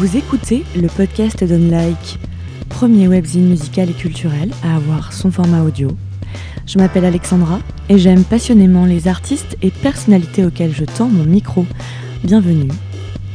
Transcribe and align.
Vous 0.00 0.16
écoutez 0.16 0.64
le 0.74 0.88
podcast 0.88 1.44
d'Unlike, 1.44 2.18
premier 2.70 3.06
webzine 3.06 3.46
musical 3.46 3.90
et 3.90 3.92
culturel 3.92 4.50
à 4.64 4.76
avoir 4.76 5.12
son 5.12 5.30
format 5.30 5.62
audio. 5.62 5.90
Je 6.64 6.78
m'appelle 6.78 7.04
Alexandra 7.04 7.58
et 7.90 7.98
j'aime 7.98 8.24
passionnément 8.24 8.86
les 8.86 9.08
artistes 9.08 9.58
et 9.60 9.70
personnalités 9.70 10.42
auxquels 10.42 10.72
je 10.72 10.86
tends 10.86 11.10
mon 11.10 11.24
micro. 11.24 11.66
Bienvenue 12.24 12.70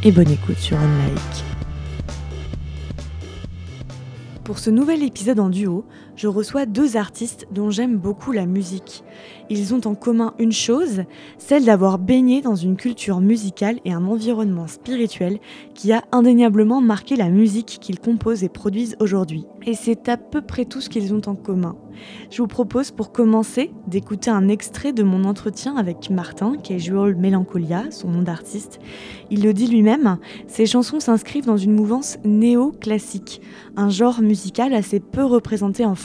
et 0.04 0.12
bonne 0.12 0.32
écoute 0.32 0.58
sur 0.58 0.76
Unlike. 0.80 1.44
Pour 4.44 4.58
ce 4.58 4.72
nouvel 4.72 5.04
épisode 5.04 5.40
en 5.40 5.50
duo, 5.50 5.86
je 6.16 6.28
reçois 6.28 6.66
deux 6.66 6.98
artistes 6.98 7.48
dont 7.52 7.70
j'aime 7.70 7.98
beaucoup 7.98 8.32
la 8.32 8.46
musique. 8.46 9.04
Ils 9.50 9.74
ont 9.74 9.82
en 9.86 9.96
commun 9.96 10.34
une 10.40 10.52
chose, 10.52 11.04
celle 11.38 11.66
d'avoir 11.66 12.00
baigné 12.00 12.42
dans 12.42 12.56
une 12.56 12.78
culture 12.78 13.20
musicale 13.20 13.80
et 13.86 13.94
un 13.94 14.06
environnement 14.06 14.68
spirituel 14.68 15.40
qui 15.74 15.92
a 15.92 16.04
indéniablement 16.12 16.82
marqué 16.82 17.16
la 17.16 17.30
musique 17.30 17.78
qu'ils 17.82 18.00
composent 18.00 18.44
et 18.44 18.50
produisent 18.50 18.96
aujourd'hui. 19.00 19.46
Et 19.66 19.74
c'est 19.74 20.10
à 20.10 20.18
peu 20.18 20.42
près 20.42 20.66
tout 20.66 20.82
ce 20.82 20.90
qu'ils 20.90 21.14
ont 21.14 21.22
en 21.28 21.36
commun. 21.36 21.76
Je 22.30 22.42
vous 22.42 22.48
propose 22.48 22.92
pour 22.92 23.12
commencer 23.12 23.72
d'écouter 23.88 24.30
un 24.30 24.48
extrait 24.50 24.94
de 24.94 25.04
mon 25.04 25.24
entretien 25.24 25.76
avec 25.78 26.10
Martin, 26.10 26.58
Casual 26.62 27.16
Melancholia, 27.16 27.92
son 27.92 28.10
nom 28.10 28.22
d'artiste. 28.22 28.80
Il 29.32 29.44
le 29.44 29.54
dit 29.54 29.68
lui-même, 29.68 30.18
ses 30.48 30.66
chansons 30.66 31.00
s'inscrivent 31.00 31.46
dans 31.46 31.58
une 31.58 31.74
mouvance 31.74 32.18
néo-classique, 32.26 33.42
un 33.76 33.90
genre 33.90 34.22
musical 34.22 34.74
assez 34.74 35.00
peu 35.00 35.24
représenté 35.24 35.86
en 35.86 35.96
France. 35.96 36.05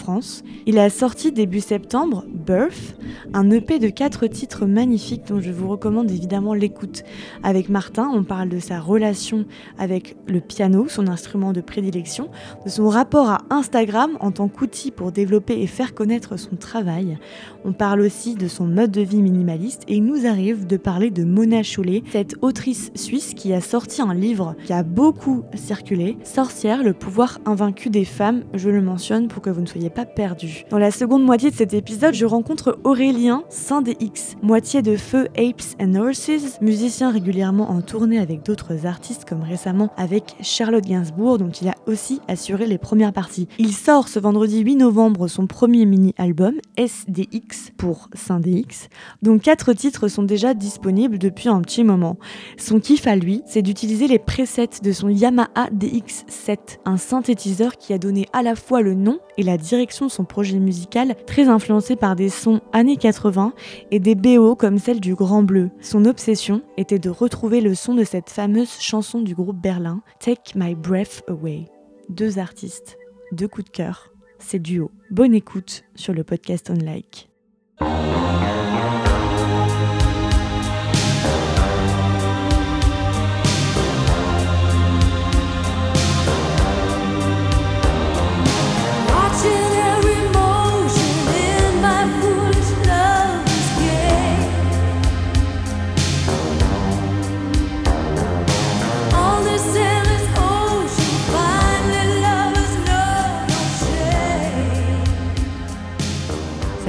Il 0.66 0.78
a 0.78 0.90
sorti 0.90 1.32
début 1.32 1.60
septembre 1.60 2.24
Birth, 2.28 2.96
un 3.32 3.50
EP 3.50 3.78
de 3.78 3.88
quatre 3.88 4.26
titres 4.26 4.66
magnifiques 4.66 5.26
dont 5.28 5.40
je 5.40 5.50
vous 5.50 5.68
recommande 5.68 6.10
évidemment 6.10 6.54
l'écoute. 6.54 7.02
Avec 7.42 7.68
Martin, 7.68 8.10
on 8.12 8.24
parle 8.24 8.48
de 8.48 8.58
sa 8.58 8.80
relation 8.80 9.44
avec 9.78 10.16
le 10.26 10.40
piano, 10.40 10.88
son 10.88 11.06
instrument 11.06 11.52
de 11.52 11.60
prédilection, 11.60 12.28
de 12.64 12.70
son 12.70 12.88
rapport 12.88 13.30
à 13.30 13.42
Instagram 13.50 14.12
en 14.20 14.30
tant 14.30 14.48
qu'outil 14.48 14.90
pour 14.90 15.12
développer 15.12 15.60
et 15.60 15.66
faire 15.66 15.94
connaître 15.94 16.38
son 16.38 16.56
travail. 16.56 17.18
On 17.64 17.72
parle 17.72 18.00
aussi 18.00 18.34
de 18.34 18.48
son 18.48 18.66
mode 18.66 18.90
de 18.90 19.02
vie 19.02 19.22
minimaliste 19.22 19.82
et 19.86 19.96
il 19.96 20.04
nous 20.04 20.26
arrive 20.26 20.66
de 20.66 20.76
parler 20.76 21.10
de 21.10 21.24
Mona 21.24 21.62
Chollet, 21.62 22.02
cette 22.10 22.36
autrice 22.42 22.90
suisse 22.94 23.34
qui 23.34 23.52
a 23.52 23.60
sorti 23.60 24.02
un 24.02 24.14
livre 24.14 24.54
qui 24.64 24.72
a 24.72 24.82
beaucoup 24.82 25.42
circulé, 25.54 26.16
Sorcière, 26.24 26.82
le 26.82 26.94
pouvoir 26.94 27.38
invaincu 27.44 27.90
des 27.90 28.04
femmes, 28.04 28.44
je 28.54 28.70
le 28.70 28.80
mentionne 28.80 29.28
pour 29.28 29.42
que 29.42 29.50
vous 29.50 29.60
ne 29.60 29.66
soyez 29.66 29.89
pas 29.90 30.06
perdus. 30.06 30.64
Dans 30.70 30.78
la 30.78 30.90
seconde 30.90 31.24
moitié 31.24 31.50
de 31.50 31.56
cet 31.56 31.74
épisode, 31.74 32.14
je 32.14 32.26
rencontre 32.26 32.78
Aurélien 32.84 33.44
Saint-DX, 33.48 34.36
moitié 34.42 34.82
de 34.82 34.96
Feu 34.96 35.28
Apes 35.36 35.76
and 35.80 35.94
Horses, 35.94 36.58
musicien 36.60 37.10
régulièrement 37.10 37.70
en 37.70 37.80
tournée 37.80 38.18
avec 38.18 38.44
d'autres 38.44 38.86
artistes 38.86 39.24
comme 39.28 39.42
récemment 39.42 39.90
avec 39.96 40.36
Charlotte 40.40 40.84
Gainsbourg 40.84 41.38
dont 41.38 41.50
il 41.50 41.68
a 41.68 41.74
aussi 41.86 42.20
assuré 42.28 42.66
les 42.66 42.78
premières 42.78 43.12
parties. 43.12 43.48
Il 43.58 43.72
sort 43.72 44.08
ce 44.08 44.18
vendredi 44.18 44.60
8 44.60 44.76
novembre 44.76 45.28
son 45.28 45.46
premier 45.46 45.86
mini-album 45.86 46.54
SDX 46.76 47.72
pour 47.76 48.08
Saint-DX, 48.14 48.88
dont 49.22 49.38
quatre 49.38 49.72
titres 49.72 50.08
sont 50.08 50.22
déjà 50.22 50.54
disponibles 50.54 51.18
depuis 51.18 51.48
un 51.48 51.60
petit 51.62 51.84
moment. 51.84 52.16
Son 52.56 52.80
kiff 52.80 53.06
à 53.06 53.16
lui, 53.16 53.42
c'est 53.46 53.62
d'utiliser 53.62 54.06
les 54.06 54.18
presets 54.18 54.80
de 54.82 54.92
son 54.92 55.08
Yamaha 55.08 55.70
DX7, 55.74 56.58
un 56.84 56.96
synthétiseur 56.96 57.76
qui 57.76 57.92
a 57.92 57.98
donné 57.98 58.26
à 58.32 58.42
la 58.42 58.54
fois 58.54 58.82
le 58.82 58.94
nom 58.94 59.18
et 59.36 59.42
la 59.42 59.56
direction 59.56 59.79
son 59.88 60.24
projet 60.24 60.58
musical, 60.58 61.16
très 61.26 61.48
influencé 61.48 61.96
par 61.96 62.16
des 62.16 62.28
sons 62.28 62.60
années 62.72 62.96
80 62.96 63.54
et 63.90 63.98
des 63.98 64.14
BO 64.14 64.54
comme 64.54 64.78
celle 64.78 65.00
du 65.00 65.14
Grand 65.14 65.42
Bleu. 65.42 65.70
Son 65.80 66.04
obsession 66.04 66.62
était 66.76 66.98
de 66.98 67.10
retrouver 67.10 67.60
le 67.60 67.74
son 67.74 67.94
de 67.94 68.04
cette 68.04 68.30
fameuse 68.30 68.78
chanson 68.80 69.20
du 69.20 69.34
groupe 69.34 69.60
Berlin, 69.60 70.02
Take 70.18 70.52
My 70.54 70.74
Breath 70.74 71.22
Away. 71.28 71.64
Deux 72.08 72.38
artistes, 72.38 72.98
deux 73.32 73.48
coups 73.48 73.66
de 73.66 73.70
cœur, 73.70 74.12
c'est 74.38 74.58
duo. 74.58 74.90
Bonne 75.10 75.34
écoute 75.34 75.84
sur 75.94 76.12
le 76.12 76.24
podcast 76.24 76.70
On 76.70 76.84
Like. 76.84 77.30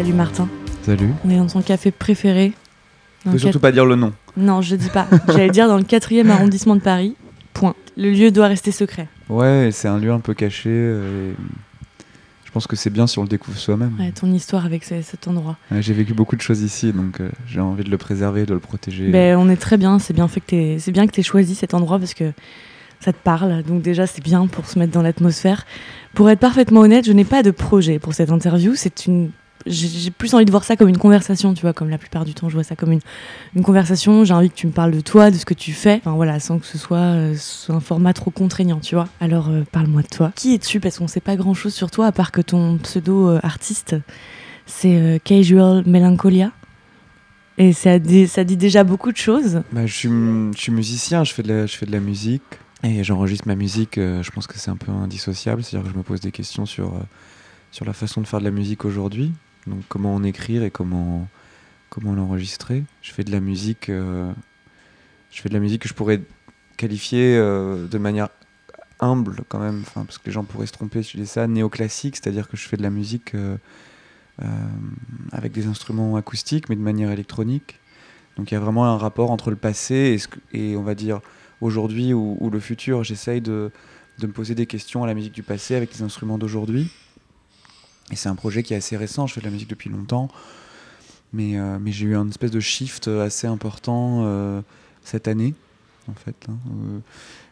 Salut 0.02 0.14
Martin, 0.14 0.50
Salut. 0.82 1.10
on 1.24 1.30
est 1.30 1.38
dans 1.38 1.46
ton 1.46 1.62
café 1.62 1.92
préféré. 1.92 2.54
Faut 3.30 3.38
surtout 3.38 3.60
pas 3.60 3.72
dire 3.72 3.86
le 3.86 3.96
nom. 3.96 4.14
Non, 4.36 4.60
je 4.64 4.76
dis 4.76 4.90
pas. 4.90 5.08
J'allais 5.28 5.52
dire 5.52 5.68
dans 5.68 5.78
le 5.78 5.84
4e 5.84 6.28
arrondissement 6.32 6.76
de 6.76 6.82
Paris. 6.82 7.16
Point. 7.54 7.76
Le 7.98 8.10
lieu 8.10 8.32
doit 8.32 8.48
rester 8.48 8.72
secret. 8.72 9.08
Ouais, 9.30 9.70
c'est 9.72 9.88
un 9.88 10.00
lieu 10.00 10.12
un 10.12 10.20
peu 10.20 10.34
caché. 10.34 10.72
euh, 10.72 11.34
Je 12.46 12.50
pense 12.52 12.66
que 12.66 12.76
c'est 12.76 12.90
bien 12.90 13.06
si 13.06 13.20
on 13.20 13.22
le 13.22 13.28
découvre 13.28 13.60
soi-même. 13.60 13.96
Ouais, 14.00 14.12
ton 14.12 14.34
histoire 14.34 14.66
avec 14.66 14.86
ce- 14.86 15.04
cet 15.04 15.28
endroit. 15.28 15.56
Ouais, 15.70 15.84
J'ai 15.84 15.94
vécu 15.94 16.16
beaucoup 16.16 16.36
de 16.36 16.42
choses 16.42 16.64
ici, 16.64 16.92
donc 16.92 17.22
euh, 17.22 17.30
j'ai 17.48 17.60
envie 17.60 17.84
de 17.84 17.92
le 17.92 17.98
préserver, 18.00 18.48
de 18.48 18.56
le 18.56 18.60
protéger. 18.60 19.08
Ben, 19.12 19.38
on 19.38 19.50
est 19.52 19.56
très 19.56 19.78
bien, 19.78 20.00
c'est 20.00 20.16
bien 20.16 20.28
fait 20.28 20.40
que 20.40 20.48
t'aies- 20.48 20.78
c'est 20.80 20.92
bien 20.92 21.06
que 21.06 21.12
tu 21.12 21.20
aies 21.20 21.24
choisi 21.24 21.54
cet 21.54 21.76
endroit 21.76 22.00
parce 22.00 22.16
que 22.16 22.32
ça 23.02 23.14
te 23.14 23.20
parle. 23.24 23.62
Donc 23.62 23.84
déjà, 23.84 24.08
c'est 24.08 24.24
bien 24.24 24.48
pour 24.48 24.66
se 24.66 24.80
mettre 24.80 24.94
dans 24.94 25.04
l'atmosphère. 25.04 25.64
Pour 26.16 26.28
être 26.32 26.40
parfaitement 26.40 26.80
honnête, 26.80 27.06
je 27.06 27.12
n'ai 27.12 27.24
pas 27.24 27.44
de 27.44 27.52
projet 27.52 28.00
pour 28.00 28.16
cette 28.16 28.32
interview. 28.32 28.74
C'est 28.74 29.06
une 29.06 29.30
j'ai 29.66 30.12
plus 30.12 30.34
envie 30.34 30.46
de 30.46 30.52
voir 30.52 30.64
ça 30.64 30.76
comme 30.76 30.90
une 30.90 30.98
conversation, 30.98 31.54
tu 31.54 31.62
vois, 31.62 31.74
comme 31.74 31.90
la 31.90 31.98
plupart 31.98 32.26
du 32.26 32.34
temps, 32.34 32.50
je 32.50 32.56
vois 32.56 32.64
ça 32.64 32.76
comme 32.76 32.92
une, 32.92 33.64
conversation. 33.64 34.24
J'ai 34.26 34.34
envie 34.34 34.50
que 34.50 34.56
tu 34.56 34.68
me 34.68 34.72
parles 34.72 34.92
de 34.92 35.02
toi, 35.02 35.32
de 35.32 35.38
ce 35.38 35.46
que 35.46 35.54
tu 35.54 35.72
fais, 35.72 35.96
enfin 35.96 36.14
voilà, 36.14 36.40
sans 36.40 36.60
que 36.60 36.66
ce 36.66 36.78
soit, 36.78 36.98
euh, 36.98 37.36
un 37.70 37.80
format 37.80 38.14
trop 38.14 38.32
contraignant, 38.32 38.80
tu 38.80 38.96
vois. 38.96 39.08
Alors, 39.20 39.50
euh, 39.50 39.64
parle-moi 39.72 40.02
de 40.02 40.08
toi. 40.08 40.32
Qui 40.36 40.54
es-tu? 40.54 40.80
Parce 40.80 40.98
qu'on 40.98 41.08
sait 41.08 41.22
pas 41.22 41.36
grand-chose 41.36 41.74
sur 41.74 41.92
toi, 41.92 42.08
à 42.08 42.12
part 42.12 42.32
que 42.32 42.42
ton 42.42 42.78
pseudo 42.78 43.30
euh, 43.30 43.40
artiste, 43.44 43.96
c'est 44.66 45.20
Casual 45.24 45.84
Melancholia. 45.86 46.52
Et 47.58 47.74
ça 47.74 48.00
dit, 48.00 48.28
ça 48.28 48.44
dit 48.44 48.58
déjà 48.58 48.84
beaucoup 48.84 49.12
de 49.12 49.18
choses. 49.18 49.62
Bah, 49.72 49.86
je, 49.86 49.94
suis, 49.94 50.10
je 50.10 50.58
suis 50.58 50.72
musicien, 50.72 51.24
je 51.24 51.34
fais, 51.34 51.44
de 51.44 51.50
la, 51.50 51.66
je 51.66 51.76
fais 51.76 51.86
de 51.86 51.92
la 51.92 52.00
musique. 52.00 52.44
Et 52.84 53.04
j'enregistre 53.04 53.48
ma 53.48 53.56
musique, 53.56 53.98
je 53.98 54.32
pense 54.32 54.48
que 54.48 54.58
c'est 54.58 54.72
un 54.72 54.76
peu 54.76 54.92
indissociable. 54.92 55.64
C'est-à-dire 55.64 55.86
que 55.88 55.94
je 55.94 55.98
me 55.98 56.04
pose 56.04 56.20
des 56.20 56.32
questions 56.32 56.66
sur, 56.66 56.94
sur 57.72 57.86
la 57.86 57.94
façon 57.94 58.22
de 58.22 58.28
faire 58.28 58.40
de 58.40 58.46
la 58.46 58.52
musique 58.52 58.86
aujourd'hui. 58.86 59.32
Donc 59.68 59.84
comment 59.88 60.16
en 60.16 60.24
écrire 60.24 60.64
et 60.64 60.72
comment, 60.72 61.28
comment 61.90 62.14
l'enregistrer. 62.14 62.84
Je 63.02 63.12
fais 63.12 63.24
de 63.24 63.32
la 63.32 63.40
musique... 63.40 63.90
euh, 63.90 64.32
je 65.32 65.42
fais 65.42 65.50
de 65.50 65.54
la 65.54 65.60
musique 65.60 65.84
que 65.84 65.90
je 65.90 65.94
pourrais 65.94 66.22
qualifier 66.78 67.38
euh, 67.38 67.88
de 67.88 67.98
manière 67.98 68.30
humble 69.00 69.44
quand 69.48 69.60
même, 69.60 69.84
parce 69.94 70.18
que 70.18 70.26
les 70.26 70.32
gens 70.32 70.44
pourraient 70.44 70.68
se 70.68 70.74
tromper 70.74 71.04
si 71.04 71.18
je 71.18 71.24
dis 71.24 71.28
ça, 71.28 71.48
néoclassique, 71.48 72.16
c'est-à-dire 72.16 72.48
que 72.48 72.58
je 72.58 72.68
fais 72.68 72.78
de 72.78 72.84
la 72.84 72.90
musique 72.90 73.34
euh, 73.36 73.58
avec 75.32 75.52
des 75.52 75.68
instruments 75.68 76.16
acoustiques, 76.18 76.70
mais 76.70 76.76
de 76.76 76.82
manière 76.82 77.12
électronique. 77.12 77.80
Donc 78.38 78.52
il 78.52 78.56
y 78.56 78.58
a 78.58 78.60
vraiment 78.60 78.86
un 78.86 78.98
rapport 78.98 79.32
entre 79.32 79.50
le 79.50 79.56
passé 79.56 80.18
et 80.54 80.76
on 80.76 80.84
va 80.84 80.96
dire 80.96 81.22
aujourd'hui 81.62 82.14
ou, 82.14 82.38
ou 82.40 82.50
le 82.50 82.60
futur. 82.60 83.04
J'essaye 83.04 83.42
de, 83.42 83.72
de 84.20 84.28
me 84.28 84.32
poser 84.32 84.56
des 84.56 84.66
questions 84.66 85.04
à 85.04 85.08
la 85.08 85.14
musique 85.14 85.34
du 85.34 85.44
passé 85.44 85.76
avec 85.76 85.94
les 85.94 86.02
instruments 86.02 86.38
d'aujourd'hui. 86.38 86.92
Et 88.12 88.16
c'est 88.16 88.30
un 88.30 88.36
projet 88.36 88.64
qui 88.64 88.74
est 88.74 88.78
assez 88.78 88.98
récent, 88.98 89.28
je 89.28 89.34
fais 89.34 89.42
de 89.42 89.46
la 89.46 89.52
musique 89.52 89.70
depuis 89.70 89.90
longtemps. 89.90 90.30
Mais, 91.34 91.58
euh, 91.58 91.78
mais 91.80 91.92
j'ai 91.92 92.08
eu 92.08 92.16
un 92.16 92.28
espèce 92.28 92.52
de 92.52 92.60
shift 92.60 93.08
assez 93.08 93.48
important 93.48 94.24
euh, 94.26 94.62
cette 95.04 95.30
année, 95.30 95.54
en 96.10 96.14
fait, 96.14 96.36
hein, 96.50 96.58
euh, 96.68 97.00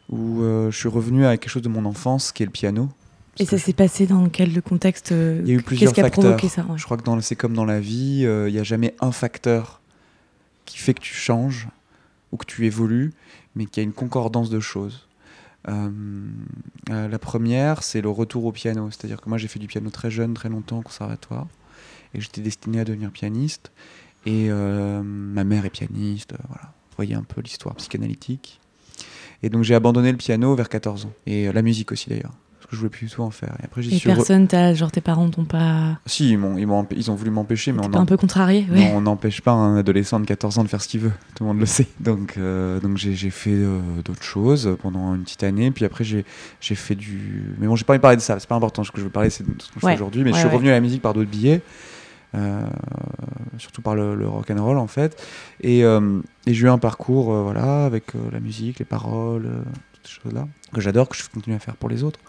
où 0.09 0.41
je 0.69 0.75
suis 0.75 0.89
revenu 0.89 1.25
à 1.25 1.37
quelque 1.37 1.51
chose 1.51 1.61
de 1.61 1.69
mon 1.69 1.85
enfance, 1.85 2.31
qui 2.31 2.43
est 2.43 2.45
le 2.45 2.51
piano. 2.51 2.89
Et 3.37 3.45
ça 3.45 3.57
s'est 3.57 3.73
passé 3.73 4.05
dans 4.05 4.27
quel 4.27 4.61
contexte 4.61 5.11
Il 5.11 5.47
y 5.47 5.51
a 5.51 5.53
eu 5.53 5.61
plusieurs 5.61 5.93
Qu'est-ce 5.93 5.95
qui 5.95 6.01
a 6.01 6.03
facteurs. 6.03 6.23
provoqué 6.35 6.49
ça 6.49 6.63
ouais. 6.63 6.77
Je 6.77 6.83
crois 6.83 6.97
que 6.97 7.21
c'est 7.21 7.37
comme 7.37 7.53
dans 7.53 7.63
la 7.63 7.79
vie, 7.79 8.23
il 8.23 8.51
n'y 8.51 8.59
a 8.59 8.63
jamais 8.63 8.95
un 8.99 9.13
facteur 9.13 9.79
qui 10.65 10.77
fait 10.77 10.93
que 10.93 11.01
tu 11.01 11.13
changes 11.13 11.69
ou 12.33 12.37
que 12.37 12.45
tu 12.45 12.65
évolues, 12.65 13.13
mais 13.55 13.65
qu'il 13.65 13.81
y 13.81 13.85
a 13.85 13.87
une 13.87 13.93
concordance 13.93 14.49
de 14.49 14.59
choses. 14.59 15.07
Euh, 15.67 15.89
euh, 16.89 17.07
la 17.07 17.19
première, 17.19 17.83
c'est 17.83 18.01
le 18.01 18.09
retour 18.09 18.45
au 18.45 18.51
piano. 18.51 18.89
C'est-à-dire 18.91 19.21
que 19.21 19.29
moi, 19.29 19.37
j'ai 19.37 19.47
fait 19.47 19.59
du 19.59 19.67
piano 19.67 19.89
très 19.89 20.11
jeune, 20.11 20.33
très 20.33 20.49
longtemps 20.49 20.79
au 20.79 20.81
conservatoire, 20.81 21.47
et 22.13 22.21
j'étais 22.21 22.41
destiné 22.41 22.79
à 22.79 22.85
devenir 22.85 23.11
pianiste. 23.11 23.71
Et 24.25 24.47
euh, 24.49 25.01
ma 25.03 25.43
mère 25.43 25.65
est 25.65 25.69
pianiste, 25.69 26.33
voilà. 26.47 26.63
Vous 26.63 26.95
voyez 26.95 27.15
un 27.15 27.23
peu 27.23 27.41
l'histoire 27.41 27.75
psychanalytique. 27.75 28.59
Et 29.41 29.49
donc 29.49 29.63
j'ai 29.63 29.75
abandonné 29.75 30.11
le 30.11 30.17
piano 30.17 30.53
vers 30.55 30.67
14 30.67 31.05
ans, 31.05 31.13
et 31.25 31.49
la 31.51 31.61
musique 31.61 31.93
aussi 31.93 32.09
d'ailleurs. 32.09 32.33
Que 32.69 32.75
je 32.75 32.77
voulais 32.81 32.89
plus 32.89 33.07
du 33.07 33.11
tout 33.11 33.21
en 33.23 33.31
faire. 33.31 33.55
Et 33.61 33.65
après, 33.65 33.81
j'y 33.81 33.93
Et 33.95 33.97
suis. 33.99 34.09
re- 34.09 34.15
personne, 34.15 34.47
genre 34.75 34.91
tes 34.91 35.01
parents 35.01 35.29
t'ont 35.29 35.45
pas. 35.45 35.97
Si, 36.05 36.29
ils, 36.31 36.37
m'ont, 36.37 36.57
ils, 36.57 36.65
m'ont 36.67 36.83
empê- 36.83 36.95
ils 36.95 37.09
ont 37.11 37.15
voulu 37.15 37.31
m'empêcher, 37.31 37.71
mais 37.71 37.85
on 37.85 37.89
pas 37.89 37.97
en- 37.99 38.01
un 38.01 38.05
peu 38.05 38.17
contrarié 38.17 38.65
Non, 38.69 38.91
on 38.97 39.01
n'empêche 39.01 39.41
pas 39.41 39.51
un 39.51 39.77
adolescent 39.77 40.19
de 40.19 40.25
14 40.25 40.57
ans 40.59 40.63
de 40.63 40.69
faire 40.69 40.81
ce 40.81 40.87
qu'il 40.87 40.99
veut. 41.01 41.11
Tout 41.35 41.43
le 41.43 41.47
monde 41.49 41.59
le 41.59 41.65
sait. 41.65 41.87
Donc, 41.99 42.35
euh, 42.37 42.79
donc 42.79 42.97
j'ai, 42.97 43.13
j'ai 43.15 43.29
fait 43.31 43.49
euh, 43.53 43.79
d'autres 44.05 44.23
choses 44.23 44.75
pendant 44.81 45.15
une 45.15 45.23
petite 45.23 45.43
année. 45.43 45.71
Puis 45.71 45.85
après, 45.85 46.03
j'ai, 46.03 46.25
j'ai 46.61 46.75
fait 46.75 46.95
du. 46.95 47.53
Mais 47.59 47.67
bon, 47.67 47.75
j'ai 47.75 47.83
pas 47.85 47.93
envie 47.93 47.99
de 47.99 48.01
parler 48.03 48.17
de 48.17 48.21
ça. 48.21 48.39
C'est 48.39 48.47
pas 48.49 48.55
important. 48.55 48.83
Ce 48.83 48.91
que 48.91 48.99
je 48.99 49.03
veux 49.05 49.09
parler, 49.09 49.29
c'est 49.29 49.43
de 49.43 49.61
ce 49.61 49.69
que 49.71 49.79
je 49.79 49.85
Ouais. 49.85 49.91
fais 49.93 49.97
aujourd'hui. 50.01 50.23
Mais 50.23 50.29
Ouais, 50.31 50.35
je 50.35 50.39
suis 50.47 50.49
revenu 50.55 50.69
à 50.69 50.73
la 50.73 50.81
musique 50.81 51.01
par 51.01 51.13
d'autres 51.13 51.29
billets. 51.29 51.61
euh, 52.35 52.61
surtout 53.57 53.81
par 53.81 53.95
le, 53.95 54.13
le 54.13 54.27
rock 54.27 54.51
and 54.51 54.63
roll 54.63 54.77
en 54.77 54.85
fait 54.85 55.19
et, 55.61 55.79
et 55.79 56.53
j'ai 56.53 56.65
eu 56.67 56.69
un 56.69 56.77
parcours 56.77 57.33
voilà 57.33 57.85
avec 57.85 58.13
la 58.31 58.39
musique 58.39 58.77
les 58.77 58.85
paroles 58.85 59.49
toutes 60.01 60.11
ces 60.11 60.21
choses 60.21 60.33
là 60.33 60.47
que 60.73 60.81
j'adore 60.81 61.09
que 61.09 61.15
je 61.17 61.23
continue 61.33 61.55
à 61.55 61.59
faire 61.59 61.75
pour 61.75 61.89
les 61.89 62.03
autres. 62.03 62.19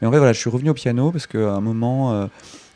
Mais 0.00 0.06
en 0.08 0.10
fait 0.12 0.18
voilà 0.18 0.32
je 0.32 0.38
suis 0.38 0.50
revenu 0.50 0.70
au 0.70 0.74
piano 0.74 1.10
parce 1.10 1.26
qu'à 1.26 1.52
un 1.54 1.60
moment 1.60 2.12
euh, 2.12 2.26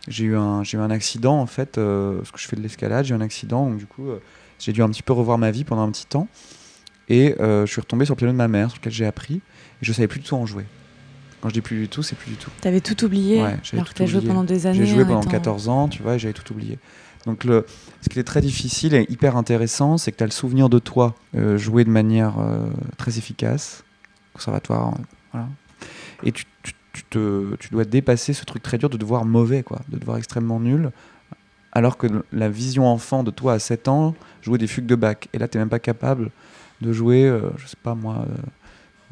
j'ai 0.06 0.25
eu 0.25 0.37
un 0.37 0.62
eu 0.62 0.77
un 0.77 0.91
accident 0.91 1.39
en 1.41 1.47
fait 1.47 1.79
euh, 1.79 2.19
parce 2.19 2.31
que 2.31 2.39
je 2.39 2.47
fais 2.49 2.56
de 2.56 2.62
l'escalade 2.62 3.05
j'ai 3.05 3.15
eu 3.15 3.17
un 3.17 3.21
accident 3.21 3.67
donc 3.69 3.79
du 3.79 3.87
coup 3.87 4.09
euh, 4.09 4.21
j'ai 4.59 4.73
dû 4.73 4.83
un 4.83 4.89
petit 4.89 5.03
peu 5.03 5.12
revoir 5.12 5.39
ma 5.39 5.50
vie 5.50 5.65
pendant 5.65 5.83
un 5.83 5.91
petit 5.91 6.06
temps. 6.06 6.29
Et 7.11 7.35
je 7.39 7.65
suis 7.67 7.81
retombé 7.81 8.05
sur 8.05 8.15
le 8.15 8.19
piano 8.19 8.33
de 8.33 8.37
ma 8.37 8.49
mère 8.49 8.71
sur 8.71 8.81
lequel 8.81 8.93
j'ai 8.93 9.06
appris. 9.06 9.35
Et 9.37 9.41
je 9.83 9.93
savais 9.95 10.09
plus 10.09 10.21
du 10.21 10.27
tout 10.27 10.35
en 10.35 10.45
jouer. 10.45 10.67
Quand 11.41 11.49
je 11.49 11.55
dis 11.55 11.61
plus 11.61 11.79
du 11.79 11.89
tout 11.89 12.03
c'est 12.03 12.17
plus 12.17 12.33
du 12.33 12.37
tout. 12.37 12.50
T'avais 12.61 12.81
tout 12.81 13.03
oublié 13.05 13.41
Ouais, 13.41 13.56
alors 13.73 13.89
que 13.89 13.95
t'as 13.95 14.06
joué 14.06 14.21
pendant 14.21 14.45
des 14.45 14.67
années. 14.67 14.79
j'ai 14.79 14.87
joué 14.87 15.05
en 15.05 15.06
pendant 15.06 15.21
étant- 15.23 15.31
14 15.31 15.69
ans, 15.69 15.89
tu 15.89 16.03
vois, 16.03 16.17
et 16.17 16.19
j'avais 16.19 16.35
tout 16.35 16.53
oublié. 16.53 16.79
Donc, 17.27 17.45
le, 17.45 17.67
ce 18.03 18.09
qui 18.09 18.19
est 18.19 18.25
très 18.25 18.41
difficile 18.41 18.95
et 18.95 19.06
hyper 19.09 19.37
intéressant, 19.37 19.99
c'est 19.99 20.12
que 20.12 20.17
tu 20.17 20.23
as 20.25 20.27
le 20.27 20.33
souvenir 20.33 20.69
de 20.69 20.79
toi 20.79 21.15
euh, 21.37 21.59
jouer 21.59 21.85
de 21.85 21.91
manière 21.91 22.39
euh, 22.39 22.67
très 22.97 23.19
efficace, 23.19 23.85
conservatoire, 24.38 24.94
voilà. 25.32 25.49
Et 26.25 26.32
tu, 26.32 26.44
tu, 26.62 26.73
tu 26.93 27.05
te, 27.05 27.56
tu 27.56 27.69
dois 27.70 27.85
dépasser 27.85 28.32
ce 28.32 28.44
truc 28.44 28.62
très 28.62 28.79
dur 28.79 28.88
de 28.88 28.96
devoir 28.96 29.25
mauvais, 29.25 29.62
quoi, 29.62 29.81
de 29.88 29.99
devoir 29.99 30.17
extrêmement 30.17 30.61
nul, 30.61 30.90
alors 31.73 31.96
que 31.96 32.06
la 32.32 32.49
vision 32.49 32.87
enfant 32.87 33.23
de 33.23 33.31
toi 33.31 33.52
à 33.55 33.58
7 33.58 33.88
ans 33.88 34.14
jouait 34.43 34.58
des 34.58 34.67
fugues 34.67 34.87
de 34.87 34.94
bac. 34.94 35.29
Et 35.32 35.38
là, 35.38 35.49
tu 35.49 35.58
même 35.58 35.69
pas 35.69 35.79
capable 35.79 36.31
de 36.81 36.93
jouer, 36.93 37.25
euh, 37.25 37.50
je 37.56 37.67
sais 37.67 37.76
pas 37.82 37.94
moi, 37.94 38.25
euh, 38.29 38.35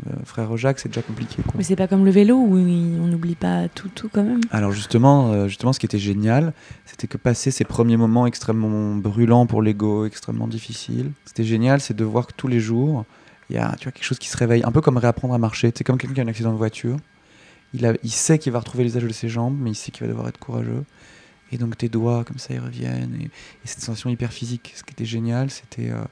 euh, 0.07 0.11
Frère 0.25 0.55
Jacques, 0.57 0.79
c'est 0.79 0.89
déjà 0.89 1.03
compliqué. 1.03 1.43
Quoi. 1.43 1.55
Mais 1.57 1.65
c'est 1.65 1.77
pas 1.77 1.89
comme 1.89 2.05
le 2.05 2.11
vélo 2.11 2.37
où 2.37 2.57
on 2.57 3.07
n'oublie 3.07 3.35
pas 3.35 3.69
tout, 3.69 3.89
tout 3.89 4.11
quand 4.13 4.23
même. 4.23 4.41
Alors 4.51 4.73
justement, 4.73 5.33
euh, 5.33 5.49
justement, 5.49 5.73
ce 5.73 5.81
qui 5.81 5.87
était 5.87 5.99
génial, 5.99 6.53
c'était 6.85 7.07
que 7.07 7.17
passer 7.17 7.51
ces 7.51 7.65
premiers 7.65 7.97
moments 7.97 8.27
extrêmement 8.27 8.95
brûlants 8.97 9.47
pour 9.47 9.63
l'ego, 9.63 10.05
extrêmement 10.05 10.49
difficiles, 10.49 11.13
c'était 11.25 11.45
génial, 11.45 11.81
c'est 11.81 11.97
de 11.97 12.05
voir 12.05 12.27
que 12.27 12.35
tous 12.37 12.49
les 12.49 12.61
jours, 12.61 13.07
il 13.51 13.57
y 13.57 13.59
a 13.59 13.75
tu 13.79 13.85
vois, 13.85 13.93
quelque 13.93 14.05
chose 14.05 14.19
qui 14.19 14.29
se 14.29 14.37
réveille, 14.37 14.63
un 14.65 14.73
peu 14.73 14.81
comme 14.81 14.97
réapprendre 14.97 15.35
à 15.35 15.39
marcher. 15.39 15.73
C'est 15.75 15.85
comme 15.85 15.99
quelqu'un 15.99 16.15
qui 16.15 16.21
a 16.21 16.25
un 16.25 16.29
accident 16.29 16.53
de 16.53 16.59
voiture. 16.59 16.97
Il, 17.75 17.87
a, 17.87 17.95
il 18.03 18.11
sait 18.11 18.39
qu'il 18.39 18.53
va 18.53 18.59
retrouver 18.59 18.85
l'usage 18.85 19.03
de 19.03 19.13
ses 19.13 19.29
jambes, 19.29 19.57
mais 19.61 19.71
il 19.71 19.75
sait 19.75 19.91
qu'il 19.91 20.03
va 20.03 20.09
devoir 20.09 20.29
être 20.29 20.39
courageux. 20.39 20.85
Et 21.53 21.59
donc 21.59 21.77
tes 21.77 21.89
doigts, 21.89 22.25
comme 22.25 22.39
ça, 22.39 22.55
ils 22.55 22.61
reviennent. 22.61 23.17
Et, 23.21 23.25
et 23.25 23.31
cette 23.65 23.81
sensation 23.81 24.11
hyper 24.11 24.33
physique. 24.33 24.73
Ce 24.77 24.83
qui 24.83 24.93
était 24.93 25.05
génial, 25.05 25.51
c'était 25.51 25.91
euh, 25.91 26.03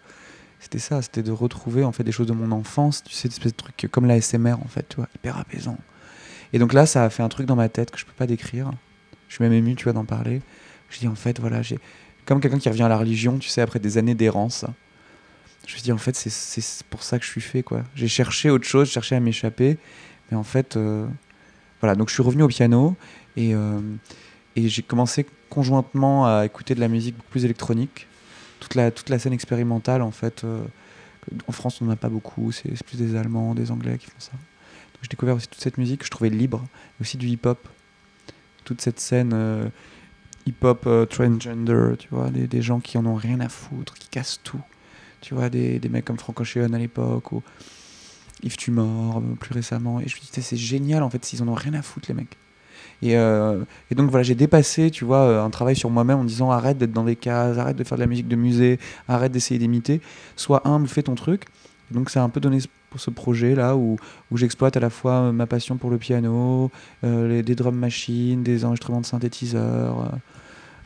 c'était 0.65 0.79
ça, 0.79 1.03
c'était 1.03 1.23
de 1.23 1.31
retrouver 1.31 1.85
en 1.85 1.93
fait 1.93 2.05
des 2.05 2.13
choses 2.13 2.27
de 2.27 2.33
mon 2.33 2.51
enfance, 2.51 3.03
tu 3.05 3.13
sais, 3.13 3.29
des 3.29 3.35
espèces 3.35 3.53
de 3.53 3.57
trucs 3.57 3.87
comme 3.91 4.07
la 4.07 4.19
SMR 4.19 4.55
en 4.55 4.67
fait, 4.67 4.89
tu 4.89 4.97
vois, 4.97 5.09
hyper 5.15 5.37
apaisant. 5.37 5.77
Et 6.55 6.59
donc 6.59 6.73
là, 6.73 6.87
ça 6.87 7.05
a 7.05 7.11
fait 7.11 7.23
un 7.23 7.29
truc 7.29 7.47
dans 7.47 7.55
ma 7.55 7.69
tête 7.69 7.91
que 7.91 7.99
je 7.99 8.07
peux 8.07 8.15
pas 8.17 8.27
décrire. 8.27 8.71
Je 9.29 9.35
suis 9.35 9.45
même 9.45 9.53
ému, 9.53 9.75
tu 9.75 9.85
vois, 9.85 9.93
d'en 9.93 10.07
parler. 10.07 10.41
Je 10.89 11.01
dis 11.01 11.07
en 11.07 11.15
fait, 11.15 11.39
voilà, 11.39 11.61
j'ai 11.61 11.79
comme 12.25 12.41
quelqu'un 12.41 12.59
qui 12.59 12.71
revient 12.71 12.85
à 12.85 12.89
la 12.89 12.97
religion, 12.97 13.39
tu 13.39 13.51
sais, 13.51 13.61
après 13.61 13.79
des 13.79 13.99
années 13.99 14.15
d'errance. 14.15 14.65
Je 15.67 15.77
me 15.77 15.81
dis 15.81 15.93
en 15.93 15.99
fait, 15.99 16.15
c'est- 16.17 16.83
pour 16.91 17.03
ça 17.03 17.19
que 17.19 17.25
je 17.25 17.31
suis 17.31 17.41
fait, 17.41 17.63
quoi. 17.63 17.83
J'ai 17.95 18.09
cherché 18.09 18.51
autre 18.51 18.67
chose, 18.67 18.91
cherché 18.91 19.17
à 19.17 19.21
m'échapper, 19.21 19.79
mais 20.31 20.37
en 20.37 20.43
fait, 20.43 20.77
euh, 20.77 21.07
voilà. 21.81 21.95
Donc 21.95 22.09
je 22.09 22.15
suis 22.15 22.23
revenu 22.23 22.43
au 22.43 22.49
piano 22.49 22.97
et 23.37 23.55
euh, 23.55 23.81
et 24.57 24.69
j'ai 24.69 24.83
commencé 24.83 25.27
conjointement 25.51 26.27
à 26.27 26.45
écouter 26.47 26.75
de 26.75 26.81
la 26.81 26.89
musique 26.89 27.17
beaucoup 27.17 27.31
plus 27.31 27.45
électronique. 27.45 28.07
Toute 28.61 28.75
la, 28.77 28.91
toute 28.91 29.09
la 29.11 29.19
scène 29.19 29.33
expérimentale, 29.33 30.01
en 30.03 30.11
fait, 30.11 30.45
euh, 30.45 30.63
en 31.49 31.53
France, 31.53 31.81
on 31.83 31.87
n'en 31.87 31.93
a 31.93 31.97
pas 31.97 32.09
beaucoup. 32.09 32.53
C'est 32.53 32.71
plus 32.85 32.99
des 32.99 33.17
Allemands, 33.17 33.55
des 33.55 33.71
Anglais 33.71 33.99
qui 33.99 34.07
font 34.07 34.13
ça. 34.21 34.33
Donc 34.33 35.03
j'ai 35.03 35.09
découvert 35.09 35.35
aussi 35.37 35.49
toute 35.49 35.61
cette 35.61 35.77
musique 35.79 36.01
que 36.01 36.07
je 36.07 36.11
trouvais 36.11 36.31
libre, 36.31 36.65
aussi 37.01 37.17
du 37.17 37.27
hip-hop. 37.29 37.69
Toute 38.65 38.81
cette 38.81 39.01
scène 39.01 39.71
hip-hop 40.47 40.89
transgender, 41.11 41.97
tu 41.99 42.09
vois, 42.11 42.31
des, 42.31 42.47
des 42.47 42.63
gens 42.63 42.81
qui 42.81 42.97
en 42.99 43.05
ont 43.07 43.15
rien 43.17 43.41
à 43.41 43.49
foutre, 43.49 43.95
qui 43.95 44.09
cassent 44.09 44.41
tout. 44.45 44.61
Tu 45.25 45.33
vois, 45.33 45.49
des, 45.49 45.79
des 45.79 45.89
mecs 45.89 46.05
comme 46.05 46.19
Frank 46.19 46.39
Ocean 46.39 46.75
à 46.75 46.79
l'époque, 46.79 47.33
ou 47.33 47.43
Yves 48.43 48.59
Tumor 48.59 49.17
euh, 49.17 49.35
plus 49.41 49.55
récemment. 49.55 49.99
Et 50.01 50.07
je 50.07 50.17
me 50.17 50.21
dis, 50.21 50.43
c'est 50.43 50.57
génial, 50.57 51.03
en 51.03 51.09
fait, 51.09 51.25
s'ils 51.25 51.43
en 51.43 51.49
ont 51.49 51.55
rien 51.55 51.73
à 51.73 51.81
foutre, 51.81 52.09
les 52.09 52.15
mecs. 52.15 52.37
Et, 53.01 53.17
euh, 53.17 53.65
et 53.91 53.95
donc 53.95 54.11
voilà, 54.11 54.23
j'ai 54.23 54.35
dépassé, 54.35 54.91
tu 54.91 55.07
vois, 55.07 55.23
euh, 55.23 55.43
un 55.43 55.49
travail 55.49 55.77
sur 55.77 55.89
moi-même 55.89 56.19
en 56.19 56.25
disant 56.25 56.51
arrête 56.51 56.77
d'être 56.77 56.93
dans 56.93 57.05
des 57.05 57.17
cases, 57.17 57.57
arrête 57.57 57.77
de 57.77 57.85
faire 57.85 57.97
de 57.97 58.03
la 58.03 58.07
musique 58.07 58.29
de 58.29 58.37
musée, 58.37 58.79
arrête 59.09 59.33
d'essayer 59.33 59.59
d'imiter, 59.59 60.03
sois 60.37 60.61
humble, 60.69 60.89
fais 60.89 61.03
ton 61.03 61.15
truc. 61.15 61.45
Donc 61.91 62.11
ça 62.11 62.21
a 62.21 62.25
un 62.25 62.29
peu 62.29 62.41
donné 62.41 62.59
pour 62.91 63.01
ce 63.01 63.11
projet 63.11 63.55
là 63.55 63.77
où, 63.77 63.97
où 64.31 64.37
j'exploite 64.37 64.77
à 64.77 64.81
la 64.81 64.91
fois 64.91 65.33
ma 65.33 65.47
passion 65.47 65.77
pour 65.77 65.91
le 65.91 65.99
piano, 65.99 66.71
des 67.03 67.55
drum 67.55 67.77
machines, 67.77 68.43
des 68.43 68.65
enregistrements 68.65 69.01
de 69.01 69.07
synthétiseurs. 69.07 70.13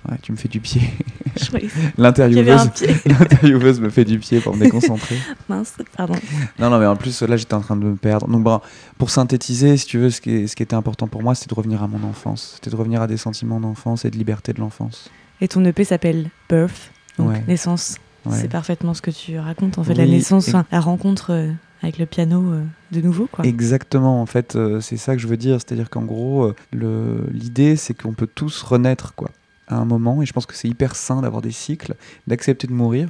Ouais, 0.09 0.17
tu 0.23 0.33
me 0.33 0.37
fais 0.37 0.49
du 0.49 0.61
pied. 0.61 0.83
L'intervieweuse 1.99 3.81
me 3.81 3.89
fait 3.91 4.05
du 4.05 4.19
pied 4.19 4.41
pour 4.41 4.55
me 4.57 4.65
déconcentrer. 4.65 5.17
Mince, 5.49 5.75
pardon. 5.97 6.15
Non, 6.59 6.71
non, 6.71 6.79
mais 6.79 6.87
en 6.87 6.97
plus, 6.97 7.23
là, 7.23 7.37
j'étais 7.37 7.55
en 7.55 7.61
train 7.61 7.77
de 7.77 7.85
me 7.85 7.97
perdre. 7.97 8.27
Donc, 8.29 8.43
bon, 8.43 8.61
pour 8.99 9.11
synthétiser, 9.11 9.77
si 9.77 9.87
tu 9.87 9.99
veux, 9.99 10.11
ce 10.11 10.21
qui, 10.21 10.31
est- 10.31 10.47
ce 10.47 10.57
qui 10.57 10.63
était 10.63 10.75
important 10.75 11.07
pour 11.09 11.23
moi, 11.23 11.35
c'était 11.35 11.51
de 11.51 11.55
revenir 11.55 11.83
à 11.83 11.89
mon 11.89 12.03
enfance. 12.09 12.53
C'était 12.57 12.71
de 12.71 12.77
revenir 12.77 13.03
à 13.03 13.07
des 13.07 13.17
sentiments 13.17 13.61
d'enfance 13.61 14.05
et 14.05 14.11
de 14.11 14.17
liberté 14.17 14.53
de 14.53 14.61
l'enfance. 14.61 15.11
Et 15.41 15.49
ton 15.49 15.65
EP 15.65 15.85
s'appelle 15.85 16.31
Birth, 16.49 16.91
donc 17.19 17.29
Ouais. 17.31 17.43
naissance. 17.47 17.97
Ouais. 18.27 18.37
C'est 18.41 18.49
parfaitement 18.49 18.95
ce 18.95 19.03
que 19.03 19.11
tu 19.13 19.39
racontes, 19.39 19.79
en 19.79 19.85
fait, 19.85 19.95
la 19.95 20.07
naissance, 20.07 20.49
et- 20.49 20.51
enfin, 20.51 20.65
la 20.73 20.81
rencontre 20.81 21.33
euh, 21.33 21.51
avec 21.83 21.99
le 21.99 22.07
piano 22.07 22.53
euh, 22.53 22.63
de 22.93 23.01
nouveau, 23.01 23.29
quoi. 23.31 23.45
Exactement, 23.47 24.21
en 24.21 24.27
fait, 24.27 24.57
euh, 24.57 24.81
c'est 24.81 24.97
ça 24.97 25.15
que 25.15 25.23
je 25.23 25.29
veux 25.29 25.37
dire. 25.37 25.57
C'est-à-dire 25.61 25.89
qu'en 25.91 26.03
gros, 26.03 26.53
l'idée, 26.73 27.77
c'est 27.77 27.95
qu'on 27.95 28.13
peut 28.13 28.27
tous 28.33 28.63
renaître, 28.63 29.15
quoi, 29.15 29.31
à 29.69 29.77
un 29.77 29.85
moment. 29.85 30.21
Et 30.23 30.27
je 30.27 30.33
pense 30.33 30.47
que 30.47 30.55
c'est 30.55 30.69
hyper 30.69 30.97
sain 30.97 31.23
d'avoir 31.23 31.43
des 31.43 31.53
cycles, 31.53 31.95
d'accepter 32.27 32.67
de 32.67 32.73
mourir. 32.73 33.09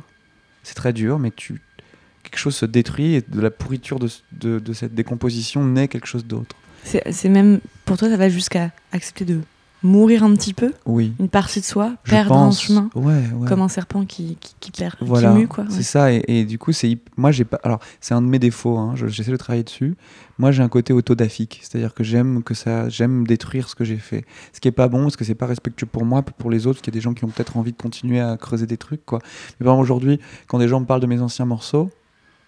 C'est 0.62 0.74
très 0.74 0.92
dur, 0.92 1.18
mais 1.18 1.30
tu 1.30 1.60
quelque 2.24 2.38
chose 2.38 2.56
se 2.56 2.66
détruit 2.66 3.14
et 3.14 3.22
de 3.26 3.40
la 3.40 3.50
pourriture 3.50 3.98
de, 3.98 4.08
de- 4.32 4.58
de 4.58 4.72
cette 4.74 4.94
décomposition 4.94 5.64
naît 5.64 5.88
quelque 5.88 6.06
chose 6.06 6.26
d'autre. 6.26 6.54
C'est 6.84 7.28
même, 7.28 7.60
pour 7.86 7.96
toi, 7.96 8.08
ça 8.10 8.16
va 8.16 8.28
jusqu'à 8.28 8.70
accepter 8.92 9.24
de 9.24 9.40
mourir 9.82 10.24
un 10.24 10.34
petit 10.34 10.54
peu, 10.54 10.72
Oui. 10.86 11.12
une 11.20 11.28
partie 11.28 11.60
de 11.60 11.64
soi, 11.64 11.92
Je 12.04 12.10
perdre 12.10 12.30
pense. 12.30 12.56
un 12.56 12.66
chemin, 12.66 12.90
Ouais, 12.94 13.22
ouais. 13.34 13.48
comme 13.48 13.60
un 13.60 13.68
serpent 13.68 14.04
qui, 14.04 14.36
qui, 14.40 14.54
qui 14.58 14.70
perd, 14.72 14.94
Voilà, 15.00 15.30
qui 15.32 15.38
mue, 15.38 15.48
quoi. 15.48 15.64
c'est 15.70 15.82
ça. 15.82 16.12
Et, 16.12 16.22
et 16.26 16.44
du 16.44 16.58
coup, 16.58 16.72
c'est 16.72 16.98
moi 17.16 17.30
j'ai 17.30 17.44
pas. 17.44 17.60
Alors, 17.62 17.78
c'est 18.00 18.14
un 18.14 18.22
de 18.22 18.26
mes 18.26 18.38
défauts. 18.38 18.76
hein, 18.78 18.92
je- 18.96 19.06
J'essaie 19.06 19.30
de 19.30 19.36
travailler 19.36 19.62
dessus. 19.64 19.96
Moi, 20.38 20.50
j'ai 20.52 20.62
un 20.62 20.68
côté 20.68 20.92
autodaphique, 20.92 21.60
c'est-à-dire 21.62 21.94
que 21.94 22.04
j'aime 22.04 22.42
que 22.42 22.54
ça, 22.54 22.88
j'aime 22.88 23.26
détruire 23.26 23.68
ce 23.68 23.74
que 23.74 23.84
j'ai 23.84 23.96
fait. 23.96 24.24
Ce 24.52 24.60
qui 24.60 24.68
est 24.68 24.72
pas 24.72 24.86
bon, 24.88 25.02
parce 25.02 25.16
que 25.16 25.24
c'est 25.24 25.34
pas 25.34 25.46
respectueux 25.46 25.86
pour 25.86 26.04
moi, 26.04 26.22
pour 26.22 26.50
les 26.50 26.66
autres, 26.66 26.76
parce 26.78 26.82
qu'il 26.82 26.92
y 26.94 26.96
a 26.96 26.98
des 26.98 27.02
gens 27.02 27.14
qui 27.14 27.24
ont 27.24 27.28
peut-être 27.28 27.56
envie 27.56 27.72
de 27.72 27.76
continuer 27.76 28.20
à 28.20 28.36
creuser 28.36 28.66
des 28.66 28.76
trucs, 28.76 29.04
quoi. 29.04 29.18
Mais 29.58 29.64
par 29.64 29.74
exemple, 29.74 29.82
aujourd'hui, 29.84 30.20
quand 30.46 30.58
des 30.58 30.68
gens 30.68 30.78
me 30.80 30.86
parlent 30.86 31.00
de 31.00 31.06
mes 31.06 31.20
anciens 31.20 31.44
morceaux, 31.44 31.90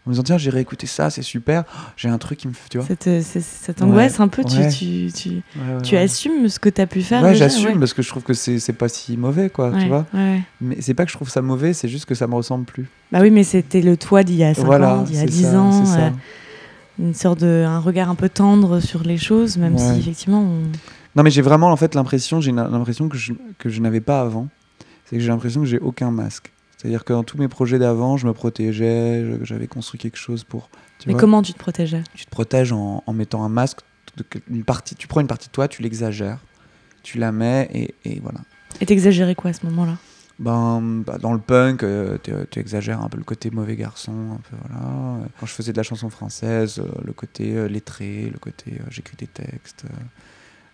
en 0.06 0.10
me 0.10 0.14
disant 0.14 0.22
tiens, 0.22 0.38
j'ai 0.38 0.50
réécouté 0.50 0.86
ça, 0.86 1.10
c'est 1.10 1.20
super. 1.22 1.64
J'ai 1.96 2.08
un 2.08 2.16
truc 2.18 2.38
qui 2.38 2.48
me, 2.48 2.52
fait- 2.54 2.68
tu 2.70 2.78
vois. 2.78 2.86
Cette, 2.86 3.22
cette 3.22 3.82
angoisse, 3.82 4.18
un 4.18 4.28
peu, 4.28 4.42
tu, 4.44 4.56
ouais. 4.56 4.68
tu, 4.70 5.12
tu, 5.14 5.28
Ouais, 5.56 5.82
tu 5.82 5.96
assumes 5.96 6.48
ce 6.48 6.58
que 6.58 6.68
tu 6.70 6.80
as 6.80 6.86
pu 6.86 7.02
faire. 7.02 7.22
Ouais, 7.22 7.34
j'assume 7.34 7.78
parce 7.78 7.92
que 7.92 8.00
je 8.02 8.08
trouve 8.08 8.22
que 8.22 8.32
c'est 8.32 8.72
pas 8.72 8.88
si 8.88 9.16
mauvais, 9.16 9.50
quoi. 9.50 9.72
Tu 9.78 9.88
vois. 9.88 10.06
Mais 10.60 10.80
c'est 10.80 10.94
pas 10.94 11.04
que 11.04 11.10
je 11.10 11.16
trouve 11.16 11.28
ça 11.28 11.42
mauvais, 11.42 11.72
c'est 11.74 11.88
juste 11.88 12.06
que 12.06 12.14
ça 12.14 12.26
me 12.26 12.34
ressemble 12.34 12.64
plus. 12.64 12.86
Bah 13.12 13.18
oui, 13.20 13.30
mais 13.30 13.44
c'était 13.44 13.82
le 13.82 13.96
toi 13.96 14.22
d'il 14.22 14.36
y 14.36 14.44
a 14.44 14.54
5 14.54 14.64
voilà, 14.64 14.96
ans, 14.96 15.02
d'il 15.02 15.16
y 15.16 15.18
a 15.18 15.22
c'est 15.22 15.26
10 15.26 15.42
ça, 15.42 15.60
ans. 15.60 15.84
euh, 15.98 16.10
une 16.98 17.14
sorte 17.14 17.40
de 17.40 17.64
un 17.66 17.78
regard 17.80 18.08
un 18.08 18.14
peu 18.14 18.28
tendre 18.28 18.80
sur 18.80 19.02
les 19.02 19.16
choses, 19.18 19.56
même 19.56 19.76
si 19.78 19.98
effectivement 19.98 20.40
on... 20.42 20.62
Non, 21.16 21.22
mais 21.24 21.30
j'ai 21.30 21.42
vraiment 21.42 21.66
en 21.72 21.76
fait 21.76 21.94
l'impression, 21.94 22.40
j'ai 22.40 22.52
l'impression 22.52 23.08
que 23.08 23.16
je, 23.18 23.32
que 23.58 23.68
je 23.68 23.80
n'avais 23.80 24.00
pas 24.00 24.20
avant. 24.20 24.48
C'est 25.06 25.16
que 25.16 25.22
j'ai 25.22 25.28
l'impression 25.28 25.60
que 25.60 25.66
j'ai 25.66 25.78
aucun 25.80 26.10
masque. 26.12 26.52
C'est-à-dire 26.80 27.04
que 27.04 27.12
dans 27.12 27.24
tous 27.24 27.36
mes 27.36 27.48
projets 27.48 27.78
d'avant, 27.78 28.16
je 28.16 28.26
me 28.26 28.32
protégeais, 28.32 29.38
j'avais 29.42 29.66
construit 29.66 30.00
quelque 30.00 30.16
chose 30.16 30.44
pour. 30.44 30.70
Tu, 30.98 31.08
Mais 31.08 31.12
vois, 31.12 31.20
comment 31.20 31.42
tu 31.42 31.52
te 31.52 31.58
protégeais 31.58 32.02
tu 32.14 32.24
te 32.24 32.30
protèges 32.30 32.72
en, 32.72 33.02
en 33.06 33.12
mettant 33.12 33.44
un 33.44 33.50
masque. 33.50 33.80
De, 34.16 34.24
une 34.48 34.64
partie, 34.64 34.94
tu 34.94 35.06
prends 35.06 35.20
une 35.20 35.26
partie 35.26 35.48
de 35.48 35.52
toi, 35.52 35.68
tu 35.68 35.82
l'exagères, 35.82 36.38
tu 37.02 37.18
la 37.18 37.32
mets 37.32 37.68
et, 37.74 37.94
et 38.10 38.20
voilà. 38.20 38.40
Et 38.80 38.86
t'exagérais 38.86 39.34
quoi 39.34 39.50
à 39.50 39.52
ce 39.52 39.66
moment-là? 39.66 39.98
Ben, 40.38 40.80
bah, 41.06 41.18
dans 41.18 41.34
le 41.34 41.38
punk, 41.38 41.82
euh, 41.82 42.16
tu, 42.50 42.58
exagères 42.58 43.02
un 43.02 43.10
peu 43.10 43.18
le 43.18 43.24
côté 43.24 43.50
mauvais 43.50 43.76
garçon, 43.76 44.12
un 44.32 44.40
peu 44.48 44.56
voilà. 44.66 45.28
Quand 45.38 45.44
je 45.44 45.52
faisais 45.52 45.72
de 45.72 45.76
la 45.76 45.82
chanson 45.82 46.08
française, 46.08 46.78
euh, 46.78 46.90
le 47.04 47.12
côté 47.12 47.56
euh, 47.56 47.68
lettré, 47.68 48.30
le 48.32 48.38
côté 48.38 48.78
j'écris 48.88 49.16
des 49.18 49.26
textes, 49.26 49.84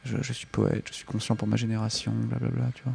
je, 0.05 0.19
je 0.23 0.33
suis 0.33 0.47
poète, 0.47 0.85
je 0.89 0.95
suis 0.95 1.05
conscient 1.05 1.35
pour 1.35 1.49
ma 1.49 1.57
génération, 1.57 2.13
blablabla, 2.13 2.71
tu 2.77 2.85
vois. 2.85 2.95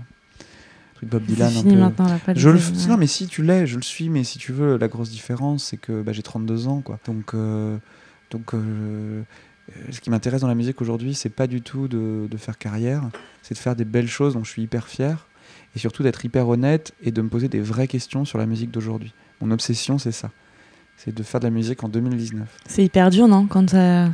Truc 1.01 1.09
Bob 1.11 1.23
Dylan 1.23 1.47
un 1.47 1.61
fini 1.61 1.73
peu. 1.73 1.79
maintenant, 1.79 2.07
là, 2.07 2.17
pas 2.25 2.33
de 2.33 2.39
Je 2.39 2.49
le 2.49 2.55
ouais. 2.55 2.61
f- 2.61 2.87
Non, 2.87 2.97
mais 2.97 3.07
si 3.07 3.27
tu 3.27 3.43
l'es, 3.43 3.65
je 3.67 3.75
le 3.75 3.81
suis, 3.81 4.09
mais 4.09 4.23
si 4.23 4.37
tu 4.39 4.51
veux, 4.53 4.77
la 4.77 4.87
grosse 4.87 5.09
différence, 5.09 5.63
c'est 5.65 5.77
que 5.77 6.01
bah, 6.01 6.13
j'ai 6.13 6.21
32 6.23 6.67
ans, 6.67 6.81
quoi. 6.81 6.99
Donc, 7.05 7.33
euh, 7.33 7.77
donc 8.29 8.53
euh, 8.53 9.21
euh, 9.69 9.73
ce 9.91 9.99
qui 9.99 10.09
m'intéresse 10.09 10.41
dans 10.41 10.47
la 10.47 10.55
musique 10.55 10.79
aujourd'hui, 10.81 11.13
c'est 11.15 11.29
pas 11.29 11.47
du 11.47 11.61
tout 11.61 11.87
de, 11.87 12.27
de 12.29 12.37
faire 12.37 12.57
carrière, 12.57 13.03
c'est 13.41 13.53
de 13.55 13.59
faire 13.59 13.75
des 13.75 13.85
belles 13.85 14.07
choses 14.07 14.33
dont 14.35 14.43
je 14.43 14.49
suis 14.51 14.61
hyper 14.61 14.87
fier, 14.87 15.27
et 15.75 15.79
surtout 15.79 16.03
d'être 16.03 16.23
hyper 16.23 16.47
honnête 16.47 16.93
et 17.03 17.11
de 17.11 17.21
me 17.21 17.29
poser 17.29 17.47
des 17.47 17.61
vraies 17.61 17.87
questions 17.87 18.23
sur 18.25 18.37
la 18.37 18.45
musique 18.45 18.71
d'aujourd'hui. 18.71 19.13
Mon 19.41 19.49
obsession, 19.51 19.97
c'est 19.97 20.11
ça. 20.11 20.29
C'est 20.97 21.15
de 21.15 21.23
faire 21.23 21.39
de 21.39 21.45
la 21.47 21.51
musique 21.51 21.83
en 21.83 21.89
2019. 21.89 22.47
C'est 22.67 22.83
hyper 22.83 23.09
dur, 23.09 23.27
non 23.27 23.47
Quand 23.47 23.65
t'as 23.67 24.09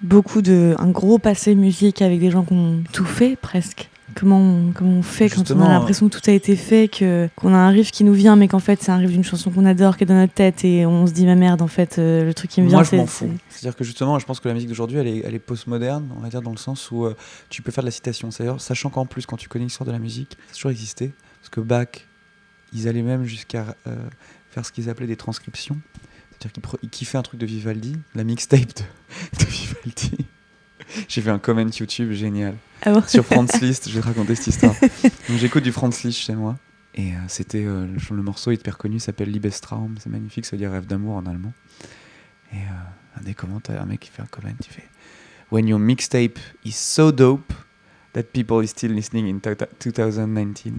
beaucoup 0.00 0.40
de. 0.42 0.74
un 0.78 0.88
gros 0.90 1.18
passé 1.18 1.54
musique 1.54 2.00
avec 2.02 2.20
des 2.20 2.30
gens 2.30 2.44
qui 2.44 2.54
ont 2.54 2.82
tout 2.92 3.04
fait 3.04 3.36
presque. 3.36 3.90
Comment 4.18 4.40
on, 4.40 4.72
comment 4.72 4.98
on 4.98 5.02
fait 5.02 5.28
quand 5.28 5.36
on 5.36 5.44
Justement, 5.44 5.66
a 5.66 5.70
l'impression 5.74 6.08
que 6.08 6.18
tout 6.18 6.30
a 6.30 6.32
été 6.32 6.56
fait, 6.56 6.88
que, 6.88 7.28
qu'on 7.36 7.54
a 7.54 7.58
un 7.58 7.68
riff 7.68 7.90
qui 7.92 8.02
nous 8.04 8.12
vient, 8.14 8.34
mais 8.36 8.48
qu'en 8.48 8.58
fait 8.58 8.82
c'est 8.82 8.90
un 8.90 8.96
riff 8.96 9.10
d'une 9.10 9.22
chanson 9.22 9.50
qu'on 9.50 9.64
adore, 9.64 9.96
qui 9.96 10.04
est 10.04 10.06
dans 10.06 10.14
notre 10.14 10.32
tête, 10.34 10.64
et 10.64 10.86
on 10.86 11.06
se 11.06 11.12
dit, 11.12 11.24
ma 11.26 11.34
merde, 11.36 11.62
en 11.62 11.68
fait, 11.68 11.98
euh, 11.98 12.24
le 12.24 12.34
truc 12.34 12.50
qui 12.50 12.60
me 12.60 12.66
vient, 12.66 12.78
Moi, 12.78 12.84
je 12.84 12.90
c'est. 12.90 12.96
m'en 12.96 13.06
fous. 13.06 13.26
c'est- 13.48 13.58
C'est-à-dire 13.60 13.76
que 13.76 13.84
justement, 13.84 14.18
je 14.18 14.26
pense 14.26 14.40
que 14.40 14.48
la 14.48 14.54
musique 14.54 14.68
d'aujourd'hui, 14.68 14.98
elle 14.98 15.06
est, 15.06 15.22
elle 15.24 15.34
est 15.34 15.38
postmoderne, 15.38 16.08
on 16.16 16.20
va 16.20 16.28
dire, 16.30 16.42
dans 16.42 16.50
le 16.50 16.56
sens 16.56 16.90
où 16.90 17.04
euh, 17.04 17.14
tu 17.48 17.62
peux 17.62 17.70
faire 17.70 17.82
de 17.84 17.88
la 17.88 17.92
citation. 17.92 18.30
C'est-à-dire, 18.30 18.60
sachant 18.60 18.90
qu'en 18.90 19.06
plus, 19.06 19.24
quand 19.26 19.36
tu 19.36 19.48
connais 19.48 19.64
l'histoire 19.66 19.86
de 19.86 19.92
la 19.92 19.98
musique, 20.00 20.32
ça 20.48 20.52
a 20.52 20.54
toujours 20.54 20.70
existé. 20.72 21.12
Parce 21.40 21.50
que 21.50 21.60
Bach, 21.60 21.86
ils 22.72 22.88
allaient 22.88 23.02
même 23.02 23.24
jusqu'à 23.24 23.76
euh, 23.86 23.94
faire 24.50 24.66
ce 24.66 24.72
qu'ils 24.72 24.90
appelaient 24.90 25.06
des 25.06 25.16
transcriptions. 25.16 25.76
C'est-à-dire 26.40 26.62
qu'ils 26.80 26.90
kiffaient 26.90 27.18
un 27.18 27.22
truc 27.22 27.38
de 27.40 27.46
Vivaldi, 27.46 27.96
la 28.14 28.24
mixtape 28.24 28.60
de, 28.60 29.38
de 29.38 29.44
Vivaldi. 29.44 30.26
J'ai 31.08 31.20
fait 31.20 31.30
un 31.30 31.38
comment 31.38 31.60
YouTube 31.66 32.12
génial 32.12 32.54
Ah 32.82 32.92
bon 32.92 33.02
sur 33.06 33.24
Franz 33.24 33.58
Liszt, 33.60 33.88
je 33.88 33.94
vais 33.94 34.00
te 34.00 34.06
raconter 34.06 34.34
cette 34.34 34.48
histoire. 34.48 34.74
Donc 35.28 35.38
j'écoute 35.38 35.62
du 35.64 35.72
Franz 35.72 36.00
Liszt 36.06 36.20
chez 36.20 36.34
moi. 36.34 36.56
Et 36.94 37.12
euh, 37.12 37.18
c'était 37.28 37.64
euh, 37.64 37.86
le, 37.86 38.16
le 38.16 38.22
morceau 38.22 38.50
hyper 38.50 38.76
connu 38.78 38.98
s'appelle 38.98 39.30
Liebestraum, 39.30 39.94
c'est 40.00 40.10
magnifique, 40.10 40.44
ça 40.46 40.52
veut 40.52 40.58
dire 40.58 40.70
rêve 40.72 40.86
d'amour 40.86 41.16
en 41.16 41.26
allemand. 41.26 41.52
Et 42.52 42.56
euh, 42.56 43.18
un 43.20 43.22
des 43.22 43.34
commentaires, 43.34 43.82
un 43.82 43.86
mec 43.86 44.00
qui 44.00 44.10
fait 44.10 44.22
un 44.22 44.26
comment, 44.30 44.48
il 44.58 44.66
fait 44.66 44.88
When 45.50 45.66
your 45.68 45.78
mixtape 45.78 46.38
is 46.64 46.72
so 46.72 47.12
dope 47.12 47.52
that 48.14 48.24
people 48.32 48.62
is 48.64 48.68
still 48.68 48.92
listening 48.92 49.28
in 49.34 49.38
ta- 49.38 49.54
2019. 49.80 50.74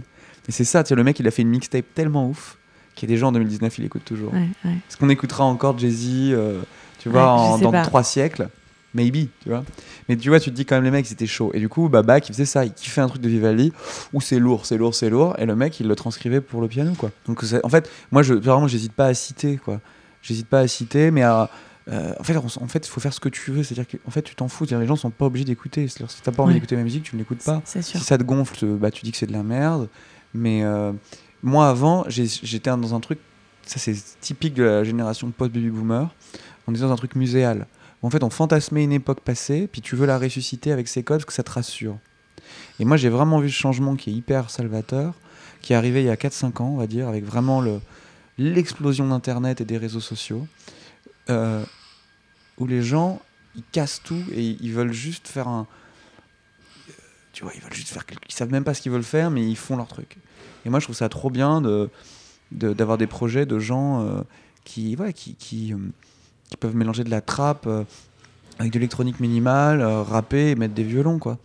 Et 0.47 0.51
c'est 0.51 0.63
ça, 0.63 0.83
tu 0.83 0.89
sais, 0.89 0.95
le 0.95 1.03
mec 1.03 1.19
il 1.19 1.27
a 1.27 1.31
fait 1.31 1.43
une 1.43 1.49
mixtape 1.49 1.85
tellement 1.93 2.27
ouf 2.27 2.57
qu'il 2.95 3.07
y 3.09 3.13
a 3.13 3.15
des 3.15 3.19
gens 3.19 3.27
en 3.29 3.31
2019 3.31 3.77
il 3.77 3.85
écoute 3.85 4.03
toujours. 4.03 4.33
Ouais, 4.33 4.47
ouais. 4.65 4.71
Est-ce 4.89 4.97
qu'on 4.97 5.09
écoutera 5.09 5.43
encore 5.45 5.77
Jay-Z, 5.77 6.31
euh, 6.33 6.61
tu 6.99 7.09
vois, 7.09 7.21
Ouais, 7.35 7.39
en- 7.53 7.57
dans 7.59 7.71
pas. 7.71 7.83
trois 7.83 8.03
siècles? 8.03 8.49
Maybe, 8.93 9.27
tu 9.43 9.49
vois. 9.49 9.63
Mais 10.07 10.17
tu 10.17 10.29
vois, 10.29 10.39
tu 10.39 10.49
te 10.49 10.55
dis 10.55 10.65
quand 10.65 10.75
même, 10.75 10.83
les 10.83 10.91
mecs, 10.91 11.05
c'était 11.05 11.27
chaud. 11.27 11.51
Et 11.53 11.59
du 11.59 11.69
coup, 11.69 11.89
bah, 11.89 12.01
Bach, 12.01 12.23
il 12.27 12.33
faisait 12.33 12.45
ça. 12.45 12.65
Il 12.65 12.73
kiffait 12.73 13.01
un 13.01 13.07
truc 13.07 13.21
de 13.21 13.29
Vivaldi 13.29 13.71
où 14.13 14.21
c'est 14.21 14.39
lourd, 14.39 14.65
c'est 14.65 14.77
lourd, 14.77 14.95
c'est 14.95 15.09
lourd. 15.09 15.35
Et 15.37 15.45
le 15.45 15.55
mec, 15.55 15.79
il 15.79 15.87
le 15.87 15.95
transcrivait 15.95 16.41
pour 16.41 16.59
le 16.61 16.67
piano, 16.67 16.93
quoi. 16.97 17.11
Donc, 17.27 17.43
en 17.63 17.69
fait, 17.69 17.89
moi, 18.11 18.23
je, 18.23 18.33
vraiment, 18.33 18.67
j'hésite 18.67 18.93
pas 18.93 19.05
à 19.05 19.13
citer, 19.13 19.57
quoi. 19.57 19.79
J'hésite 20.23 20.47
pas 20.47 20.59
à 20.61 20.67
citer, 20.67 21.11
mais 21.11 21.21
à. 21.21 21.49
euh, 21.91 22.13
en 22.19 22.23
fait, 22.23 22.35
en 22.35 22.67
fait, 22.67 22.87
il 22.87 22.89
faut 22.89 22.99
faire 22.99 23.13
ce 23.13 23.19
que 23.19 23.29
tu 23.29 23.51
veux. 23.51 23.61
C'est-à-dire 23.63 23.85
qu'en 24.03 24.11
fait, 24.11 24.23
tu 24.23 24.33
t'en 24.35 24.47
fous. 24.47 24.65
Les 24.69 24.87
gens 24.87 24.95
sont 24.95 25.11
pas 25.11 25.25
obligés 25.25 25.45
d'écouter. 25.45 25.87
Si 25.87 25.97
t'as 26.23 26.31
pas 26.31 26.41
envie 26.43 26.49
Ouais. 26.49 26.55
d'écouter 26.55 26.75
ma 26.75 26.83
musique, 26.83 27.03
tu 27.03 27.15
ne 27.15 27.19
l'écoutes 27.21 27.43
pas. 27.43 27.61
Si 27.65 27.81
ça 27.83 28.17
te 28.17 28.23
gonfle, 28.23 28.65
bah, 28.65 28.89
tu 28.91 29.03
dis 29.05 29.11
que 29.11 29.17
c'est 29.17 29.27
de 29.27 29.33
la 29.33 29.43
merde. 29.43 29.87
Mais 30.33 30.63
euh, 30.63 30.91
moi, 31.43 31.69
avant, 31.69 32.05
j'étais 32.07 32.69
dans 32.71 32.95
un 32.95 32.99
truc, 32.99 33.19
ça 33.65 33.77
c'est 33.79 33.95
typique 34.19 34.55
de 34.55 34.63
la 34.63 34.83
génération 34.83 35.29
post-baby 35.31 35.69
boomer, 35.69 36.13
on 36.67 36.71
était 36.71 36.81
dans 36.81 36.91
un 36.91 36.95
truc 36.95 37.15
muséal. 37.15 37.67
En 38.01 38.09
fait, 38.09 38.23
on 38.23 38.29
fantasmait 38.29 38.83
une 38.83 38.91
époque 38.93 39.21
passée, 39.21 39.67
puis 39.71 39.81
tu 39.81 39.95
veux 39.95 40.05
la 40.05 40.17
ressusciter 40.17 40.71
avec 40.71 40.87
ses 40.87 41.03
codes 41.03 41.19
parce 41.19 41.25
que 41.25 41.33
ça 41.33 41.43
te 41.43 41.51
rassure. 41.51 41.97
Et 42.79 42.85
moi, 42.85 42.95
j'ai 42.97 43.09
vraiment 43.09 43.39
vu 43.39 43.49
ce 43.49 43.55
changement 43.55 43.95
qui 43.95 44.09
est 44.09 44.13
hyper 44.13 44.49
salvateur, 44.49 45.13
qui 45.61 45.73
est 45.73 45.75
arrivé 45.75 46.01
il 46.01 46.05
y 46.05 46.09
a 46.09 46.15
4-5 46.15 46.61
ans, 46.61 46.69
on 46.69 46.77
va 46.77 46.87
dire, 46.87 47.07
avec 47.09 47.25
vraiment 47.25 47.59
le- 47.59 47.81
l'explosion 48.37 49.07
d'Internet 49.07 49.59
et 49.59 49.65
des 49.65 49.77
réseaux 49.77 49.99
sociaux, 49.99 50.47
euh, 51.29 51.63
où 52.57 52.65
les 52.67 52.81
gens, 52.81 53.21
ils 53.55 53.63
cassent 53.71 54.01
tout 54.03 54.23
et 54.33 54.55
ils 54.61 54.71
veulent 54.71 54.93
juste 54.93 55.27
faire 55.27 55.49
un, 55.49 55.67
tu 57.33 57.43
vois, 57.43 57.51
ils 57.53 57.61
veulent 57.61 57.73
juste 57.73 57.89
faire. 57.89 58.03
Ils 58.27 58.33
savent 58.33 58.51
même 58.51 58.63
pas 58.63 58.73
ce 58.73 58.81
qu'ils 58.81 58.91
veulent 58.93 59.03
faire, 59.03 59.29
mais 59.29 59.45
ils 59.47 59.57
font 59.57 59.75
leur 59.75 59.87
truc. 59.87 60.17
Et 60.65 60.69
moi, 60.69 60.79
je 60.79 60.85
trouve 60.85 60.95
ça 60.95 61.09
trop 61.09 61.29
bien 61.29 61.59
de- 61.61 61.89
d'avoir 62.51 62.97
des 62.97 63.07
projets 63.07 63.45
de 63.45 63.59
gens 63.59 64.01
euh, 64.05 64.21
qui, 64.63 64.95
ouais, 64.95 65.13
qui, 65.13 65.35
qui, 65.35 65.73
euh, 65.73 65.77
qui 66.49 66.57
peuvent 66.57 66.75
mélanger 66.75 67.03
de 67.03 67.09
la 67.09 67.21
trappe 67.21 67.65
euh, 67.67 67.83
avec 68.57 68.73
de 68.73 68.79
l'électronique 68.79 69.19
minimale, 69.19 69.81
euh, 69.81 70.03
rapper 70.03 70.51
et 70.51 70.55
mettre 70.55 70.73
des 70.73 70.83
violons, 70.83 71.19
quoi. 71.19 71.37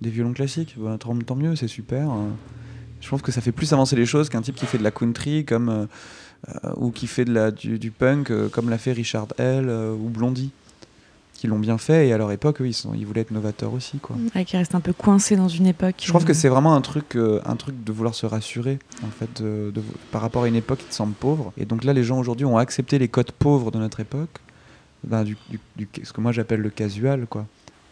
Des 0.00 0.10
violons 0.10 0.32
classiques. 0.32 0.76
Bah, 0.78 0.96
tant, 0.98 1.34
mieux, 1.34 1.56
c'est 1.56 1.68
super. 1.68 2.10
euh. 2.10 2.28
Je 3.00 3.06
trouve 3.06 3.22
que 3.22 3.32
ça 3.32 3.40
fait 3.40 3.52
plus 3.52 3.72
avancer 3.72 3.96
les 3.96 4.06
choses 4.06 4.28
qu'un 4.28 4.42
type 4.42 4.54
qui 4.54 4.66
fait 4.66 4.78
de 4.78 4.82
la 4.82 4.90
country 4.90 5.44
comme, 5.44 5.68
euh, 5.68 6.72
ou 6.76 6.90
qui 6.90 7.06
fait 7.06 7.24
de 7.24 7.32
la, 7.32 7.50
du, 7.50 7.78
du 7.78 7.90
punk 7.90 8.32
comme 8.50 8.70
l'a 8.70 8.78
fait 8.78 8.92
Richard 8.92 9.28
L. 9.38 9.70
ou 9.70 10.08
Blondie. 10.08 10.50
Qui 11.40 11.46
l'ont 11.46 11.58
bien 11.58 11.78
fait 11.78 12.06
et 12.06 12.12
à 12.12 12.18
leur 12.18 12.30
époque, 12.32 12.60
eux, 12.60 12.66
ils, 12.68 12.74
sont, 12.74 12.92
ils 12.92 13.06
voulaient 13.06 13.22
être 13.22 13.30
novateurs 13.30 13.72
aussi. 13.72 13.96
Quoi. 13.96 14.14
Ouais, 14.36 14.44
qui 14.44 14.58
reste 14.58 14.74
un 14.74 14.80
peu 14.80 14.92
coincé 14.92 15.36
dans 15.36 15.48
une 15.48 15.66
époque. 15.66 15.94
Je 16.02 16.08
trouve 16.08 16.22
euh, 16.22 16.26
que 16.26 16.34
c'est 16.34 16.50
vraiment 16.50 16.74
un 16.74 16.82
truc, 16.82 17.16
euh, 17.16 17.40
un 17.46 17.56
truc 17.56 17.82
de 17.82 17.92
vouloir 17.92 18.14
se 18.14 18.26
rassurer, 18.26 18.78
en 19.02 19.06
fait, 19.10 19.40
de- 19.42 19.70
de- 19.74 19.80
par 20.12 20.20
rapport 20.20 20.42
à 20.42 20.48
une 20.48 20.54
époque 20.56 20.80
qui 20.80 20.84
te 20.84 20.94
semble 20.94 21.14
pauvre. 21.14 21.54
Et 21.56 21.64
donc 21.64 21.82
là, 21.84 21.94
les 21.94 22.04
gens 22.04 22.18
aujourd'hui 22.18 22.44
ont 22.44 22.58
accepté 22.58 22.98
les 22.98 23.08
codes 23.08 23.32
pauvres 23.32 23.70
de 23.70 23.78
notre 23.78 24.00
époque, 24.00 24.28
ben, 25.02 25.24
du, 25.24 25.38
du- 25.48 25.58
du- 25.78 25.88
ce 26.04 26.12
que 26.12 26.20
moi 26.20 26.32
j'appelle 26.32 26.60
le 26.60 26.68
casual, 26.68 27.26
quoi. 27.26 27.46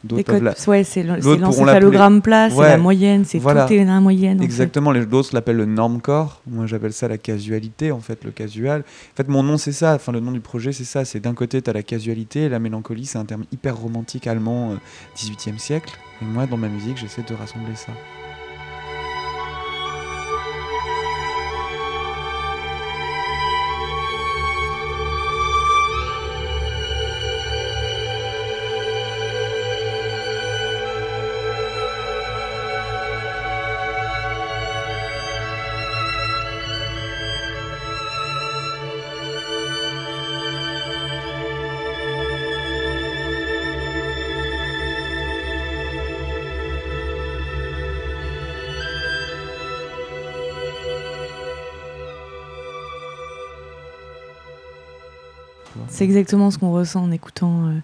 Les 0.05 0.09
D'autres 0.23 0.37
la- 0.37 0.51
ouais, 0.69 0.85
c'est 0.85 1.03
c'est 1.21 1.37
l'encéphalogramme 1.37 2.23
plat, 2.23 2.51
c'est 2.51 2.57
Ouais. 2.57 2.69
la 2.69 2.79
moyenne, 2.79 3.25
c'est 3.25 3.39
Voilà. 3.39 3.67
tout 3.67 3.73
est 3.73 3.85
la 3.85 3.99
moyenne. 4.01 4.37
en 4.37 4.41
fait. 4.41 4.45
Exactement, 4.45 4.93
les 4.93 5.05
d'autres 5.05 5.31
l'appellent 5.35 5.57
le 5.57 5.65
normcore. 5.65 6.41
Moi, 6.47 6.67
j'appelle 6.67 6.93
ça 6.93 7.09
la 7.09 7.19
casualité, 7.19 7.91
en 7.91 7.99
fait, 7.99 8.23
le 8.25 8.31
casual. 8.31 8.83
En 8.83 9.17
fait, 9.17 9.27
mon 9.29 9.43
nom, 9.43 9.57
c'est 9.57 9.73
ça. 9.73 9.95
Enfin, 9.97 10.13
le 10.13 10.21
nom 10.21 10.31
du 10.31 10.39
projet, 10.41 10.71
c'est 10.73 10.85
ça. 10.85 11.05
C'est 11.05 11.19
d'un 11.19 11.35
côté, 11.35 11.61
tu 11.63 11.69
as 11.69 11.73
la 11.73 11.83
casualité, 11.83 12.49
la 12.49 12.61
mélancolie, 12.61 13.07
c'est 13.07 13.19
un 13.19 13.25
terme 13.25 13.45
hyper 13.53 13.77
romantique 13.77 14.29
allemand, 14.29 14.71
euh, 14.71 14.75
18e 15.17 15.59
siècle. 15.59 15.93
Et 16.23 16.25
moi, 16.25 16.47
dans 16.47 16.57
ma 16.57 16.69
musique, 16.69 16.97
j'essaie 16.97 17.23
de 17.29 17.35
rassembler 17.35 17.75
ça. 17.75 17.93
C'est 55.89 56.05
exactement 56.05 56.51
ce 56.51 56.59
qu'on 56.59 56.73
ressent 56.73 57.03
en 57.03 57.11
écoutant 57.11 57.67
euh, 57.67 57.79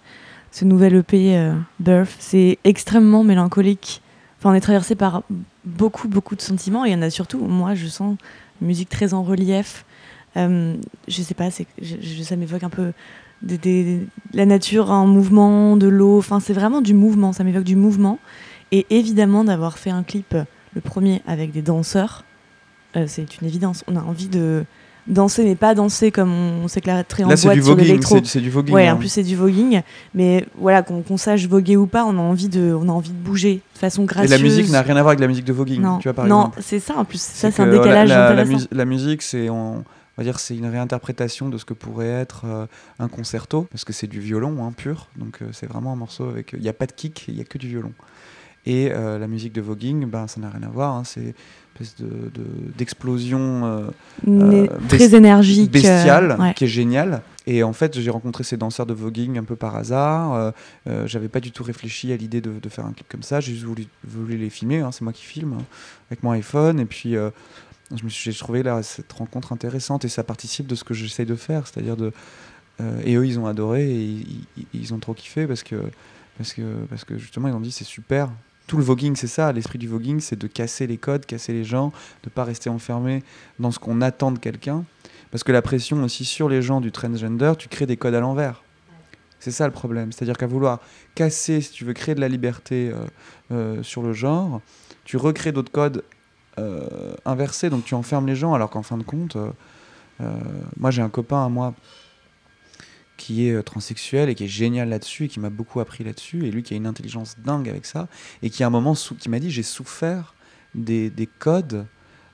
ce 0.53 0.65
nouvel 0.65 0.95
EP 0.97 1.37
euh, 1.37 1.55
Birth. 1.81 2.15
C'est 2.19 2.59
extrêmement 2.65 3.25
mélancolique. 3.25 4.03
Enfin, 4.39 4.51
on 4.51 4.55
est 4.55 4.61
traversé 4.61 4.95
par 4.95 5.23
beaucoup, 5.65 6.09
beaucoup 6.09 6.37
de 6.37 6.43
sentiments. 6.43 6.85
Il 6.85 6.93
y 6.93 6.95
en 6.95 7.03
a 7.03 7.11
surtout, 7.11 7.45
moi, 7.45 7.75
je 7.75 7.87
sens 7.87 8.17
une 8.61 8.67
musique 8.67 8.89
très 8.89 9.15
en 9.15 9.23
relief. 9.23 9.85
Euh, 10.37 10.77
je 11.09 11.23
sais 11.23 11.35
pas, 11.35 11.51
ça 11.51 12.37
m'évoque 12.37 12.63
un 12.63 12.71
peu 12.71 12.93
la 14.33 14.47
nature 14.47 14.91
en 14.91 15.07
mouvement, 15.07 15.77
de 15.77 15.87
l'eau. 15.87 16.19
Enfin, 16.19 16.41
c'est 16.41 16.53
vraiment 16.53 16.81
du 16.81 16.95
mouvement. 16.95 17.33
Ça 17.33 17.45
m'évoque 17.45 17.65
du 17.65 17.77
mouvement. 17.77 18.19
Et 18.73 18.87
évidemment, 18.91 19.45
d'avoir 19.45 19.79
fait 19.79 19.91
un 19.91 20.03
clip, 20.03 20.35
euh, 20.35 20.45
le 20.75 20.81
premier, 20.81 21.23
avec 21.27 21.53
des 21.53 21.63
danseurs, 21.63 22.25
euh, 22.97 23.05
c'est 23.07 23.41
une 23.41 23.47
évidence. 23.47 23.85
On 23.87 23.97
a 23.97 24.01
envie 24.01 24.29
de 24.29 24.65
danser, 25.07 25.45
mais 25.45 25.55
pas 25.55 25.75
danser 25.75 26.11
comme 26.11 26.31
on 26.33 26.69
s'éclaterait 26.69 27.25
en 27.25 27.29
Là, 27.29 27.37
boîte 27.37 27.55
du 27.57 27.63
sur 27.63 27.77
l'électro. 27.77 28.19
C'est 28.25 28.41
du 28.41 28.51
voguing. 28.51 28.75
Ouais, 28.75 28.89
hein. 28.89 28.95
en 28.95 28.97
plus 28.99 29.09
c'est 29.09 29.23
du 29.23 29.37
voguing, 29.37 29.83
mais 30.15 30.47
voilà 30.59 30.83
qu'on 30.83 31.17
sache 31.17 31.47
voguer 31.47 31.77
ou 31.77 31.87
pas, 31.87 32.05
on 32.05 32.17
a 32.19 32.21
envie 32.23 32.49
de, 32.49 32.73
on 32.73 32.89
a 32.89 32.93
envie 32.93 33.11
de 33.11 33.15
bouger 33.19 33.61
de 33.75 33.79
façon 33.79 34.05
Et 34.05 34.07
gracieuse. 34.07 34.31
la 34.31 34.39
musique 34.39 34.71
n'a 34.71 34.83
rien 34.83 34.97
à 34.97 35.03
voir 35.03 35.09
avec 35.09 35.21
la 35.21 35.29
musique 35.29 35.45
de 35.45 35.53
voguing, 35.53 35.81
non, 35.83 35.99
tu 35.99 36.09
vois, 36.09 36.15
par 36.15 36.27
non, 36.27 36.51
c'est 36.61 36.81
ça 36.81 36.97
en 36.97 37.05
plus. 37.05 37.21
Ça 37.21 37.51
C'est 37.51 37.63
un 37.63 37.67
décalage 37.71 38.09
la, 38.09 38.15
la, 38.17 38.35
la, 38.35 38.43
intéressant. 38.43 38.53
mus- 38.59 38.69
la 38.73 38.85
musique, 38.87 39.23
c'est 39.23 39.51
on, 39.51 39.77
on 39.79 39.85
va 40.17 40.25
dire 40.25 40.39
c'est 40.39 40.57
une 40.57 40.67
réinterprétation 40.67 41.49
de 41.51 41.59
ce 41.59 41.65
que 41.65 41.75
pourrait 41.75 42.07
être 42.09 42.45
euh, 42.47 42.67
un 42.99 43.09
concerto, 43.09 43.67
parce 43.71 43.85
que 43.85 43.93
c'est 43.93 44.07
du 44.07 44.21
violon 44.21 44.65
hein, 44.65 44.73
pur, 44.77 45.09
donc 45.17 45.41
euh, 45.43 45.47
c'est 45.53 45.67
vraiment 45.67 45.93
un 45.93 45.97
morceau 45.97 46.29
avec, 46.29 46.53
il 46.55 46.61
n'y 46.63 46.69
a 46.69 46.73
pas 46.73 46.87
de 46.87 46.93
kick, 46.93 47.27
il 47.29 47.37
y 47.37 47.41
a 47.41 47.45
que 47.45 47.59
du 47.59 47.69
violon. 47.69 47.93
Et 48.67 48.91
euh, 48.93 49.19
la 49.19 49.27
musique 49.27 49.53
de 49.53 49.61
voguing, 49.61 50.07
ben 50.07 50.27
ça 50.27 50.41
n'a 50.41 50.49
rien 50.49 50.63
à 50.63 50.69
voir, 50.71 50.95
hein, 50.95 51.03
c'est 51.05 51.35
espèce 51.75 51.97
de 51.97 52.07
de- 52.07 52.73
d'explosion 52.77 53.65
euh, 53.65 53.91
euh, 54.29 54.67
très 54.89 55.15
énergique, 55.15 55.69
euh, 55.71 55.73
bestiale, 55.73 56.37
ouais. 56.41 56.55
qui 56.55 56.65
est 56.65 56.69
géniale. 56.69 57.23
Et 57.47 57.63
en 57.63 57.73
fait, 57.73 57.99
j'ai 58.01 58.11
rencontré 58.11 58.43
ces 58.45 58.57
danseurs 58.57 58.87
de 58.87 58.95
voguing 58.95 59.37
un 59.39 59.45
peu 59.45 59.57
par 59.57 59.77
hasard. 59.77 60.33
Euh, 60.35 60.51
euh, 60.89 61.07
J'avais 61.07 61.29
pas 61.29 61.41
du 61.41 61.51
tout 61.53 61.63
réfléchi 61.65 62.13
à 62.13 62.17
l'idée 62.17 62.41
de, 62.41 62.53
de 62.63 62.69
faire 62.71 62.87
un 62.87 62.93
clip 62.93 63.07
comme 63.09 63.23
ça. 63.23 63.41
J'ai 63.41 63.53
juste 63.53 63.65
voulu, 63.67 63.87
voulu 64.07 64.37
les 64.39 64.49
filmer. 64.51 64.81
hein, 64.81 64.91
C'est 64.93 65.03
moi 65.03 65.13
qui 65.13 65.25
filme 65.25 65.55
hein, 65.59 65.65
avec 66.11 66.23
mon 66.23 66.31
iPhone. 66.31 66.81
Et 66.81 66.87
puis, 66.87 67.17
euh, 67.17 67.31
je 67.95 68.03
me 68.05 68.09
suis 68.09 68.33
j'ai 68.33 68.39
trouvé 68.39 68.63
là, 68.63 68.83
cette 68.83 69.13
rencontre 69.13 69.53
intéressante 69.53 70.05
et 70.07 70.09
ça 70.09 70.23
participe 70.25 70.67
de 70.67 70.75
ce 70.75 70.85
que 70.85 70.95
j'essaye 70.95 71.27
de 71.27 71.35
faire, 71.37 71.67
c'est-à-dire 71.67 71.97
de 71.97 72.13
et 73.05 73.15
eux, 73.15 73.25
ils 73.25 73.39
ont 73.39 73.47
adoré 73.47 73.89
et 73.89 74.03
ils, 74.03 74.45
ils- 74.57 74.67
ils 74.75 74.95
ont 74.95 74.99
trop 74.99 75.15
kiffé 75.15 75.47
parce 75.47 75.63
que, 75.63 75.77
parce 76.39 76.53
que, 76.55 76.63
parce 76.91 77.05
que 77.05 77.19
justement, 77.19 77.47
ils 77.49 77.55
ont 77.55 77.61
dit 77.61 77.71
c'est 77.71 77.85
super. 77.85 78.31
Tout 78.67 78.77
le 78.79 78.83
voguing, 78.83 79.15
c'est 79.15 79.27
ça. 79.27 79.53
L'esprit 79.53 79.79
du 79.79 79.89
voguing, 79.89 80.21
c'est 80.21 80.39
de 80.39 80.47
casser 80.47 80.87
les 80.87 80.97
codes, 80.97 81.27
casser 81.27 81.53
les 81.53 81.65
gens, 81.65 81.93
de 82.23 82.31
pas 82.31 82.45
rester 82.45 82.71
enfermé 82.71 83.23
dans 83.59 83.71
ce 83.71 83.79
qu'on 83.79 84.01
attend 84.01 84.33
de 84.33 84.39
quelqu'un. 84.39 84.85
Parce 85.31 85.45
que 85.45 85.53
la 85.53 85.63
pression 85.63 86.03
aussi 86.03 86.25
sur 86.25 86.49
les 86.49 86.63
gens 86.63 86.81
du 86.81 86.93
transgender, 86.93 87.53
tu 87.59 87.69
crées 87.69 87.87
des 87.87 87.97
codes 87.97 88.15
à 88.15 88.21
l'envers. 88.21 88.63
C'est 89.41 89.51
ça 89.51 89.67
le 89.67 89.73
problème. 89.73 90.11
C'est-à-dire 90.13 90.39
qu'à 90.39 90.47
vouloir 90.47 90.81
casser, 91.15 91.61
si 91.61 91.71
tu 91.71 91.85
veux 91.85 91.93
créer 91.93 92.15
de 92.15 92.21
la 92.21 92.29
liberté 92.29 92.91
euh, 92.91 93.05
euh, 93.53 93.83
sur 93.83 94.03
le 94.03 94.15
genre, 94.15 94.63
tu 95.05 95.19
recrées 95.19 95.53
d'autres 95.53 95.73
codes 95.73 96.03
euh, 96.59 97.15
inversés, 97.27 97.69
donc 97.69 97.85
tu 97.85 97.95
enfermes 97.95 98.27
les 98.27 98.37
gens, 98.37 98.55
alors 98.55 98.71
qu'en 98.71 98.83
fin 98.83 98.97
de 98.97 99.03
compte, 99.03 99.37
moi 100.79 100.91
j'ai 100.91 101.03
un 101.03 101.11
copain 101.11 101.45
à 101.45 101.49
moi 101.49 101.75
qui 103.17 103.47
est 103.49 103.53
euh, 103.53 103.63
transsexuel 103.63 104.29
et 104.29 104.35
qui 104.35 104.45
est 104.45 104.49
génial 104.49 104.89
là-dessus 104.89 105.25
et 105.25 105.29
qui 105.29 105.41
m'a 105.41 105.51
beaucoup 105.51 105.81
appris 105.81 106.03
là-dessus, 106.05 106.47
et 106.47 106.51
lui 106.51 106.63
qui 106.63 106.75
a 106.75 106.77
une 106.77 106.87
intelligence 106.87 107.37
dingue 107.45 107.69
avec 107.69 107.87
ça, 107.87 108.09
et 108.43 108.51
qui 108.51 108.63
à 108.65 108.67
un 108.67 108.71
moment 108.71 108.95
qui 108.95 109.29
m'a 109.29 109.39
dit 109.39 109.51
j'ai 109.51 109.63
souffert 109.63 110.35
des, 110.75 111.11
des 111.11 111.27
codes 111.27 111.87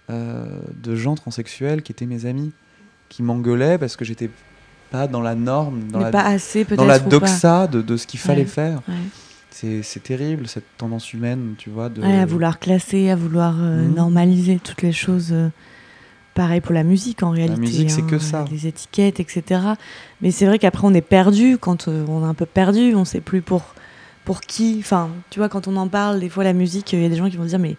euh, 0.09 0.47
de 0.83 0.95
gens 0.97 1.15
transsexuels 1.15 1.83
qui 1.83 1.93
étaient 1.93 2.07
mes 2.07 2.27
amis, 2.27 2.53
qui 3.09 3.23
m'engueulaient 3.23 3.79
parce 3.79 3.97
que 3.97 4.05
j'étais 4.05 4.31
pas 4.91 5.07
dans 5.07 5.21
la 5.21 5.35
norme, 5.35 5.85
dans 5.93 5.99
Mais 5.99 6.05
la, 6.07 6.11
pas 6.11 6.23
assez 6.25 6.65
dans 6.65 6.85
la 6.85 6.99
doxa 6.99 7.67
de, 7.69 7.81
de 7.83 7.97
ce 7.97 8.07
qu'il 8.07 8.19
fallait 8.19 8.41
Ouais. 8.43 8.47
faire. 8.47 8.81
Ouais. 8.89 8.95
C'est 9.53 9.83
c'est 9.83 10.01
terrible 10.01 10.47
cette 10.49 10.65
tendance 10.79 11.13
humaine, 11.13 11.55
tu 11.59 11.71
vois. 11.71 11.89
De... 11.89 12.01
Ouais, 12.03 12.19
à 12.19 12.25
vouloir 12.27 12.59
classer, 12.59 13.11
à 13.11 13.17
vouloir 13.17 13.57
euh, 13.61 13.87
Mhm. 13.89 13.95
normaliser 13.95 14.59
toutes 14.63 14.83
les 14.83 14.93
choses. 14.93 15.29
euh, 15.33 15.49
pareil 16.35 16.61
pour 16.61 16.73
la 16.73 16.83
musique 16.85 17.23
en 17.23 17.31
réalité. 17.31 17.61
musique, 17.61 17.91
c'est 17.91 18.03
hein, 18.03 18.07
que 18.09 18.19
ça. 18.19 18.45
Les 18.51 18.67
étiquettes, 18.67 19.21
etc. 19.21 19.61
Mais 20.21 20.31
c'est 20.31 20.47
vrai 20.47 20.59
qu'après 20.59 20.87
on 20.87 20.95
est 20.95 21.01
perdu 21.01 21.59
quand 21.59 21.89
euh, 21.89 22.05
on 22.09 22.23
est 22.25 22.29
un 22.29 22.35
peu 22.35 22.47
perdu, 22.47 22.95
on 22.95 23.05
sait 23.05 23.21
plus 23.21 23.43
pour 23.43 23.63
pour 24.25 24.41
qui. 24.43 24.77
Enfin, 24.81 25.09
tu 25.31 25.41
vois, 25.41 25.49
quand 25.49 25.67
on 25.69 25.77
en 25.77 25.89
parle, 25.89 26.21
des 26.21 26.29
fois 26.29 26.45
la 26.45 26.53
musique, 26.53 26.93
il 26.93 27.03
y 27.03 27.05
a 27.05 27.09
des 27.09 27.17
gens 27.17 27.29
qui 27.29 27.37
vont 27.37 27.45
dire 27.45 27.59
mais 27.59 27.77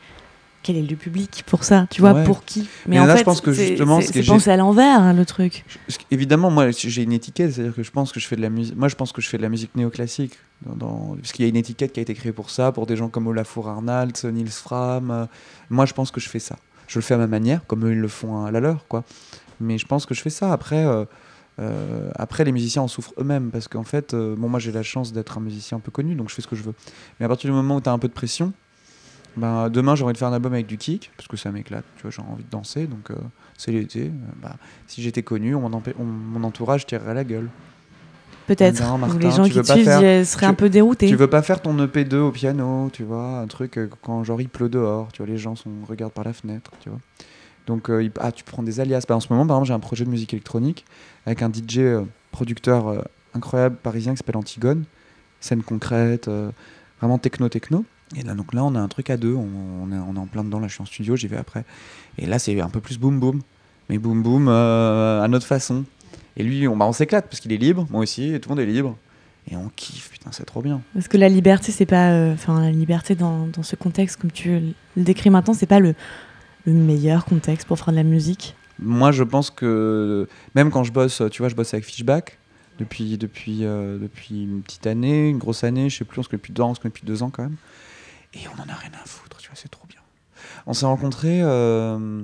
quel 0.63 0.75
est 0.77 0.81
le 0.83 0.95
public 0.95 1.43
pour 1.47 1.63
ça? 1.63 1.87
Tu 1.89 2.01
vois, 2.01 2.13
Ouais. 2.13 2.23
pour 2.23 2.45
qui? 2.45 2.67
Mais 2.85 2.99
en 2.99 3.05
là, 3.05 3.13
je 3.13 3.19
fait, 3.19 3.23
pense 3.23 3.41
que 3.41 3.51
justement, 3.51 3.99
c'est 3.99 4.21
ce 4.21 4.49
à 4.49 4.57
l'envers 4.57 4.99
hein, 5.01 5.13
le 5.13 5.25
truc. 5.25 5.65
Je- 5.87 5.97
Évidemment, 6.11 6.51
moi, 6.51 6.69
j'ai 6.69 7.01
une 7.01 7.13
étiquette, 7.13 7.53
c'est-à-dire 7.53 7.73
que 7.73 7.81
je 7.81 7.89
pense 7.89 8.11
que 8.11 8.19
je 8.19 8.27
fais 8.27 8.35
de 8.35 8.41
la 8.43 8.49
musique. 8.51 8.75
Moi, 8.75 8.87
je 8.87 8.93
pense 8.95 9.11
que 9.11 9.21
je 9.23 9.27
fais 9.29 9.37
de 9.37 9.41
la 9.41 9.49
musique 9.49 9.73
néoclassique, 9.75 10.33
dans, 10.63 10.75
dans- 10.75 11.15
parce 11.15 11.31
qu'il 11.31 11.45
y 11.45 11.47
a 11.47 11.49
une 11.49 11.55
étiquette 11.55 11.93
qui 11.93 11.99
a 11.99 12.03
été 12.03 12.13
créée 12.13 12.31
pour 12.31 12.51
ça, 12.51 12.71
pour 12.71 12.85
des 12.85 12.95
gens 12.95 13.09
comme 13.09 13.25
Olafur 13.25 13.67
Arnalds, 13.69 14.23
Nils 14.25 14.49
Fram. 14.51 15.09
euh, 15.09 15.25
Moi, 15.71 15.87
je 15.87 15.93
pense 15.93 16.11
que 16.11 16.19
je 16.21 16.29
fais 16.29 16.37
ça. 16.37 16.57
Je 16.91 16.99
le 16.99 17.03
fais 17.03 17.13
à 17.13 17.17
ma 17.17 17.27
manière, 17.27 17.65
comme 17.67 17.85
eux 17.87 17.93
ils 17.93 17.99
le 18.01 18.07
font 18.09 18.43
à 18.43 18.51
la 18.51 18.59
leur, 18.59 18.85
quoi. 18.89 19.05
Mais 19.61 19.77
je 19.77 19.85
pense 19.85 20.05
que 20.05 20.13
je 20.13 20.21
fais 20.21 20.29
ça. 20.29 20.51
Après, 20.51 20.85
euh, 20.85 21.05
euh, 21.59 22.11
après 22.15 22.43
les 22.43 22.51
musiciens 22.51 22.81
en 22.81 22.89
souffrent 22.89 23.13
eux-mêmes, 23.17 23.49
parce 23.49 23.69
qu'en 23.69 23.83
fait, 23.83 24.13
euh, 24.13 24.35
bon, 24.37 24.49
moi, 24.49 24.59
j'ai 24.59 24.73
la 24.73 24.83
chance 24.83 25.13
d'être 25.13 25.37
un 25.37 25.41
musicien 25.41 25.77
un 25.77 25.79
peu 25.79 25.89
connu, 25.89 26.15
donc 26.15 26.27
je 26.29 26.35
fais 26.35 26.41
ce 26.41 26.49
que 26.49 26.55
je 26.57 26.63
veux. 26.63 26.73
Mais 27.19 27.25
à 27.25 27.29
partir 27.29 27.49
du 27.49 27.55
moment 27.55 27.77
où 27.77 27.81
tu 27.81 27.87
as 27.87 27.93
un 27.93 27.97
peu 27.99 28.09
de 28.09 28.13
pression, 28.13 28.51
ben, 29.37 29.69
demain, 29.69 29.95
j'ai 29.95 30.03
envie 30.03 30.11
de 30.11 30.17
faire 30.17 30.27
un 30.27 30.33
album 30.33 30.51
avec 30.51 30.67
du 30.67 30.77
kick, 30.77 31.11
parce 31.15 31.29
que 31.29 31.37
ça 31.37 31.49
m'éclate, 31.53 31.85
tu 31.95 32.01
vois, 32.01 32.11
j'ai 32.11 32.21
envie 32.21 32.43
de 32.43 32.49
danser, 32.49 32.87
donc 32.87 33.09
c'est 33.57 33.71
l'été. 33.71 34.11
bah, 34.41 34.57
si 34.87 35.01
j'étais 35.01 35.23
connu, 35.23 35.55
on- 35.55 35.69
mon 36.03 36.43
entourage 36.43 36.85
tirerait 36.85 37.13
la 37.13 37.23
gueule. 37.23 37.47
Peut-être. 38.55 38.81
Non, 38.81 38.97
Martin, 38.97 39.17
les 39.19 39.31
gens 39.31 39.43
qui 39.45 39.57
suivent 39.73 39.85
faire- 39.85 40.01
euh, 40.03 40.25
seraient 40.25 40.45
tu- 40.47 40.51
un 40.51 40.53
peu 40.55 40.69
déroutés. 40.69 41.07
Tu 41.07 41.15
veux 41.15 41.27
pas 41.27 41.41
faire 41.41 41.61
ton 41.61 41.75
EP2 41.77 42.15
au 42.17 42.31
piano, 42.31 42.89
tu 42.91 43.03
vois, 43.03 43.39
un 43.39 43.47
truc 43.47 43.77
euh, 43.77 43.89
quand 44.01 44.23
genre 44.23 44.41
il 44.41 44.49
pleut 44.49 44.69
dehors, 44.69 45.11
tu 45.11 45.21
vois, 45.23 45.31
les 45.31 45.37
gens 45.37 45.55
sont, 45.55 45.69
regardent 45.87 46.13
par 46.13 46.23
la 46.25 46.33
fenêtre, 46.33 46.71
tu 46.81 46.89
vois. 46.89 46.99
Donc, 47.67 47.89
euh, 47.89 48.03
il- 48.03 48.11
ah, 48.19 48.31
tu 48.31 48.43
prends 48.43 48.63
des 48.63 48.79
alias. 48.79 49.03
Bah, 49.07 49.15
en 49.15 49.19
ce 49.19 49.27
moment, 49.31 49.45
par 49.45 49.57
exemple, 49.57 49.67
j'ai 49.67 49.73
un 49.73 49.79
projet 49.79 50.03
de 50.05 50.09
musique 50.09 50.33
électronique 50.33 50.85
avec 51.25 51.41
un 51.43 51.49
DJ 51.51 51.77
euh, 51.79 52.01
producteur 52.31 53.05
incroyable 53.33 53.75
parisien 53.81 54.13
qui 54.13 54.17
s'appelle 54.17 54.37
Antigone, 54.37 54.83
scène 55.39 55.63
concrète, 55.63 56.29
vraiment 56.99 57.17
techno-techno. 57.17 57.85
Et 58.17 58.23
là, 58.23 58.33
donc 58.33 58.53
là, 58.53 58.63
on 58.65 58.75
a 58.75 58.79
un 58.79 58.87
truc 58.89 59.09
à 59.09 59.15
deux, 59.17 59.33
on, 59.33 59.47
on 59.83 59.91
est, 59.91 59.95
on 59.97 60.15
est 60.15 60.19
en 60.19 60.25
plein 60.27 60.43
dedans, 60.43 60.59
là, 60.59 60.67
je 60.67 60.73
suis 60.73 60.81
en 60.81 60.85
studio, 60.85 61.15
j'y 61.15 61.27
vais 61.27 61.37
après. 61.37 61.63
Et 62.17 62.25
là, 62.25 62.39
c'est 62.39 62.59
un 62.59 62.67
peu 62.69 62.81
plus 62.81 62.99
boum 62.99 63.19
boum, 63.21 63.41
mais 63.89 63.97
boum 63.99 64.21
boum 64.21 64.49
à 64.49 65.25
notre 65.29 65.45
façon. 65.47 65.85
Et 66.37 66.43
lui, 66.43 66.67
on, 66.67 66.77
bah, 66.77 66.85
on 66.85 66.93
s'éclate 66.93 67.27
parce 67.27 67.39
qu'il 67.39 67.51
est 67.53 67.57
libre, 67.57 67.85
moi 67.89 68.01
aussi, 68.01 68.33
et 68.33 68.39
tout 68.39 68.49
le 68.49 68.55
monde 68.55 68.63
est 68.63 68.71
libre. 68.71 68.97
Et 69.49 69.55
on 69.55 69.69
kiffe, 69.75 70.11
putain, 70.11 70.31
c'est 70.31 70.45
trop 70.45 70.61
bien. 70.61 70.81
Parce 70.93 71.07
que 71.07 71.17
la 71.17 71.27
liberté, 71.27 71.71
c'est 71.71 71.85
pas. 71.87 72.11
euh, 72.11 72.33
Enfin, 72.33 72.61
la 72.61 72.71
liberté 72.71 73.15
dans, 73.15 73.47
dans 73.47 73.63
ce 73.63 73.75
contexte, 73.75 74.17
comme 74.21 74.31
tu 74.31 74.49
le 74.95 75.03
décris 75.03 75.29
maintenant, 75.29 75.53
c'est 75.53 75.65
pas 75.65 75.79
le, 75.79 75.95
le 76.65 76.73
meilleur 76.73 77.25
contexte 77.25 77.67
pour 77.67 77.77
faire 77.77 77.89
de 77.91 77.95
la 77.97 78.03
musique. 78.03 78.55
Moi, 78.79 79.11
je 79.11 79.23
pense 79.23 79.49
que 79.49 80.27
même 80.55 80.69
quand 80.71 80.83
je 80.83 80.91
bosse, 80.91 81.21
tu 81.31 81.41
vois, 81.41 81.49
je 81.49 81.55
bosse 81.55 81.73
avec 81.73 81.85
Fishback 81.85 82.37
depuis, 82.79 83.17
depuis, 83.17 83.65
euh, 83.65 83.97
depuis 83.99 84.43
une 84.43 84.61
petite 84.61 84.87
année, 84.87 85.29
une 85.29 85.37
grosse 85.37 85.63
année, 85.63 85.89
je 85.89 85.97
sais 85.97 86.05
plus, 86.05 86.19
on 86.19 86.23
se 86.23 86.29
connaît 86.29 86.39
depuis 86.39 86.53
deux 86.53 86.63
ans, 86.63 86.69
on 86.69 86.75
se 86.75 86.79
connaît 86.79 86.91
depuis 86.93 87.05
deux 87.05 87.21
ans 87.23 87.29
quand 87.31 87.43
même. 87.43 87.57
Et 88.33 88.39
on 88.47 88.59
en 88.61 88.69
a 88.71 88.75
rien 88.75 88.91
à 88.93 89.05
foutre, 89.05 89.37
tu 89.37 89.47
vois, 89.49 89.55
c'est 89.55 89.69
trop 89.69 89.85
bien. 89.87 89.99
On 90.65 90.73
s'est 90.73 90.85
rencontrés 90.85 91.41
euh, 91.41 92.23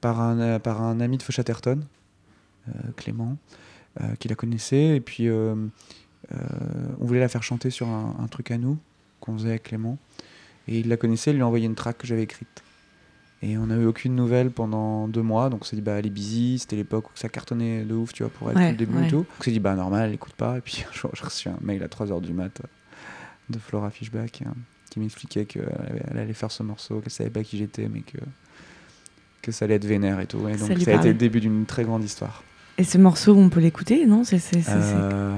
par, 0.00 0.20
un, 0.20 0.58
par 0.60 0.82
un 0.82 1.00
ami 1.00 1.16
de 1.16 1.22
euh, 1.22 1.76
Clément, 2.96 3.36
euh, 4.00 4.14
qui 4.18 4.28
la 4.28 4.34
connaissait, 4.34 4.96
et 4.96 5.00
puis 5.00 5.28
euh, 5.28 5.54
euh, 6.32 6.36
on 7.00 7.04
voulait 7.04 7.20
la 7.20 7.28
faire 7.28 7.42
chanter 7.42 7.70
sur 7.70 7.88
un, 7.88 8.16
un 8.18 8.26
truc 8.28 8.50
à 8.50 8.58
nous 8.58 8.78
qu'on 9.20 9.34
faisait 9.34 9.50
avec 9.50 9.64
Clément. 9.64 9.98
Et 10.66 10.80
il 10.80 10.88
la 10.88 10.96
connaissait, 10.96 11.30
il 11.30 11.34
lui 11.34 11.42
a 11.42 11.46
envoyé 11.46 11.66
une 11.66 11.74
track 11.74 11.98
que 11.98 12.06
j'avais 12.06 12.22
écrite. 12.22 12.62
Et 13.40 13.56
on 13.56 13.66
n'a 13.66 13.76
eu 13.76 13.86
aucune 13.86 14.16
nouvelle 14.16 14.50
pendant 14.50 15.06
deux 15.06 15.22
mois, 15.22 15.48
donc 15.48 15.62
on 15.62 15.64
s'est 15.64 15.76
dit, 15.76 15.82
bah 15.82 15.92
elle 15.92 16.06
est 16.06 16.10
busy, 16.10 16.58
c'était 16.58 16.76
l'époque 16.76 17.08
où 17.08 17.12
ça 17.14 17.28
cartonnait 17.28 17.84
de 17.84 17.94
ouf, 17.94 18.12
tu 18.12 18.24
vois, 18.24 18.32
pour 18.32 18.50
elle, 18.50 18.56
Ouais, 18.56 18.70
le 18.72 18.76
début 18.76 18.96
ouais. 18.96 19.06
et 19.06 19.10
tout. 19.10 19.18
Donc 19.18 19.26
on 19.38 19.42
s'est 19.44 19.52
dit, 19.52 19.60
bah 19.60 19.74
normal, 19.74 20.08
elle 20.08 20.14
écoute 20.14 20.32
pas. 20.32 20.58
Et 20.58 20.60
puis 20.60 20.84
un 20.90 20.92
jour, 20.92 21.10
j'ai 21.14 21.24
reçu 21.24 21.48
un 21.48 21.58
mail 21.60 21.82
à 21.84 21.86
3h 21.86 22.20
du 22.20 22.32
mat 22.32 22.60
euh, 22.60 22.66
de 23.50 23.58
Flora 23.58 23.90
Fishback 23.90 24.42
euh, 24.42 24.50
qui 24.90 24.98
m'expliquait 24.98 25.44
qu'elle 25.44 26.18
allait 26.18 26.32
faire 26.32 26.50
ce 26.50 26.64
morceau, 26.64 27.00
qu'elle 27.00 27.12
savait 27.12 27.30
pas 27.30 27.44
qui 27.44 27.58
j'étais, 27.58 27.88
mais 27.88 28.00
que, 28.00 28.18
que 29.40 29.52
ça 29.52 29.66
allait 29.66 29.74
être 29.74 29.84
vénère 29.84 30.18
et 30.18 30.26
tout. 30.26 30.48
Et 30.48 30.56
donc 30.56 30.78
ça 30.80 30.92
a 30.92 30.94
été 30.96 31.08
le 31.08 31.14
début 31.14 31.40
d'une 31.40 31.64
très 31.64 31.84
grande 31.84 32.02
histoire. 32.02 32.42
Et 32.78 32.84
ce 32.84 32.96
morceau, 32.96 33.34
on 33.36 33.48
peut 33.48 33.58
l'écouter, 33.60 34.06
non? 34.06 34.22
C'est 34.24 34.38
c'est- 34.38 34.62
c'est- 34.62 34.62
c'est- 34.62 34.94
Euh, 34.94 35.32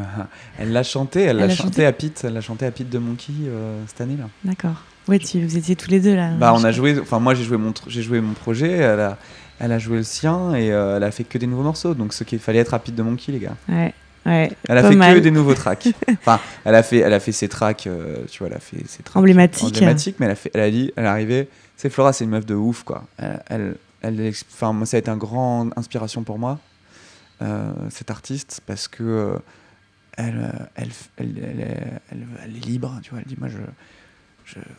elle 0.59 0.73
l'a 0.73 0.83
chanté, 0.83 1.23
elle 1.23 1.31
Elle 1.31 1.37
l'a 1.39 1.49
chanté, 1.49 1.63
chanté 1.63 1.87
à 1.87 1.93
Pete, 1.93 2.21
elle 2.25 2.35
l'a 2.35 2.41
chanté 2.43 2.67
à 2.67 2.71
Pete 2.71 2.91
de 2.91 2.99
Monkey 2.99 3.33
euh, 3.47 3.83
cette 3.87 4.03
année-là. 4.03 4.25
D'accord. 4.45 4.83
Ouais, 5.09 5.19
tu, 5.19 5.43
vous 5.45 5.57
étiez 5.57 5.75
tous 5.75 5.91
les 5.91 6.01
deux 6.01 6.15
là. 6.15 6.33
Bah, 6.39 6.53
on 6.55 6.63
a 6.65 6.71
joué, 6.71 6.99
enfin 7.01 7.19
moi 7.19 7.35
j'ai 7.35 7.43
joué 7.45 7.57
mon, 7.57 7.73
j'ai 7.87 8.03
joué 8.03 8.21
mon 8.21 8.35
projet, 8.35 8.71
elle 8.71 9.01
a, 9.01 9.17
elle 9.59 9.73
a 9.73 9.79
joué 9.79 9.97
le 9.97 10.03
sien 10.03 10.55
et 10.55 10.71
euh, 10.71 10.99
elle 10.99 11.03
a 11.05 11.11
fait 11.11 11.25
que 11.25 11.39
des 11.39 11.47
nouveaux 11.47 11.63
morceaux. 11.63 11.95
Donc 11.95 12.13
ce 12.13 12.23
qu'il 12.25 12.39
fallait 12.39 12.59
être 12.59 12.69
rapide 12.69 12.95
de 12.95 13.03
Monkey 13.03 13.33
les 13.33 13.39
gars. 13.39 13.57
Ouais, 13.71 13.95
ouais. 14.27 14.53
Elle 14.69 14.77
a 14.79 14.83
fait 14.89 14.95
mal. 14.95 15.15
que 15.15 15.21
des 15.21 15.31
nouveaux 15.31 15.55
tracks. 15.55 15.89
enfin, 16.13 16.39
elle 16.67 16.75
a 16.75 16.83
fait, 16.83 16.99
elle 16.99 17.15
a 17.15 17.21
fait 17.21 17.33
ses 17.33 17.49
tracks, 17.49 17.89
tu 18.31 18.39
vois, 18.39 18.49
elle 18.49 18.57
a 18.57 18.61
fait 18.61 18.87
ses 18.87 19.03
tracks 19.03 19.17
Emblématiques. 19.17 19.65
emblématiques, 19.77 20.17
mais 20.21 20.27
elle 20.27 20.33
a 20.33 20.37
fait, 20.37 20.51
elle 20.53 20.61
a 20.61 20.71
dit, 20.71 20.93
elle 20.95 21.05
est 21.07 21.09
arrivée. 21.09 21.49
C'est 21.79 21.89
Flora, 21.89 22.13
c'est 22.13 22.25
une 22.25 22.31
meuf 22.31 22.45
de 22.45 22.55
ouf 22.55 22.83
quoi. 22.83 23.05
Elle, 23.17 23.41
elle, 23.49 23.75
elle 24.03 24.21
ex- 24.21 24.45
enfin 24.53 24.75
moi 24.75 24.85
ça 24.85 24.99
a 24.99 25.01
été 25.01 25.11
un 25.11 25.17
grand 25.17 25.69
inspiration 25.79 26.23
pour 26.23 26.39
moi, 26.39 26.59
cette 27.91 28.11
artiste, 28.11 28.61
parce 28.67 28.89
que 28.89 29.03
euh, 29.03 29.39
elle, 30.17 30.39
euh, 30.39 30.65
elle, 30.75 30.89
elle, 31.17 31.39
elle, 31.39 31.61
est- 31.61 32.01
elle- 32.11 32.57
est 32.57 32.61
libre, 32.67 32.99
tu 33.03 33.11
vois. 33.11 33.21
Elle 33.21 33.27
dit 33.27 33.37
moi 33.39 33.49
je 33.49 33.59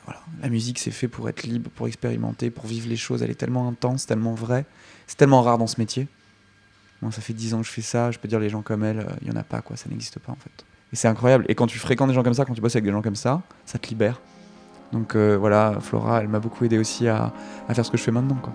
voilà, 0.06 0.19
la 0.41 0.50
musique 0.50 0.80
c'est 0.80 0.91
fait 0.91 1.08
pour 1.08 1.30
être 1.30 1.43
libre, 1.43 1.69
pour 1.74 1.88
expérimenter, 1.88 2.50
pour 2.52 2.65
vivre 2.65 2.89
les 2.89 2.97
choses. 2.97 3.24
Elle 3.24 3.32
est 3.32 3.36
tellement 3.36 3.69
intense, 3.69 4.06
tellement 4.06 4.34
vraie. 4.34 4.65
C'est 5.08 5.15
tellement 5.15 5.41
rare 5.41 5.58
dans 5.58 5.67
ce 5.67 5.80
métier. 5.80 6.10
Moi, 7.02 7.12
ça 7.13 7.21
fait 7.21 7.34
10 7.34 7.54
ans 7.54 7.62
que 7.62 7.65
je 7.67 7.71
fais 7.71 7.82
ça. 7.82 8.12
Je 8.12 8.19
peux 8.19 8.28
dire 8.28 8.39
les 8.39 8.50
gens 8.50 8.62
comme 8.62 8.84
elle, 8.84 9.00
euh, 9.00 9.06
il 9.21 9.30
y 9.30 9.32
en 9.32 9.36
a 9.38 9.43
pas 9.43 9.62
quoi, 9.62 9.78
ça 9.78 9.88
n'existe 9.89 10.19
pas 10.19 10.34
en 10.34 10.36
fait. 10.36 10.65
Et 10.91 10.97
c'est 10.97 11.08
incroyable. 11.08 11.45
Et 11.47 11.56
quand 11.56 11.67
tu 11.67 11.80
fréquentes 11.80 12.10
des 12.10 12.13
gens 12.13 12.21
comme 12.24 12.34
ça, 12.34 12.43
quand 12.43 12.54
tu 12.54 12.60
bosses 12.62 12.76
avec 12.76 12.84
des 12.84 12.91
gens 12.91 13.02
comme 13.02 13.15
ça, 13.15 13.41
ça 13.65 13.80
te 13.80 13.88
libère. 13.88 14.19
Donc 14.91 15.15
euh, 15.15 15.38
voilà, 15.38 15.78
Flora, 15.80 16.21
elle 16.21 16.28
m'a 16.28 16.39
beaucoup 16.41 16.65
aidé 16.65 16.78
aussi 16.78 17.08
à, 17.08 17.32
à 17.69 17.74
faire 17.74 17.86
ce 17.86 17.91
que 17.91 17.97
je 17.97 18.04
fais 18.04 18.12
maintenant 18.12 18.36
quoi. 18.36 18.54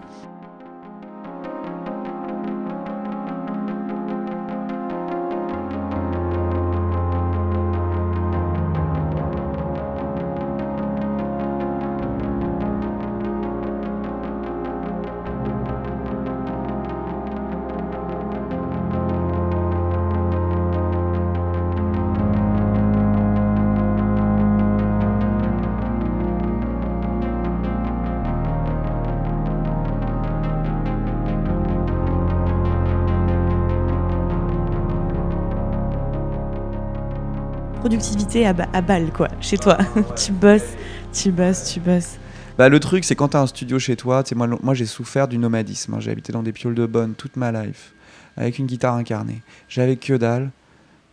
Productivité 37.90 38.44
à, 38.44 38.52
ba- 38.52 38.66
à 38.72 38.80
balle, 38.82 39.12
quoi, 39.12 39.28
chez 39.40 39.58
toi. 39.58 39.78
tu 40.16 40.32
bosses, 40.32 40.74
tu 41.12 41.30
bosses, 41.30 41.70
tu 41.72 41.78
bosses. 41.78 42.16
Bah, 42.58 42.68
le 42.68 42.80
truc, 42.80 43.04
c'est 43.04 43.14
quand 43.14 43.28
tu 43.28 43.36
as 43.36 43.40
un 43.40 43.46
studio 43.46 43.78
chez 43.78 43.94
toi, 43.94 44.24
tu 44.24 44.34
moi, 44.34 44.48
moi 44.60 44.74
j'ai 44.74 44.86
souffert 44.86 45.28
du 45.28 45.38
nomadisme. 45.38 45.94
hein. 45.94 46.00
J'ai 46.00 46.10
habité 46.10 46.32
dans 46.32 46.42
des 46.42 46.50
pioles 46.50 46.74
de 46.74 46.84
bonne 46.84 47.14
toute 47.14 47.36
ma 47.36 47.52
life, 47.52 47.92
avec 48.36 48.58
une 48.58 48.66
guitare 48.66 48.96
incarnée. 48.96 49.40
J'avais 49.68 49.94
que 49.94 50.14
dalle. 50.14 50.50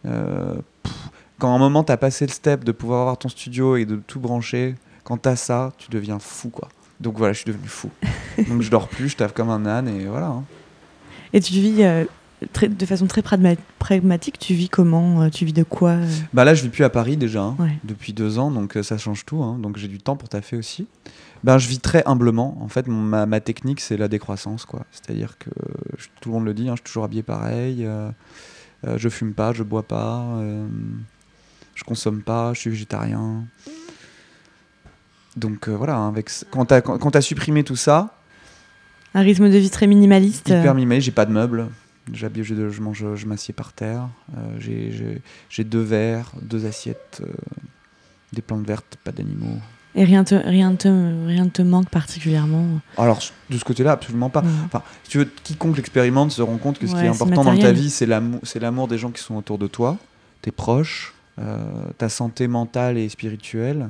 Euh, 0.07 0.55
pff, 0.81 0.93
quand 1.38 1.51
à 1.51 1.55
un 1.55 1.59
moment, 1.59 1.83
t'as 1.83 1.95
passé 1.97 2.25
le 2.25 2.31
step 2.31 2.63
de 2.63 2.71
pouvoir 2.71 3.01
avoir 3.01 3.17
ton 3.19 3.29
studio 3.29 3.75
et 3.75 3.86
de 3.86 3.97
tout 3.97 4.19
brancher, 4.19 4.73
quand 5.03 5.17
t'as 5.17 5.36
ça, 5.36 5.73
tu 5.77 5.91
deviens 5.91 6.17
fou, 6.17 6.49
quoi. 6.49 6.69
Donc 6.99 7.19
voilà, 7.19 7.33
je 7.33 7.38
suis 7.41 7.47
devenu 7.51 7.67
fou. 7.67 7.91
Donc 8.49 8.63
je 8.63 8.71
dors 8.71 8.88
plus, 8.88 9.09
je 9.09 9.17
taffe 9.17 9.33
comme 9.33 9.51
un 9.51 9.67
âne 9.67 9.88
et 9.89 10.05
voilà. 10.07 10.25
hein. 10.25 10.43
Et 11.33 11.39
tu 11.39 11.53
vis 11.53 11.83
euh, 11.83 12.05
très- 12.51 12.67
de 12.69 12.86
façon 12.86 13.08
très 13.08 13.21
pragma- 13.21 13.56
pragmatique, 13.79 14.38
tu 14.39 14.53
vis 14.53 14.69
comment 14.69 15.21
euh, 15.21 15.29
Tu 15.29 15.45
vis 15.45 15.53
de 15.53 15.63
quoi 15.63 15.91
euh? 15.91 16.08
Bah 16.34 16.43
là, 16.43 16.53
je 16.53 16.63
vis 16.63 16.69
plus 16.69 16.84
à 16.84 16.89
Paris 16.89 17.15
déjà, 17.17 17.41
hein, 17.43 17.56
Ouais. 17.60 17.77
depuis 17.84 18.13
deux 18.13 18.39
ans, 18.39 18.51
donc 18.51 18.75
euh, 18.77 18.84
ça 18.84 18.97
change 18.97 19.25
tout. 19.25 19.41
hein, 19.43 19.58
donc 19.60 19.77
j'ai 19.77 19.88
du 19.88 19.99
temps 19.99 20.15
pour 20.15 20.29
taffer 20.29 20.58
aussi. 20.58 20.88
Ben, 21.43 21.58
je 21.58 21.67
vis 21.67 21.79
très 21.79 22.03
humblement. 22.06 22.58
En 22.62 22.67
fait, 22.69 22.88
ma, 22.88 23.25
ma 23.25 23.39
technique, 23.39 23.79
c'est 23.82 23.97
la 23.97 24.08
décroissance, 24.08 24.65
quoi. 24.65 24.86
C'est-à-dire 24.91 25.38
que 25.38 25.49
je- 25.97 26.08
tout 26.21 26.29
le 26.29 26.36
monde 26.36 26.45
le 26.45 26.53
dit, 26.53 26.63
hein, 26.69 26.73
je 26.73 26.77
suis 26.77 26.84
toujours 26.86 27.03
habillé 27.03 27.23
pareil. 27.23 27.86
euh, 27.86 28.10
euh, 28.88 28.97
je 28.97 29.10
fume 29.10 29.34
pas, 29.34 29.53
je 29.53 29.63
bois 29.63 29.84
pas, 29.84 30.23
euh, 30.38 30.67
je 31.75 31.84
consomme 31.84 32.21
pas, 32.21 32.53
je 32.53 32.60
suis 32.60 32.69
végétarien. 32.69 33.43
Donc 35.36 35.67
voilà, 35.67 36.06
avec, 36.08 36.29
quand 36.51 36.65
t'as 36.65 36.82
quand, 36.82 36.97
quand 36.99 37.12
t'as 37.12 37.21
supprimé 37.21 37.63
tout 37.63 37.75
ça, 37.75 38.15
Un 39.15 39.21
rythme 39.21 39.49
de 39.49 39.58
vie 39.58 39.69
très 39.69 39.88
minimaliste 39.88 40.49
hyper 40.49 40.73
minimaliste, 40.75 41.06
j'ai 41.06 41.12
pas 41.12 41.25
de 41.25 41.32
meubles. 41.32 41.67
J'habille- 42.12 42.44
Je, 42.44 42.70
je 42.70 42.82
mange, 42.82 43.06
je 43.16 43.26
m'assieds 43.26 43.54
par 43.54 43.72
terre. 43.74 44.10
euh, 44.38 44.60
j'ai- 44.60 45.63
deux 45.63 45.82
verres, 45.82 46.32
deux 46.42 46.66
assiettes, 46.66 47.22
euh, 47.24 47.32
des 48.34 48.42
plantes 48.42 48.66
vertes, 48.68 48.98
pas 49.04 49.12
d'animaux. 49.12 49.58
Et 49.96 50.04
rien 50.04 50.24
te, 50.24 50.34
rien, 50.34 50.74
te, 50.76 50.88
rien 51.28 51.48
te 51.48 51.62
manque 51.62 51.88
particulièrement? 51.89 52.66
Alors 52.98 53.20
de 53.50 53.58
ce 53.58 53.63
côté-là, 53.63 53.92
absolument 53.94 54.30
pas. 54.32 54.42
Ouais. 54.42 54.48
Enfin, 54.66 54.82
si 55.04 55.12
tu 55.12 55.18
veux, 55.20 55.26
quiconque 55.44 55.78
l'expérimente 55.78 56.32
se 56.32 56.42
rend 56.42 56.58
compte 56.58 56.80
que 56.80 56.88
ce 56.88 56.94
qui 56.94 56.98
est 57.06 57.08
important 57.10 57.44
dans 57.44 57.52
ta 57.62 57.72
vie, 57.72 57.89
c'est 57.92 58.08
l'amour, 58.08 58.39
c'est 58.44 58.60
l'amour 58.60 58.88
des 58.88 58.98
gens 58.98 59.12
qui 59.12 59.22
sont 59.22 59.36
autour 59.36 59.58
de 59.60 59.68
toi, 59.68 59.98
tes 60.42 60.52
proches, 60.52 61.13
euh, 61.39 61.63
ta 62.00 62.10
santé 62.10 62.48
mentale 62.48 62.98
et 62.98 63.08
spirituelle, 63.08 63.89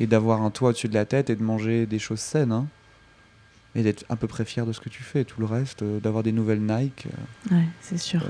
et 0.00 0.06
d'avoir 0.06 0.42
un 0.42 0.50
toit 0.50 0.70
au-dessus 0.70 0.88
de 0.88 0.94
la 0.94 1.04
tête 1.04 1.30
et 1.30 1.36
de 1.36 1.42
manger 1.42 1.86
des 1.86 1.98
choses 1.98 2.20
saines, 2.20 2.52
hein, 2.52 2.66
et 3.74 3.82
d'être 3.82 4.04
à 4.08 4.16
peu 4.16 4.26
près 4.26 4.44
fier 4.44 4.66
de 4.66 4.72
ce 4.72 4.80
que 4.80 4.88
tu 4.88 5.02
fais. 5.02 5.22
Et 5.22 5.24
tout 5.24 5.40
le 5.40 5.46
reste, 5.46 5.82
euh, 5.82 6.00
d'avoir 6.00 6.22
des 6.22 6.32
nouvelles 6.32 6.60
Nike, 6.62 7.06
euh, 7.50 7.54
Ouais, 7.56 7.64
c'est 7.80 7.98
sûr. 7.98 8.22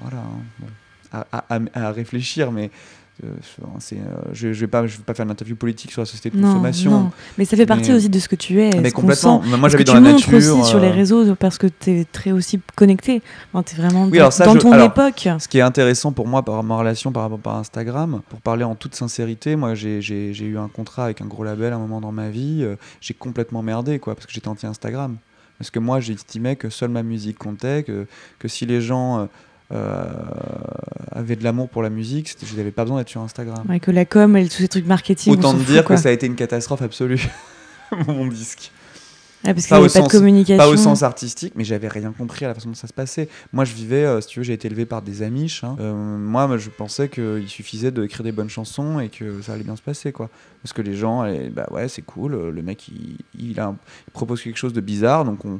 voilà, 0.00 0.18
hein, 0.18 0.40
bon. 0.58 0.66
à, 1.12 1.26
à- 1.32 1.90
réfléchir, 1.92 2.50
mais 2.52 2.64
euh, 2.64 2.68
euh, 2.68 2.70
je, 3.20 4.52
je 4.52 4.60
vais 4.60 4.66
pas, 4.66 4.86
je 4.86 4.96
vais 4.96 5.02
pas 5.04 5.14
faire 5.14 5.24
une 5.24 5.30
interview 5.30 5.54
politique 5.56 5.90
sur 5.92 6.00
la 6.02 6.06
société 6.06 6.30
de 6.36 6.40
Non, 6.42 6.48
consommation. 6.48 6.90
non. 6.90 7.10
Mais 7.38 7.44
ça 7.44 7.56
fait 7.56 7.66
partie 7.66 7.90
Mais- 7.90 7.96
aussi 7.96 8.08
de 8.08 8.18
ce 8.18 8.28
que 8.28 8.36
tu 8.36 8.60
es. 8.60 8.70
Mais 8.80 8.90
complètement. 8.90 9.42
sent. 9.42 9.56
Moi, 9.56 9.68
que 9.70 9.76
dans 9.78 9.84
tu 9.84 9.92
la 9.92 10.00
nature. 10.00 10.34
aussi 10.34 10.64
sur 10.68 10.80
les 10.80 10.88
euh, 10.88 10.92
réseaux 10.92 11.34
parce 11.36 11.58
que 11.58 11.66
tu 11.66 11.90
es 11.90 12.04
très 12.04 12.32
aussi 12.32 12.60
connecté. 12.74 13.22
Enfin, 13.52 13.62
tu 13.62 13.74
es 13.74 13.78
vraiment 13.78 14.04
Oui, 14.04 14.12
dans, 14.12 14.16
alors 14.18 14.32
ça, 14.32 14.44
dans 14.44 14.54
je- 14.54 14.58
ton 14.58 14.72
alors, 14.72 14.86
époque. 14.88 15.28
Ce 15.38 15.48
qui 15.48 15.58
est 15.58 15.62
intéressant 15.62 16.12
pour 16.12 16.26
moi 16.26 16.42
par 16.42 16.62
ma 16.62 16.76
relation 16.76 17.12
par 17.12 17.30
rapport 17.30 17.52
à 17.54 17.58
Instagram, 17.58 18.22
pour 18.28 18.40
parler 18.40 18.64
en 18.64 18.74
toute 18.74 18.94
sincérité, 18.94 19.56
moi 19.56 19.74
j'ai 19.74 20.00
eu 20.40 20.58
un 20.58 20.68
contrat 20.68 21.04
avec 21.04 21.20
un 21.20 21.26
gros 21.26 21.44
label 21.44 21.72
à 21.72 21.76
un 21.76 21.78
moment 21.78 22.00
dans 22.00 22.12
ma 22.12 22.28
vie, 22.28 22.60
euh, 22.62 22.76
j'ai 23.00 23.14
complètement 23.14 23.62
merdé 23.62 23.98
quoi, 23.98 24.14
parce 24.14 24.26
que 24.26 24.32
j'étais 24.32 24.48
anti-Instagram. 24.48 25.16
Parce 25.58 25.70
que 25.70 25.78
moi 25.78 26.00
j'estimais 26.00 26.56
que 26.56 26.70
seule 26.70 26.90
ma 26.90 27.02
musique 27.04 27.38
comptait, 27.38 27.84
que, 27.84 28.06
que 28.40 28.48
si 28.48 28.66
les 28.66 28.80
gens 28.80 29.18
euh, 29.20 29.22
euh, 29.22 29.26
avaient 31.10 31.36
de 31.36 31.44
l'amour 31.44 31.68
pour 31.68 31.82
la 31.82 31.90
musique, 31.90 32.34
je 32.44 32.56
n'avais 32.56 32.70
pas 32.70 32.84
besoin 32.84 32.98
d'être 32.98 33.08
sur 33.08 33.20
Instagram. 33.20 33.64
Ouais, 33.68 33.80
que 33.80 33.90
la 33.90 34.04
com 34.04 34.36
et 34.36 34.48
tous 34.48 34.56
ces 34.58 34.68
trucs 34.68 34.86
marketing. 34.86 35.32
Autant 35.32 35.52
de 35.54 35.58
fout, 35.58 35.66
dire 35.66 35.84
quoi. 35.84 35.96
que 35.96 36.02
ça 36.02 36.08
a 36.08 36.12
été 36.12 36.26
une 36.26 36.34
catastrophe 36.36 36.82
absolue, 36.82 37.20
mon 38.06 38.26
disque. 38.26 38.70
Ouais, 39.44 39.52
parce 39.54 39.66
qu'il 39.66 39.70
pas 39.70 39.78
n'y 39.80 39.84
avait 39.86 39.92
pas 39.92 39.98
de 39.98 40.04
sens- 40.04 40.12
communication. 40.12 40.56
Pas 40.64 40.68
au 40.70 40.76
sens 40.76 41.02
artistique, 41.02 41.54
mais 41.56 41.64
j'avais 41.64 41.88
rien 41.88 42.12
compris 42.16 42.44
à 42.44 42.48
la 42.48 42.54
façon 42.54 42.68
dont 42.68 42.76
ça 42.76 42.86
se 42.86 42.92
passait. 42.92 43.28
Moi, 43.52 43.64
je 43.64 43.74
vivais, 43.74 44.04
euh, 44.04 44.20
si 44.20 44.28
tu 44.28 44.38
veux, 44.38 44.44
j'ai 44.44 44.52
été 44.52 44.68
élevé 44.68 44.86
par 44.86 45.02
des 45.02 45.22
Amish. 45.24 45.64
hein. 45.64 45.74
Euh, 45.80 45.92
moi, 46.16 46.56
je 46.58 46.70
pensais 46.70 47.08
qu'il 47.08 47.48
suffisait 47.48 47.90
d'écrire 47.90 48.22
des 48.22 48.30
bonnes 48.30 48.48
chansons 48.48 49.00
et 49.00 49.08
que 49.08 49.42
ça 49.42 49.54
allait 49.54 49.64
bien 49.64 49.74
se 49.74 49.82
passer, 49.82 50.12
quoi. 50.12 50.30
Parce 50.62 50.72
que 50.72 50.80
les 50.80 50.94
gens, 50.94 51.22
allaient, 51.22 51.50
bah 51.50 51.66
ouais, 51.72 51.88
c'est 51.88 52.02
cool. 52.02 52.34
euh, 52.34 52.52
Le 52.52 52.62
mec, 52.62 52.86
il, 52.86 53.16
il 53.36 53.58
a, 53.58 53.74
il 54.06 54.10
propose 54.12 54.40
quelque 54.42 54.58
chose 54.58 54.72
de 54.72 54.80
bizarre, 54.80 55.24
donc 55.24 55.44
on. 55.44 55.58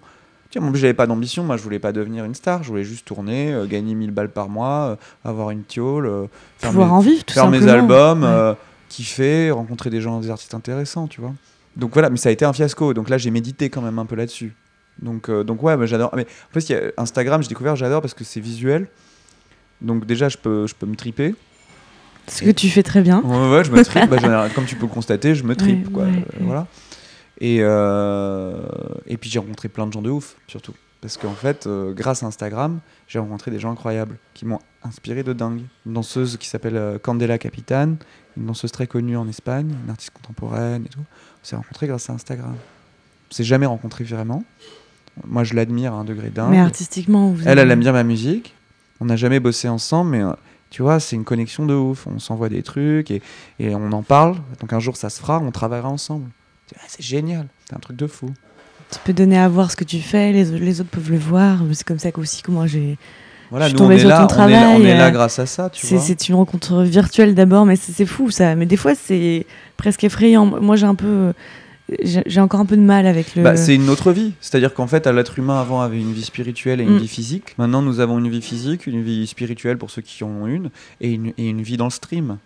Tiens, 0.52 0.60
moi, 0.60 0.70
j'avais 0.74 0.94
pas 0.94 1.06
d'ambition. 1.06 1.42
Moi, 1.44 1.56
je 1.56 1.62
voulais 1.62 1.78
pas 1.80 1.92
devenir 1.92 2.24
une 2.24 2.34
star. 2.34 2.62
Je 2.62 2.68
voulais 2.68 2.84
juste 2.84 3.06
tourner, 3.06 3.52
euh, 3.52 3.66
gagner 3.66 3.94
1000 3.94 4.10
balles 4.12 4.28
par 4.30 4.48
mois, 4.48 4.90
euh, 4.90 4.96
avoir 5.28 5.50
une 5.50 5.64
tiole, 5.64 6.06
euh, 6.06 6.26
faire, 6.58 6.70
Pouvoir 6.70 6.88
mes, 6.88 6.94
en 6.94 7.00
vivre, 7.00 7.24
tout 7.24 7.32
faire 7.34 7.48
mes 7.50 7.58
simplement. 7.60 8.10
albums, 8.20 8.22
Ouais. 8.24 8.54
kiffer, 8.90 9.50
rencontrer 9.50 9.88
des 9.90 10.00
gens, 10.00 10.20
des 10.20 10.30
artistes 10.30 10.54
intéressants, 10.54 11.08
tu 11.08 11.20
vois. 11.22 11.32
Donc 11.76 11.94
voilà, 11.94 12.10
mais 12.10 12.18
ça 12.18 12.28
a 12.28 12.32
été 12.32 12.44
un 12.44 12.52
fiasco. 12.52 12.92
Donc 12.94 13.08
là, 13.08 13.16
j'ai 13.18 13.30
médité 13.30 13.70
quand 13.70 13.80
même 13.80 13.98
un 13.98 14.04
peu 14.04 14.14
là-dessus. 14.14 14.54
Donc, 15.00 15.30
donc 15.30 15.62
ouais, 15.62 15.74
bah, 15.76 15.86
j'adore. 15.86 16.10
Mais 16.14 16.26
en 16.26 16.52
fait, 16.52 16.68
il 16.68 16.72
y 16.72 16.74
a 16.76 16.80
Instagram, 16.98 17.42
j'ai 17.42 17.48
découvert, 17.48 17.74
j'adore 17.74 18.02
parce 18.02 18.12
que 18.14 18.22
c'est 18.24 18.40
visuel. 18.40 18.88
Donc 19.80 20.04
déjà, 20.04 20.28
je 20.28 20.36
peux, 20.36 20.66
je 20.66 20.74
peux 20.74 20.84
me 20.86 20.94
triper. 20.96 21.34
Ce 22.28 22.42
que 22.42 22.50
tu 22.50 22.68
fais 22.68 22.82
très 22.82 23.00
bien. 23.00 23.20
Ouais, 23.24 23.50
ouais, 23.50 23.64
je 23.64 23.70
me 23.72 23.82
tripe. 23.82 24.08
Bah, 24.10 24.48
comme 24.54 24.66
tu 24.66 24.76
peux 24.76 24.86
le 24.86 24.92
constater, 24.92 25.34
je 25.34 25.44
me 25.44 25.56
tripe, 25.56 25.86
Ouais, 25.88 25.92
quoi. 25.92 26.04
Voilà. 26.40 26.66
Et, 27.40 27.58
euh, 27.60 28.62
et 29.06 29.16
puis 29.16 29.30
j'ai 29.30 29.38
rencontré 29.38 29.68
plein 29.68 29.86
de 29.86 29.92
gens 29.92 30.02
de 30.02 30.10
ouf, 30.10 30.36
surtout. 30.46 30.74
Parce 31.00 31.16
qu'en 31.16 31.32
fait, 31.34 31.66
euh, 31.66 31.92
grâce 31.92 32.22
à 32.22 32.26
Instagram, 32.26 32.78
j'ai 33.08 33.18
rencontré 33.18 33.50
des 33.50 33.58
gens 33.58 33.72
incroyables 33.72 34.16
qui 34.34 34.46
m'ont 34.46 34.60
inspiré 34.84 35.24
de 35.24 35.32
dingue. 35.32 35.62
Une 35.84 35.94
danseuse 35.94 36.36
qui 36.36 36.48
s'appelle 36.48 36.76
euh, 36.76 36.98
Candela 36.98 37.38
Capitan, 37.38 37.94
une 38.36 38.46
danseuse 38.46 38.70
très 38.70 38.86
connue 38.86 39.16
en 39.16 39.26
Espagne, 39.26 39.74
une 39.84 39.90
artiste 39.90 40.12
contemporaine 40.12 40.84
et 40.86 40.88
tout. 40.88 41.00
On 41.00 41.44
s'est 41.44 41.56
rencontrés 41.56 41.88
grâce 41.88 42.08
à 42.08 42.12
Instagram. 42.12 42.54
On 43.30 43.34
s'est 43.34 43.42
jamais 43.44 43.66
rencontrés 43.66 44.04
vraiment. 44.04 44.44
Moi, 45.26 45.42
je 45.42 45.54
l'admire 45.54 45.92
à 45.92 45.96
un 45.96 46.04
degré 46.04 46.30
dingue. 46.30 46.50
Mais 46.52 46.60
artistiquement, 46.60 47.32
vous 47.32 47.42
Elle, 47.42 47.48
avez- 47.58 47.60
elle 47.62 47.70
aime 47.72 47.80
bien 47.80 47.92
ma 47.92 48.04
musique. 48.04 48.54
On 49.00 49.06
n'a 49.06 49.16
jamais 49.16 49.40
bossé 49.40 49.68
ensemble, 49.68 50.10
mais 50.12 50.22
tu 50.70 50.82
vois, 50.82 51.00
c'est 51.00 51.16
une 51.16 51.24
connexion 51.24 51.66
de 51.66 51.74
ouf. 51.74 52.06
On 52.06 52.20
s'envoie 52.20 52.48
des 52.48 52.62
trucs 52.62 53.10
et, 53.10 53.20
et 53.58 53.74
on 53.74 53.90
en 53.90 54.02
parle. 54.02 54.36
Donc 54.60 54.72
un 54.72 54.78
jour, 54.78 54.96
ça 54.96 55.10
se 55.10 55.20
fera, 55.20 55.40
on 55.40 55.50
travaillera 55.50 55.88
ensemble. 55.88 56.28
C'est 56.74 56.80
ah, 56.80 56.86
c'est 56.88 57.02
génial, 57.04 57.46
c'est 57.68 57.74
un 57.76 57.78
truc 57.80 57.96
de 57.96 58.06
fou. 58.06 58.26
Tu 58.90 58.98
peux 59.04 59.12
donner 59.12 59.38
à 59.38 59.48
voir 59.48 59.70
ce 59.70 59.76
que 59.76 59.84
tu 59.84 60.00
fais, 60.00 60.32
les, 60.32 60.44
les 60.44 60.80
autres 60.80 60.90
peuvent 60.90 61.10
le 61.10 61.18
voir. 61.18 61.58
C'est 61.72 61.86
comme 61.86 61.98
ça 61.98 62.10
aussi 62.16 62.42
que 62.42 62.50
moi 62.50 62.66
j'ai. 62.66 62.98
Voilà, 63.50 63.66
Je 63.68 63.70
suis 63.76 63.78
nous, 63.80 63.86
on 63.86 63.90
est, 63.90 63.98
sur 63.98 64.08
là, 64.08 64.26
ton 64.26 64.34
on, 64.42 64.48
est, 64.48 64.52
là- 64.52 64.58
on 64.60 64.70
travail, 64.76 64.86
est 64.86 64.96
là 64.98 65.06
euh, 65.06 65.10
grâce 65.10 65.38
à 65.38 65.46
ça, 65.46 65.70
C'est 65.74 66.28
une 66.28 66.34
rencontre 66.36 66.82
virtuelle 66.82 67.34
d'abord, 67.34 67.66
mais 67.66 67.76
c'est 67.76 68.06
fou 68.06 68.30
ça. 68.30 68.54
Mais 68.54 68.64
des 68.66 68.76
fois, 68.78 68.94
c'est 68.94 69.44
presque 69.76 70.04
effrayant. 70.04 70.46
Moi, 70.46 70.76
j'ai 70.76 70.86
un 70.86 70.94
peu. 70.94 71.32
J'ai 72.02 72.22
j'ai 72.24 72.40
encore 72.40 72.60
un 72.60 72.64
peu 72.66 72.76
de 72.76 72.82
mal 72.82 73.06
avec 73.06 73.34
le. 73.34 73.42
Bah, 73.42 73.56
c'est 73.56 73.74
une 73.74 73.90
autre 73.90 74.12
vie. 74.12 74.32
C'est-à-dire 74.40 74.72
qu'en 74.72 74.86
fait, 74.86 75.06
l'être 75.06 75.38
humain 75.38 75.60
avant 75.60 75.82
avait 75.82 75.98
une 76.00 76.12
vie 76.12 76.22
spirituelle 76.24 76.80
et 76.80 76.84
une 76.84 76.94
Mm. 76.94 76.98
vie 76.98 77.08
physique. 77.08 77.54
Maintenant, 77.58 77.82
nous 77.82 78.00
avons 78.00 78.18
une 78.18 78.30
vie 78.30 78.40
physique, 78.40 78.86
une 78.86 79.02
vie 79.02 79.26
spirituelle 79.26 79.76
pour 79.76 79.90
ceux 79.90 80.00
qui 80.00 80.22
en 80.24 80.28
ont 80.28 80.46
une, 80.46 80.70
et 81.02 81.10
une, 81.12 81.32
et 81.36 81.48
une 81.48 81.60
vie 81.62 81.76
dans 81.76 81.84
le 81.86 81.90
stream. 81.90 82.38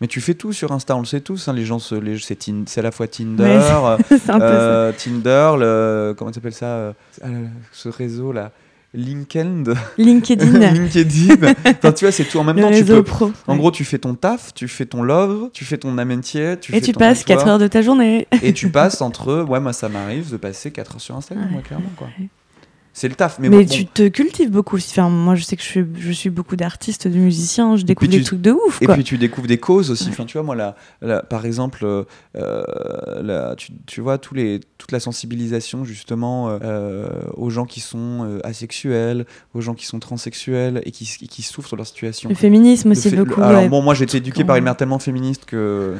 Mais 0.00 0.06
tu 0.08 0.20
fais 0.20 0.34
tout 0.34 0.52
sur 0.52 0.72
Insta, 0.72 0.94
on 0.94 1.00
le 1.00 1.06
sait 1.06 1.20
tous. 1.20 1.48
hein, 1.48 1.52
les 1.54 1.64
gens, 1.64 1.78
se, 1.78 1.94
les- 1.94 2.18
c'est 2.18 2.36
Tin- 2.36 2.64
c'est 2.66 2.80
à 2.80 2.82
la 2.82 2.90
fois 2.90 3.06
Tinder, 3.08 3.42
euh, 3.44 3.96
c'est 4.10 4.30
euh, 4.30 4.92
Tinder, 4.92 5.52
le, 5.58 6.14
comment 6.16 6.32
s'appelle 6.32 6.52
ça, 6.52 6.66
euh, 6.66 6.92
euh, 7.24 7.46
ce 7.72 7.88
réseau 7.88 8.30
là, 8.32 8.52
LinkedIn, 8.94 9.64
LinkedIn, 9.98 10.58
LinkedIn. 10.72 11.34
Enfin, 11.64 11.92
tu 11.92 12.04
vois, 12.04 12.12
c'est 12.12 12.24
tout 12.24 12.38
en 12.38 12.44
même 12.44 12.56
le 12.56 12.62
temps. 12.62 12.70
Tu 12.72 12.84
peux, 12.84 13.02
pro. 13.02 13.30
en 13.46 13.52
Ouais. 13.52 13.58
gros, 13.58 13.70
tu 13.70 13.84
fais 13.84 13.98
ton 13.98 14.14
taf, 14.14 14.52
tu 14.54 14.68
fais 14.68 14.86
ton 14.86 15.02
love, 15.02 15.50
tu 15.52 15.64
fais 15.64 15.76
ton 15.78 15.96
amitié, 15.98 16.56
tu 16.60 16.72
Et 16.72 16.76
fais 16.80 16.86
tu 16.86 16.92
ton 16.92 17.00
passes 17.00 17.20
emploi. 17.22 17.36
4 17.36 17.48
heures 17.48 17.58
de 17.58 17.66
ta 17.66 17.82
journée. 17.82 18.26
Et 18.42 18.52
tu 18.52 18.70
passes 18.70 19.00
entre. 19.02 19.42
Ouais, 19.44 19.60
moi, 19.60 19.72
ça 19.72 19.88
m'arrive 19.88 20.30
de 20.30 20.36
passer 20.36 20.70
4 20.70 20.94
heures 20.94 21.00
sur 21.00 21.16
Instagram, 21.16 21.46
Ouais, 21.46 21.52
moi, 21.52 21.62
clairement. 21.62 21.90
Quoi. 21.96 22.08
ouais. 22.18 22.28
C'est 22.98 23.08
le 23.08 23.14
taf. 23.14 23.38
Mais, 23.38 23.50
Mais, 23.50 23.58
bon, 23.64 23.66
tu 23.70 23.84
te 23.84 24.08
cultives 24.08 24.50
beaucoup. 24.50 24.76
Enfin, 24.78 25.10
moi, 25.10 25.34
je 25.34 25.42
sais 25.44 25.54
que 25.54 25.60
je 25.62 25.66
suis, 25.68 25.84
je 25.98 26.10
suis 26.12 26.30
beaucoup 26.30 26.56
d'artistes, 26.56 27.06
de 27.06 27.18
musiciens. 27.18 27.76
Je 27.76 27.84
découvre 27.84 28.10
des 28.10 28.22
trucs 28.22 28.40
de 28.40 28.52
ouf. 28.52 28.80
Et 28.80 28.86
quoi. 28.86 28.94
puis 28.94 29.04
tu 29.04 29.18
découvres 29.18 29.46
des 29.46 29.58
causes 29.58 29.90
aussi. 29.90 30.04
Ouais. 30.04 30.10
Enfin, 30.12 30.24
tu 30.24 30.38
vois, 30.38 30.42
moi, 30.44 30.54
la, 30.56 30.76
la- 31.02 31.22
par 31.22 31.44
exemple, 31.44 31.84
euh, 31.84 32.04
euh, 32.36 33.22
la- 33.22 33.54
tu, 33.54 33.72
tu 33.84 34.00
vois, 34.00 34.16
tous 34.16 34.34
les, 34.34 34.60
toute 34.78 34.92
la 34.92 35.00
sensibilisation 35.00 35.84
justement 35.84 36.58
euh, 36.62 37.08
aux 37.34 37.50
gens 37.50 37.66
qui 37.66 37.80
sont 37.80 38.24
euh, 38.24 38.38
asexuels, 38.44 39.26
aux 39.52 39.60
gens 39.60 39.74
qui 39.74 39.84
sont 39.84 39.98
transsexuels 39.98 40.80
et 40.86 40.90
qui, 40.90 41.04
qui 41.04 41.42
souffrent 41.42 41.72
de 41.72 41.76
leur 41.76 41.86
situation. 41.86 42.30
Le 42.30 42.34
féminisme 42.34 42.88
Le 42.88 42.96
aussi 42.96 43.10
beaucoup. 43.14 43.40
le- 43.40 43.46
alors 43.46 43.62
ouais. 43.62 43.68
bon, 43.68 43.82
moi 43.82 43.92
j'ai 43.94 44.04
été 44.04 44.16
éduqué 44.16 44.40
Quand- 44.40 44.46
par 44.46 44.56
une 44.56 44.64
mère 44.64 44.76
tellement 44.76 44.98
féministe 44.98 45.44
que. 45.44 45.96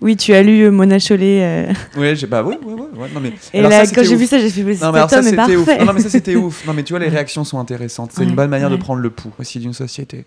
Oui, 0.00 0.16
tu 0.16 0.32
as 0.34 0.42
lu 0.42 0.62
euh, 0.64 0.70
Mona 0.70 0.98
Chollet. 0.98 1.42
euh, 1.42 1.72
Ouais, 2.00 2.16
j'ai 2.16 2.26
pas. 2.26 2.42
Ouais, 2.42 2.58
ouais, 2.58 2.72
ouais, 2.74 2.80
ouais, 2.98 3.08
Non 3.14 3.20
mais. 3.20 3.32
Et 3.52 3.58
alors 3.60 3.70
là, 3.70 3.84
ça, 3.84 3.94
quand 3.94 4.02
j'ai 4.04 4.16
vu 4.16 4.26
ça, 4.26 4.38
j'ai 4.38 4.50
fait 4.50 4.62
Non 4.62 4.92
mais 4.92 4.98
alors 4.98 5.10
ça 5.10 5.22
c'était 5.22 5.56
ouf. 5.56 5.68
Non, 5.84 5.92
mais 5.92 6.00
ça 6.00 6.10
c'était 6.10 6.36
ouf. 6.36 6.66
Non 6.66 6.72
mais 6.74 6.82
tu 6.82 6.92
vois 6.92 7.00
les 7.00 7.08
réactions 7.08 7.44
sont 7.44 7.58
intéressantes. 7.58 8.12
C'est 8.12 8.24
une 8.24 8.34
bonne 8.34 8.50
manière 8.50 8.70
de 8.70 8.76
prendre 8.76 9.00
le 9.00 9.10
pouls 9.10 9.32
aussi 9.38 9.58
d'une 9.58 9.72
société. 9.74 10.24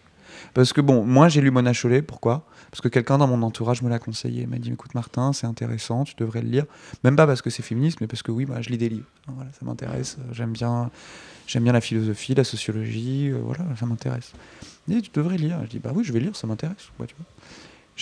Parce 0.54 0.72
que 0.72 0.80
bon, 0.80 1.04
moi 1.04 1.28
j'ai 1.28 1.42
lu 1.42 1.52
Mona 1.52 1.74
Chollet. 1.74 2.02
Pourquoi? 2.02 2.46
Parce 2.72 2.82
que 2.82 2.88
quelqu'un 2.88 3.18
dans 3.18 3.28
mon 3.28 3.42
entourage 3.44 3.82
me 3.82 3.90
l'a 3.90 4.00
conseillé. 4.00 4.44
Il 4.44 4.48
m'a 4.48 4.58
dit 4.58 4.72
écoute 4.72 4.96
Martin, 4.96 5.34
c'est 5.34 5.48
intéressant, 5.48 6.04
tu 6.06 6.14
devrais 6.18 6.42
le 6.42 6.48
lire. 6.50 6.66
Même 7.04 7.16
pas 7.16 7.26
parce 7.28 7.42
que 7.42 7.50
c'est 7.50 7.64
féministe, 7.64 8.00
mais 8.02 8.08
parce 8.08 8.22
que 8.24 8.32
oui, 8.32 8.46
bah, 8.46 8.56
je 8.62 8.70
lis 8.70 8.78
des 8.78 8.90
livres. 8.90 9.06
Voilà, 9.28 9.50
ça 9.58 9.66
m'intéresse. 9.66 10.18
Euh, 10.20 10.34
J'aime 10.34 10.52
bien, 10.52 10.90
j'aime 11.48 11.64
bien 11.64 11.74
la 11.74 11.82
philosophie, 11.82 12.36
la 12.36 12.44
sociologie. 12.44 13.30
euh, 13.32 13.38
voilà, 13.44 13.64
ça 13.80 13.86
m'intéresse. 13.86 14.32
Et 14.90 15.02
tu 15.02 15.10
devrais 15.14 15.38
lire. 15.38 15.58
Je 15.64 15.70
dis 15.70 15.80
bah 15.80 15.92
oui, 15.94 16.04
je 16.06 16.14
vais 16.14 16.20
lire, 16.20 16.36
ça 16.36 16.48
m'intéresse. 16.48 16.90
Ouais, 17.00 17.08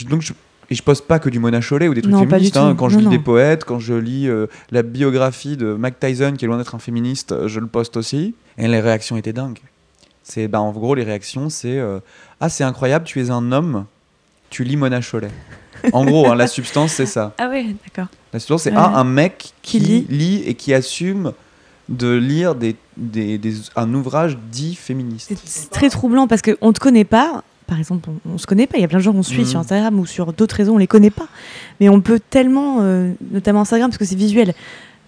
donc 0.09 0.21
je 0.21 0.33
et 0.69 0.75
je 0.75 0.83
poste 0.83 1.05
pas 1.07 1.19
que 1.19 1.29
du 1.29 1.39
Mona 1.39 1.61
Chollet 1.61 1.87
ou 1.87 1.93
des 1.93 2.01
trucs 2.01 2.13
Non, 2.13 2.27
féministes. 2.27 2.57
hein. 2.57 2.75
Quand 2.77 2.89
je 2.89 2.99
Non, 2.99 3.09
lis 3.09 3.17
des 3.17 3.23
poètes, 3.23 3.65
quand 3.65 3.79
je 3.79 3.93
lis 3.93 4.27
euh, 4.27 4.47
la 4.71 4.81
biographie 4.83 5.57
de 5.57 5.73
Mike 5.73 5.99
Tyson, 5.99 6.33
qui 6.37 6.45
est 6.45 6.47
loin 6.47 6.57
d'être 6.57 6.75
un 6.75 6.79
féministe, 6.79 7.31
euh, 7.31 7.47
je 7.47 7.59
le 7.59 7.67
poste 7.67 7.97
aussi. 7.97 8.33
Et 8.57 8.67
les 8.67 8.79
réactions 8.79 9.17
étaient 9.17 9.33
dingues. 9.33 9.59
C'est, 10.23 10.47
bah, 10.47 10.61
en 10.61 10.71
gros, 10.71 10.95
les 10.95 11.03
réactions, 11.03 11.49
c'est 11.49 11.77
euh, 11.77 11.99
Ah, 12.39 12.49
c'est 12.49 12.63
incroyable, 12.63 13.05
tu 13.05 13.21
es 13.21 13.29
un 13.29 13.51
homme, 13.51 13.85
tu 14.49 14.63
lis 14.63 14.77
Mona 14.77 15.01
Chollet. 15.01 15.31
en 15.91 16.05
gros, 16.05 16.27
hein, 16.31 16.35
la 16.35 16.47
substance, 16.47 16.93
c'est 16.93 17.05
ça. 17.05 17.33
Ah 17.37 17.49
ouais, 17.49 17.65
d'accord. 17.85 18.09
La 18.31 18.39
substance, 18.39 18.63
c'est 18.63 18.71
Ouais. 18.71 18.77
ah, 18.79 18.93
un 18.99 19.03
mec 19.03 19.51
qui, 19.61 19.79
Qui 19.79 19.85
lit. 19.85 20.05
lit. 20.09 20.43
et 20.45 20.53
qui 20.55 20.73
assume 20.73 21.33
de 21.89 22.15
lire 22.15 22.55
des, 22.55 22.77
des- 22.95 23.37
des- 23.37 23.55
un 23.75 23.93
ouvrage 23.93 24.37
dit 24.49 24.73
féministe. 24.75 25.27
C'est 25.29 25.39
c'est 25.45 25.69
très 25.69 25.89
troublant 25.89 26.27
parce 26.27 26.41
qu'on 26.41 26.67
ne 26.67 26.71
te 26.71 26.79
connaît 26.79 27.03
pas. 27.03 27.43
Par 27.67 27.79
exemple, 27.79 28.09
on, 28.25 28.33
on 28.33 28.37
se 28.37 28.45
connaît 28.45 28.67
pas. 28.67 28.77
Il 28.77 28.81
y 28.81 28.83
a 28.83 28.87
plein 28.87 28.99
de 28.99 29.03
gens 29.03 29.13
qu'on 29.13 29.23
suit 29.23 29.41
Mhm. 29.41 29.45
sur 29.47 29.59
Instagram 29.59 29.99
ou 29.99 30.05
sur 30.05 30.33
d'autres 30.33 30.55
réseaux, 30.55 30.73
on 30.73 30.77
les 30.77 30.87
connaît 30.87 31.09
pas. 31.09 31.27
Mais 31.79 31.89
on 31.89 32.01
peut 32.01 32.19
tellement, 32.29 32.77
euh, 32.81 33.11
notamment 33.31 33.61
Instagram, 33.61 33.89
parce 33.89 33.97
que 33.97 34.05
c'est 34.05 34.15
visuel, 34.15 34.53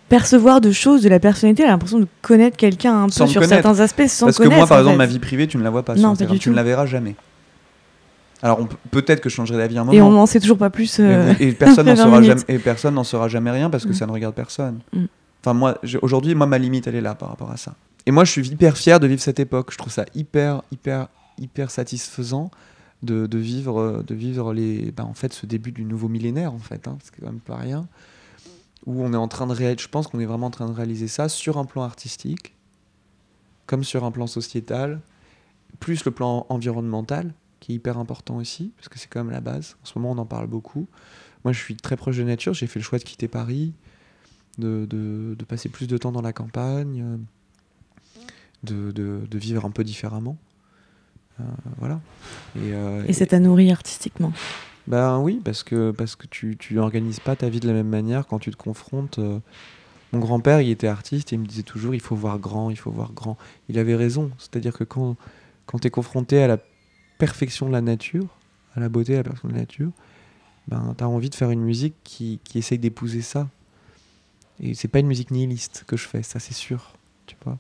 percevoir 0.10 0.62
de 0.62 0.72
choses 0.72 1.02
de 1.02 1.10
la 1.10 1.20
personnalité. 1.20 1.63
On 1.63 1.68
a 1.68 1.72
l'impression 1.72 2.00
de 2.00 2.08
connaître 2.22 2.58
quelqu'un 2.58 3.04
un 3.04 3.06
peu 3.08 3.12
Sans 3.12 3.28
sur 3.28 3.41
connaître. 3.41 3.62
certains 3.63 3.80
aspects 3.82 4.08
sans 4.08 4.28
Parce 4.28 4.38
que 4.38 4.44
connaître. 4.44 4.58
moi, 4.60 4.68
par 4.68 4.78
exemple, 4.80 4.94
fait. 4.94 4.98
ma 5.00 5.06
vie 5.06 5.20
privée, 5.20 5.48
tu 5.48 5.58
ne 5.58 5.63
la 5.63 5.70
vois 5.70 5.84
pas 5.84 5.94
sur 5.96 6.02
Non, 6.04 6.10
pas 6.10 6.13
Instagram. 6.13 6.38
du 6.38 6.39
Tu 6.44 6.50
ne 6.50 6.56
la 6.56 6.63
verras 6.63 6.86
jamais. 6.86 7.15
Alors, 8.41 8.60
peut-être 8.91 9.22
que 9.22 9.30
je 9.30 9.36
changerai 9.36 9.58
d'avis 9.58 9.78
un 9.78 9.89
Et 9.91 10.02
on 10.02 10.06
moment. 10.06 10.20
n'en 10.20 10.26
sait 10.26 10.39
toujours 10.39 10.58
pas 10.58 10.70
plus. 10.70 11.00
Et- 11.00 11.04
euh, 11.04 11.34
Et, 11.39 11.52
personne 11.54 11.86
n'en 11.88 11.94
après 11.94 12.04
20 12.04 12.10
saura 12.12 12.22
jamais, 12.22 12.41
et 12.48 12.60
personne 12.60 12.94
n'en 12.94 13.04
saura 13.04 13.28
jamais 13.28 13.50
rien 13.52 13.70
parce 13.70 13.86
que 13.86 13.89
Mm. 13.91 13.94
ça 13.96 14.06
ne 14.06 14.12
regarde 14.12 14.36
personne. 14.36 14.80
Mm. 14.94 15.06
Enfin, 15.44 15.54
moi, 15.54 15.78
aujourd'hui, 16.02 16.36
moi, 16.36 16.46
ma 16.46 16.58
limite, 16.58 16.86
elle 16.88 16.96
est 16.96 17.02
là 17.02 17.15
par 17.15 17.30
rapport 17.30 17.50
à 17.52 17.58
ça. 17.58 17.74
Et 18.06 18.12
moi, 18.12 18.24
je 18.24 18.32
suis 18.32 18.48
hyper 18.48 18.78
fier 18.78 19.00
de 19.00 19.08
vivre 19.08 19.22
cette 19.22 19.39
époque. 19.39 19.70
Je 19.72 19.78
trouve 19.78 19.91
ça 19.91 20.06
hyper, 20.13 20.62
hyper, 20.72 21.08
hyper 21.38 21.71
satisfaisant 21.71 22.52
de, 23.06 23.38
vivre, 23.38 24.04
de 24.06 24.15
vivre 24.15 24.54
les, 24.54 24.91
bah, 24.91 25.06
en 25.06 25.13
fait, 25.13 25.34
ce 25.34 25.45
début 25.45 25.71
du 25.71 25.84
nouveau 25.84 26.08
millénaire, 26.08 26.54
en 26.54 26.60
fait, 26.60 26.88
hein, 26.88 26.98
c'est 27.04 27.15
quand 27.15 27.26
même 27.26 27.39
pas 27.39 27.58
rien. 27.58 27.88
Où 28.86 29.04
on 29.04 29.13
est 29.13 29.17
en 29.17 29.28
train 29.28 29.48
de 29.48 29.54
réaliser, 29.54 29.84
je 29.84 29.89
pense 29.89 30.08
qu'on 30.08 30.19
est 30.19 30.26
vraiment 30.26 30.48
en 30.48 30.52
train 30.52 30.67
de 30.67 30.74
réaliser 30.74 31.08
ça 31.08 31.30
sur 31.30 31.58
un 31.58 31.65
plan 31.65 31.84
artistique, 31.84 32.56
comme 33.67 33.84
sur 33.84 34.04
un 34.04 34.12
plan 34.12 34.28
sociétal, 34.28 35.02
plus 35.80 36.06
le 36.06 36.12
plan 36.12 36.45
environnemental, 36.50 37.34
qui 37.60 37.71
est 37.71 37.76
hyper 37.76 37.98
important 37.98 38.38
aussi, 38.38 38.74
parce 38.76 38.89
que 38.89 39.00
c'est 39.00 39.08
quand 39.08 39.24
même 39.24 39.34
la 39.34 39.41
base. 39.41 39.76
En 39.84 39.86
ce 39.86 39.98
moment, 39.98 40.12
on 40.12 40.17
en 40.17 40.26
parle 40.26 40.48
beaucoup. 40.48 40.88
Moi, 41.43 41.54
je 41.54 41.60
suis 41.60 41.76
très 41.76 41.95
proche 41.95 42.17
de 42.17 42.24
nature. 42.24 42.54
J'ai 42.54 42.67
fait 42.67 42.80
le 42.80 42.84
choix 42.84 43.00
de 43.00 43.04
quitter 43.04 43.28
Paris, 43.28 43.74
de, 44.58 45.36
passer 45.48 45.69
plus 45.69 45.88
de 45.88 45.98
temps 45.98 46.12
dans 46.12 46.21
la 46.21 46.34
campagne, 46.34 47.19
de 48.63 49.38
vivre 49.38 49.65
un 49.65 49.71
peu 49.71 49.84
différemment. 49.84 50.38
Euh, 51.39 51.43
voilà. 51.80 52.00
Et, 52.56 52.71
euh, 52.74 53.04
Et 53.08 53.13
ça 53.13 53.26
t'a 53.26 53.39
nourri 53.39 53.71
artistiquement. 53.71 54.32
ben 54.88 55.19
oui, 55.19 55.41
parce 55.43 55.63
que, 55.63 55.91
parce 55.91 56.15
que 56.15 56.28
tu, 56.28 56.56
tu 56.58 56.80
organises 56.80 57.19
pas 57.19 57.36
ta 57.36 57.50
vie 57.50 57.60
de 57.60 57.67
la 57.67 57.74
même 57.74 57.89
manière 57.89 58.26
quand 58.28 58.39
tu 58.39 58.52
te 58.52 58.56
confrontes. 58.58 59.19
euh, 59.19 59.39
Mon 60.13 60.19
grand-père, 60.19 60.62
il 60.62 60.69
était 60.69 60.88
artiste 60.88 61.34
et 61.34 61.36
il 61.36 61.39
me 61.39 61.45
disait 61.45 61.63
toujours 61.63 61.93
il 61.93 62.02
faut 62.02 62.15
voir 62.15 62.39
grand, 62.39 62.69
il 62.69 62.78
faut 62.78 62.91
voir 62.91 63.12
grand. 63.13 63.38
Il 63.69 63.78
avait 63.80 63.95
raison. 63.95 64.32
C'est-à-dire 64.38 64.74
que 64.74 64.84
quand, 64.86 65.17
quand 65.65 65.80
tu 65.80 65.88
es 65.88 65.91
confronté 65.91 66.41
à 66.41 66.48
la 66.48 66.58
perfection 67.17 67.67
de 67.67 67.71
la 67.74 67.82
nature, 67.82 68.28
à 68.76 68.80
la 68.80 68.89
beauté, 68.89 69.13
à 69.13 69.17
la 69.17 69.24
perfection 69.24 69.50
de 69.50 69.54
la 69.54 69.60
nature, 69.62 69.91
ben, 70.67 70.95
tu 70.98 71.04
as 71.04 71.10
envie 71.10 71.30
de 71.30 71.36
faire 71.36 71.52
une 71.52 71.62
musique 71.62 71.95
qui, 72.04 72.39
qui 72.43 72.58
essaye 72.60 72.80
d'épouser 72.80 73.21
ça. 73.21 73.48
Et 74.62 74.74
c'est 74.74 74.88
pas 74.88 75.00
une 75.00 75.08
musique 75.08 75.32
nihiliste 75.32 75.84
que 75.86 75.98
je 75.98 76.08
fais, 76.08 76.24
ça 76.24 76.39
c'est 76.39 76.54
sûr. 76.54 76.93
Tu 77.26 77.36
vois? 77.43 77.58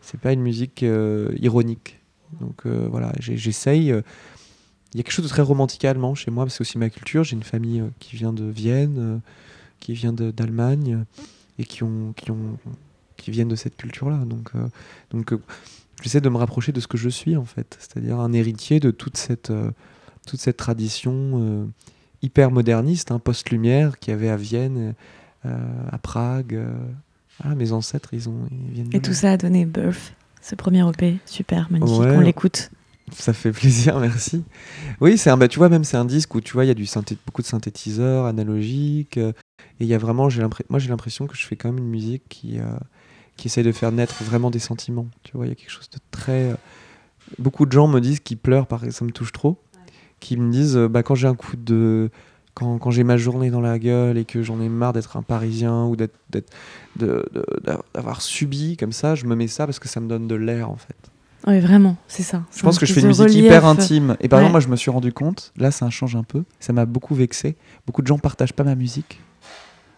C'est 0.00 0.20
pas 0.20 0.32
une 0.32 0.42
musique 0.42 0.82
euh, 0.84 1.32
ironique. 1.40 1.98
Donc 2.40 2.66
euh, 2.66 2.88
voilà, 2.90 3.12
j'essaye. 3.18 3.92
euh, 3.92 4.02
il 4.94 4.98
y 4.98 5.00
a 5.00 5.02
quelque 5.02 5.12
chose 5.12 5.24
de 5.24 5.30
très 5.30 5.42
romantique 5.42 5.84
allemand 5.84 6.14
chez 6.14 6.30
moi, 6.30 6.44
parce 6.44 6.56
que 6.56 6.64
c'est 6.64 6.70
aussi 6.70 6.78
ma 6.78 6.88
culture. 6.90 7.24
J'ai 7.24 7.36
une 7.36 7.42
famille 7.42 7.80
euh, 7.80 7.88
qui 7.98 8.16
vient 8.16 8.32
de 8.32 8.44
Vienne, 8.44 9.20
qui 9.80 9.92
vient 9.92 10.12
d'Allemagne, 10.12 11.04
et 11.58 11.64
qui, 11.64 11.82
ont, 11.82 12.12
qui, 12.16 12.30
ont, 12.30 12.58
qui 13.16 13.30
viennent 13.30 13.48
de 13.48 13.56
cette 13.56 13.76
culture-là. 13.76 14.18
Donc, 14.24 14.52
donc 15.10 15.34
j'essaie 16.02 16.20
de 16.20 16.28
me 16.28 16.36
rapprocher 16.38 16.72
de 16.72 16.80
ce 16.80 16.86
que 16.86 16.96
je 16.96 17.08
suis, 17.08 17.36
en 17.36 17.44
fait. 17.44 17.76
C'est-à-dire 17.78 18.18
un 18.20 18.32
héritier 18.32 18.80
de 18.80 18.90
toute 18.90 19.16
cette, 19.16 19.52
toute 20.26 20.40
cette 20.40 20.56
tradition 20.56 21.68
hyper 22.22 22.50
moderniste, 22.50 23.10
hein, 23.12 23.18
post-lumière, 23.18 23.98
qu'il 23.98 24.12
y 24.12 24.14
avait 24.14 24.30
à 24.30 24.36
Vienne, 24.36 24.94
euh, 25.44 25.88
à 25.90 25.98
Prague. 25.98 26.54
euh. 26.54 26.72
Voilà, 27.40 27.54
mes 27.54 27.72
ancêtres, 27.72 28.14
ils, 28.14 28.28
ont, 28.30 28.48
ils 28.50 28.72
viennent 28.72 28.88
de 28.88 28.96
Et 28.96 29.00
là. 29.00 29.04
tout 29.06 29.12
ça 29.12 29.32
a 29.32 29.36
donné 29.36 29.66
Birth, 29.66 30.14
ce 30.48 30.54
premier 30.54 30.88
EP. 30.88 31.18
Super, 31.26 31.68
magnifique. 31.70 31.98
Ouais. 32.00 32.16
On 32.16 32.20
l'écoute. 32.20 32.70
Ça 33.12 33.32
fait 33.32 33.52
plaisir, 33.52 33.98
merci. 34.00 34.44
Oui, 35.00 35.18
c'est 35.18 35.30
un, 35.30 35.36
bah, 35.36 35.48
tu 35.48 35.58
vois, 35.58 35.68
même 35.68 35.84
c'est 35.84 35.96
un 35.96 36.04
disque 36.04 36.34
où 36.34 36.40
tu 36.40 36.52
vois, 36.52 36.64
il 36.64 36.68
y 36.68 36.70
a 36.70 36.74
du 36.74 36.86
synthé, 36.86 37.16
beaucoup 37.26 37.42
de 37.42 37.46
synthétiseurs 37.46 38.26
analogiques. 38.26 39.18
euh, 39.18 39.32
et 39.80 39.84
il 39.84 39.86
y 39.86 39.94
a 39.94 39.98
vraiment, 39.98 40.28
j'ai 40.28 40.40
l'impression, 40.42 40.66
moi 40.70 40.78
j'ai 40.78 40.88
l'impression 40.88 41.26
que 41.26 41.36
je 41.36 41.46
fais 41.46 41.56
quand 41.56 41.68
même 41.70 41.78
une 41.78 41.90
musique 41.90 42.22
qui, 42.28 42.58
euh, 42.58 42.64
qui 43.36 43.48
essaie 43.48 43.62
de 43.62 43.72
faire 43.72 43.92
naître 43.92 44.22
vraiment 44.24 44.50
des 44.50 44.58
sentiments. 44.58 45.06
Tu 45.22 45.32
vois, 45.36 45.46
il 45.46 45.50
y 45.50 45.52
a 45.52 45.54
quelque 45.54 45.70
chose 45.70 45.90
de 45.90 45.98
très. 46.10 46.50
euh, 46.52 46.54
beaucoup 47.38 47.66
de 47.66 47.72
gens 47.72 47.86
me 47.88 48.00
disent 48.00 48.20
qu'ils 48.20 48.38
pleurent, 48.38 48.66
parce 48.66 48.82
que 48.84 48.90
ça 48.90 49.04
me 49.04 49.10
touche 49.12 49.32
trop. 49.32 49.58
Qui 50.20 50.36
me 50.36 50.50
disent, 50.50 50.76
euh, 50.76 50.88
bah, 50.88 51.02
quand 51.02 51.14
j'ai 51.14 51.28
un 51.28 51.34
coup 51.34 51.56
de. 51.56 52.10
Quand, 52.58 52.78
quand 52.78 52.90
j'ai 52.90 53.04
ma 53.04 53.18
journée 53.18 53.50
dans 53.50 53.60
la 53.60 53.78
gueule 53.78 54.16
et 54.16 54.24
que 54.24 54.42
j'en 54.42 54.58
ai 54.62 54.70
marre 54.70 54.94
d'être 54.94 55.16
un 55.18 55.22
Parisien 55.22 55.84
ou 55.84 55.94
d'être, 55.94 56.14
d'avoir 57.94 58.22
subi 58.22 58.76
comme 58.78 58.92
ça, 58.92 59.14
je 59.14 59.26
me 59.26 59.34
mets 59.36 59.46
ça 59.48 59.66
parce 59.66 59.78
que 59.78 59.88
ça 59.88 60.00
me 60.00 60.08
donne 60.08 60.26
de 60.26 60.34
l'air 60.34 60.70
en 60.70 60.76
fait. 60.76 60.96
Oui, 61.46 61.60
vraiment, 61.60 61.96
c'est 62.08 62.22
ça. 62.22 62.42
Je 62.56 62.62
pense 62.62 62.78
que 62.78 62.86
je 62.86 62.92
fais 62.94 63.02
une 63.02 63.08
musique 63.08 63.24
relief. 63.28 63.44
hyper 63.44 63.66
intime. 63.66 64.16
Et 64.20 64.28
par 64.28 64.38
Ouais. 64.38 64.44
exemple, 64.44 64.52
moi, 64.52 64.60
je 64.60 64.68
me 64.68 64.76
suis 64.76 64.90
rendu 64.90 65.12
compte, 65.12 65.52
là, 65.56 65.70
ça 65.70 65.88
change 65.90 66.16
un 66.16 66.24
peu. 66.24 66.42
Ça 66.58 66.72
m'a 66.72 66.86
beaucoup 66.86 67.14
vexé. 67.14 67.56
Beaucoup 67.86 68.02
de 68.02 68.06
gens 68.08 68.18
partagent 68.18 68.52
pas 68.54 68.64
ma 68.64 68.74
musique. 68.74 69.20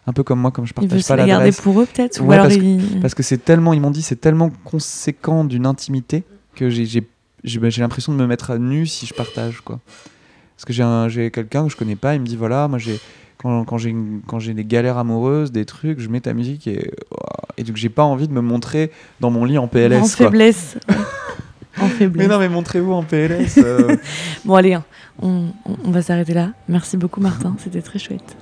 Un 0.05 0.13
peu 0.13 0.23
comme 0.23 0.39
moi, 0.39 0.51
comme 0.51 0.65
je 0.67 0.73
Ils 0.77 0.81
veulent 0.81 0.89
partage 0.89 1.07
pas 1.07 1.15
la 1.15 1.25
garder 1.25 1.51
pour 1.51 1.79
eux, 1.81 1.85
peut-être 1.87 2.21
Ou 2.21 2.25
Ouais, 2.27 2.37
parce 2.37 2.55
ils- 2.55 2.99
Parce 3.01 3.15
que 3.15 3.23
c'est 3.23 3.37
tellement, 3.43 3.73
ils 3.73 3.81
m'ont 3.81 3.89
dit, 3.89 4.01
c'est 4.01 4.15
tellement 4.19 4.51
conséquent 4.63 5.43
d'une 5.43 5.65
intimité 5.65 6.23
que 6.55 6.69
j'ai 6.69 7.01
l'impression 7.77 8.11
de 8.13 8.17
me 8.17 8.27
mettre 8.27 8.51
à 8.51 8.57
nu 8.59 8.85
si 8.85 9.05
je 9.07 9.13
partage, 9.13 9.61
quoi. 9.61 9.79
Parce 10.59 10.65
que 10.65 10.73
j'ai 10.73 10.83
un- 10.83 11.07
j'ai 11.07 11.31
quelqu'un 11.31 11.63
que 11.63 11.71
je 11.71 11.77
connais 11.77 11.95
pas, 11.95 12.15
il 12.15 12.19
me 12.19 12.25
dit, 12.25 12.35
voilà, 12.35 12.67
moi, 12.67 12.79
j'ai 12.79 12.99
quand, 13.37 13.63
quand 13.63 13.77
j'ai 13.77 13.91
une- 13.91 14.19
quand 14.27 14.39
j'ai 14.39 14.53
des 14.53 14.65
galères 14.65 14.97
amoureuses, 14.97 15.53
des 15.53 15.63
trucs, 15.63 16.01
je 16.01 16.09
mets 16.09 16.19
ta 16.19 16.33
musique 16.33 16.67
et, 16.67 16.91
et 17.55 17.63
donc 17.63 17.77
j'ai 17.77 17.87
pas 17.87 18.03
envie 18.03 18.27
de 18.27 18.33
me 18.33 18.41
montrer 18.41 18.91
dans 19.21 19.31
mon 19.31 19.45
lit 19.45 19.57
en 19.57 19.69
PLS. 19.69 19.95
en 19.95 19.99
quoi. 20.01 20.09
faiblesse. 20.09 20.77
en 21.79 21.87
faiblesse. 21.87 22.27
Mais 22.27 22.33
non, 22.33 22.39
mais 22.39 22.49
montrez-vous 22.49 22.91
en 22.91 23.03
PLS. 23.03 23.57
euh. 23.59 23.95
Bon, 24.43 24.55
allez, 24.55 24.73
hein, 24.73 24.83
on 25.21 25.45
va 25.85 26.01
s'arrêter 26.01 26.33
là. 26.33 26.49
Merci 26.67 26.97
beaucoup, 26.97 27.21
Martin. 27.21 27.55
C'était 27.63 27.81
très 27.81 27.97
chouette. 27.97 28.35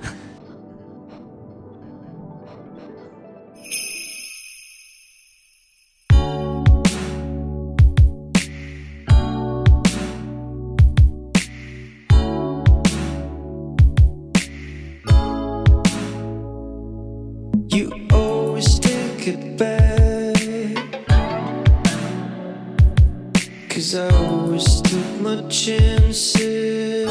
My 25.28 25.42
chances. 25.50 27.06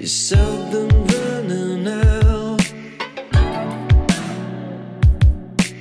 You 0.00 0.06
seldom 0.06 0.88
running 1.12 1.86
out? 1.86 2.62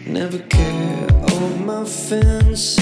Never 0.06 0.40
care 0.50 1.08
all 1.30 1.50
my 1.66 1.86
fences. 1.86 2.80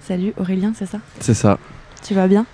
Salut, 0.00 0.32
Aurélien, 0.38 0.72
c'est 0.74 0.86
ça? 0.86 0.98
C'est 1.20 1.34
ça, 1.34 1.58
Tu 2.02 2.14
vas 2.14 2.26
bien? 2.26 2.46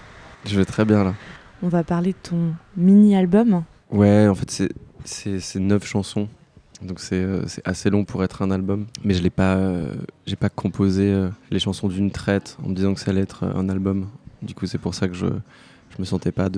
Je 0.44 0.56
vais 0.58 0.64
très 0.64 0.84
bien 0.84 1.04
là. 1.04 1.14
On 1.62 1.68
va 1.68 1.82
parler 1.84 2.12
de 2.12 2.18
ton 2.28 2.52
mini-album. 2.76 3.62
Ouais, 3.90 4.26
en 4.28 4.34
fait, 4.34 4.50
c'est- 4.50 4.72
c'est 5.04 5.40
c'est 5.40 5.60
neuf 5.60 5.86
chansons. 5.86 6.28
Donc 6.82 7.00
c'est 7.00 7.16
euh, 7.16 7.46
c'est 7.46 7.66
assez 7.66 7.88
long 7.90 8.04
pour 8.04 8.22
être 8.22 8.42
un 8.42 8.50
album. 8.50 8.86
Mais 9.04 9.14
je 9.14 9.22
l'ai 9.22 9.30
pas, 9.30 9.54
euh, 9.56 9.94
j'ai 10.26 10.36
pas 10.36 10.48
composé 10.50 11.10
euh, 11.10 11.28
les 11.50 11.58
chansons 11.58 11.88
d'une 11.88 12.10
traite 12.10 12.56
en 12.62 12.68
me 12.68 12.74
disant 12.74 12.92
que 12.94 13.00
ça 13.00 13.10
allait 13.10 13.22
être 13.22 13.44
un 13.44 13.68
album. 13.68 14.08
Du 14.42 14.54
coup, 14.54 14.66
c'est 14.66 14.78
pour 14.78 14.94
ça 14.94 15.08
que 15.08 15.14
je, 15.14 15.26
je 15.26 15.96
me 15.98 16.04
sentais 16.04 16.32
pas 16.32 16.48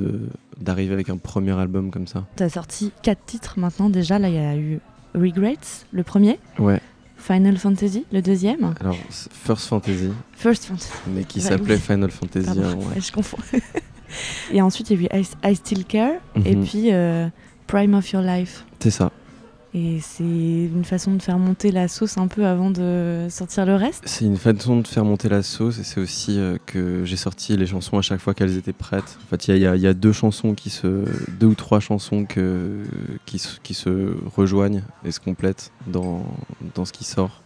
d'arriver 0.60 0.92
avec 0.92 1.08
un 1.08 1.16
premier 1.18 1.52
album 1.52 1.90
comme 1.90 2.06
ça. 2.08 2.26
Tu 2.36 2.42
as 2.42 2.48
sorti 2.48 2.92
quatre 3.02 3.24
titres 3.26 3.58
maintenant 3.58 3.88
déjà. 3.90 4.18
Là, 4.18 4.28
il 4.28 4.34
y 4.34 4.38
a 4.38 4.56
eu 4.56 4.80
Regrets, 5.14 5.56
le 5.92 6.02
premier. 6.02 6.38
Ouais, 6.58 6.80
Final 7.16 7.56
Fantasy, 7.56 8.04
le 8.12 8.20
deuxième. 8.22 8.74
alors 8.80 8.96
First 9.10 9.66
Fantasy, 9.68 10.10
First 10.32 10.64
Fantasy. 10.66 10.90
mais 11.14 11.24
qui 11.24 11.38
Bah 11.40 11.46
s'appelait 11.46 11.74
oui. 11.76 11.80
Final 11.80 12.10
Fantasy. 12.10 12.46
Pardon, 12.46 12.62
hein, 12.64 12.76
ouais. 12.94 13.00
je 13.00 13.12
confonds. 13.12 13.38
et 14.52 14.60
ensuite, 14.62 14.90
il 14.90 15.02
y 15.02 15.06
a 15.08 15.18
eu 15.18 15.22
I, 15.22 15.26
I 15.44 15.54
Still 15.56 15.84
Care. 15.84 16.20
Et 16.44 16.54
Mhm. 16.56 16.64
puis 16.64 16.92
euh, 16.92 17.28
Prime 17.68 17.94
of 17.94 18.10
Your 18.12 18.22
Life. 18.22 18.64
C'est 18.80 18.90
ça. 18.90 19.10
C'est 20.00 20.24
une 20.24 20.84
façon 20.84 21.14
de 21.14 21.22
faire 21.22 21.38
monter 21.38 21.70
la 21.70 21.88
sauce 21.88 22.18
un 22.18 22.26
peu 22.26 22.46
avant 22.46 22.70
de 22.70 23.26
sortir 23.30 23.64
le 23.66 23.74
reste? 23.74 24.02
C'est 24.06 24.24
une 24.24 24.36
façon 24.36 24.78
de 24.80 24.86
faire 24.86 25.04
monter 25.04 25.28
la 25.28 25.42
sauce 25.42 25.78
et 25.78 25.84
c'est 25.84 26.00
aussi 26.00 26.38
euh, 26.38 26.56
que 26.66 27.04
j'ai 27.04 27.16
sorti 27.16 27.56
les 27.56 27.66
chansons 27.66 27.98
à 27.98 28.02
chaque 28.02 28.20
fois 28.20 28.34
qu'elles 28.34 28.56
étaient 28.56 28.72
prêtes. 28.72 29.18
En 29.24 29.28
fait, 29.28 29.48
il 29.48 29.58
y, 29.58 29.66
a- 29.66 29.94
deux 29.94 30.12
chansons 30.12 30.54
qui 30.54 30.70
se, 30.70 31.04
deux 31.38 31.46
ou 31.46 31.54
trois 31.54 31.80
chansons 31.80 32.24
qui, 32.24 33.38
se, 33.38 34.14
rejoignent 34.36 34.82
et 35.04 35.12
se 35.12 35.20
complètent 35.20 35.70
dans, 35.86 36.24
dans 36.74 36.84
ce 36.84 36.92
qui 36.92 37.04
sort. 37.04 37.42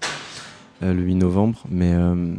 euh, 0.83 0.93
le 0.95 1.03
8 1.03 1.15
novembre. 1.17 1.63
Mais, 1.71 1.93
euh, 1.93 2.35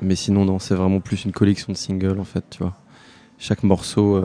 mais 0.00 0.16
sinon, 0.16 0.44
non, 0.44 0.58
c'est 0.58 0.74
vraiment 0.74 1.00
plus 1.00 1.24
une 1.24 1.32
collection 1.32 1.72
de 1.72 1.78
singles 1.78 2.20
en 2.20 2.24
fait, 2.24 2.44
tu 2.50 2.58
vois. 2.58 2.74
Chaque 3.38 3.64
morceau, 3.64 4.22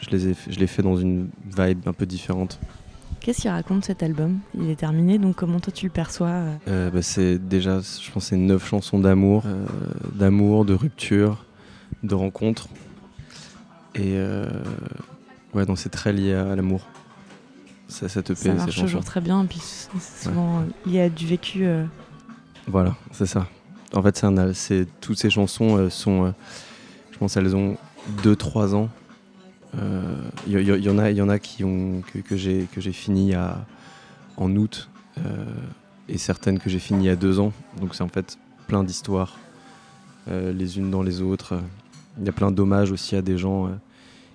je 0.00 0.08
les 0.10 0.34
je 0.48 0.58
l'ai 0.58 0.66
fait 0.66 0.80
dans 0.82 0.96
une 0.96 1.28
vibe 1.58 1.80
un 1.86 1.92
peu 1.92 2.06
différente. 2.06 2.58
Qu'est-ce 3.20 3.42
qu'il 3.42 3.50
raconte 3.50 3.84
cet 3.84 4.02
album? 4.02 4.38
Il 4.54 4.70
est 4.70 4.76
terminé, 4.76 5.18
donc 5.18 5.36
comment 5.36 5.60
toi 5.60 5.72
tu 5.72 5.84
le 5.84 5.92
perçois 5.92 6.28
euh? 6.28 6.56
Euh, 6.68 6.90
bah, 6.90 7.02
c'est 7.02 7.38
déjà, 7.38 7.80
je 7.80 8.10
pense, 8.10 8.26
c'est 8.26 8.36
neuf 8.36 8.66
chansons 8.66 8.98
d'amour, 8.98 9.42
euh, 9.44 9.66
d'amour, 10.14 10.64
de 10.64 10.72
rupture, 10.72 11.44
de 12.02 12.14
rencontre. 12.14 12.68
Et 13.94 14.14
euh, 14.14 14.48
ouais, 15.52 15.66
donc 15.66 15.78
c'est 15.78 15.90
très 15.90 16.14
lié 16.14 16.32
à, 16.32 16.50
à 16.50 16.56
l'amour. 16.56 16.86
Ça, 17.88 18.08
cette 18.08 18.30
EP, 18.30 18.40
Ça 18.40 18.54
marche 18.54 18.80
toujours 18.80 19.04
très 19.04 19.20
bien, 19.20 19.44
puis 19.44 19.60
c'est 19.60 20.28
souvent 20.28 20.62
il 20.86 20.92
y 20.92 21.00
a 21.00 21.10
du 21.10 21.26
vécu. 21.26 21.66
Voilà, 22.68 22.94
c'est 23.10 23.26
ça. 23.26 23.48
En 23.92 24.02
fait, 24.02 24.24
c'est 24.54 24.86
toutes 25.00 25.18
ces 25.18 25.28
chansons 25.28 25.90
sont, 25.90 26.32
je 27.10 27.18
pense, 27.18 27.36
elles 27.36 27.56
ont 27.56 27.76
2-3 28.22 28.74
ans. 28.76 28.88
Euh, 29.78 30.14
Il 30.46 30.58
y, 30.58 30.62
y- 30.62 30.82
y 30.84 30.90
en 30.90 30.98
a, 30.98 31.10
il 31.10 31.16
y 31.16 31.22
en 31.22 31.28
a 31.28 31.38
qui 31.38 31.62
ont 31.64 32.02
que, 32.12 32.18
que 32.18 32.36
j'ai 32.36 32.66
que 32.72 32.80
j'ai 32.80 32.92
fini 32.92 33.34
à, 33.34 33.64
en 34.36 34.54
août 34.56 34.88
euh, 35.18 35.44
et 36.08 36.18
certaines 36.18 36.58
que 36.58 36.68
j'ai 36.70 36.78
fini 36.80 37.08
à 37.08 37.16
deux 37.16 37.38
ans. 37.38 37.52
Donc 37.80 37.94
c'est 37.94 38.02
en 38.02 38.08
fait 38.08 38.36
plein 38.66 38.82
d'histoires 38.82 39.36
euh, 40.28 40.52
les 40.52 40.78
unes 40.78 40.90
dans 40.90 41.02
les 41.02 41.20
autres. 41.22 41.60
Il 42.18 42.26
y 42.26 42.28
a 42.28 42.32
plein 42.32 42.50
d'hommages 42.50 42.90
aussi 42.90 43.14
à 43.16 43.22
des 43.22 43.38
gens 43.38 43.66
euh, 43.66 43.70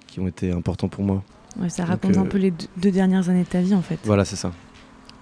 qui 0.08 0.20
ont 0.22 0.28
été 0.28 0.52
importants 0.52 0.88
pour 0.88 1.04
moi. 1.04 1.22
ouais, 1.60 1.70
ça 1.70 1.84
Donc, 1.84 1.92
raconte 1.92 2.18
un 2.18 2.26
euh, 2.26 2.30
peu 2.30 2.38
les 2.38 2.54
deux, 2.78 2.92
dernières 2.92 3.28
années 3.30 3.44
de 3.44 3.50
ta 3.50 3.62
vie 3.62 3.76
en 3.76 3.82
fait. 3.82 4.00
Voilà, 4.06 4.24
c'est 4.24 4.38
ça. 4.38 4.54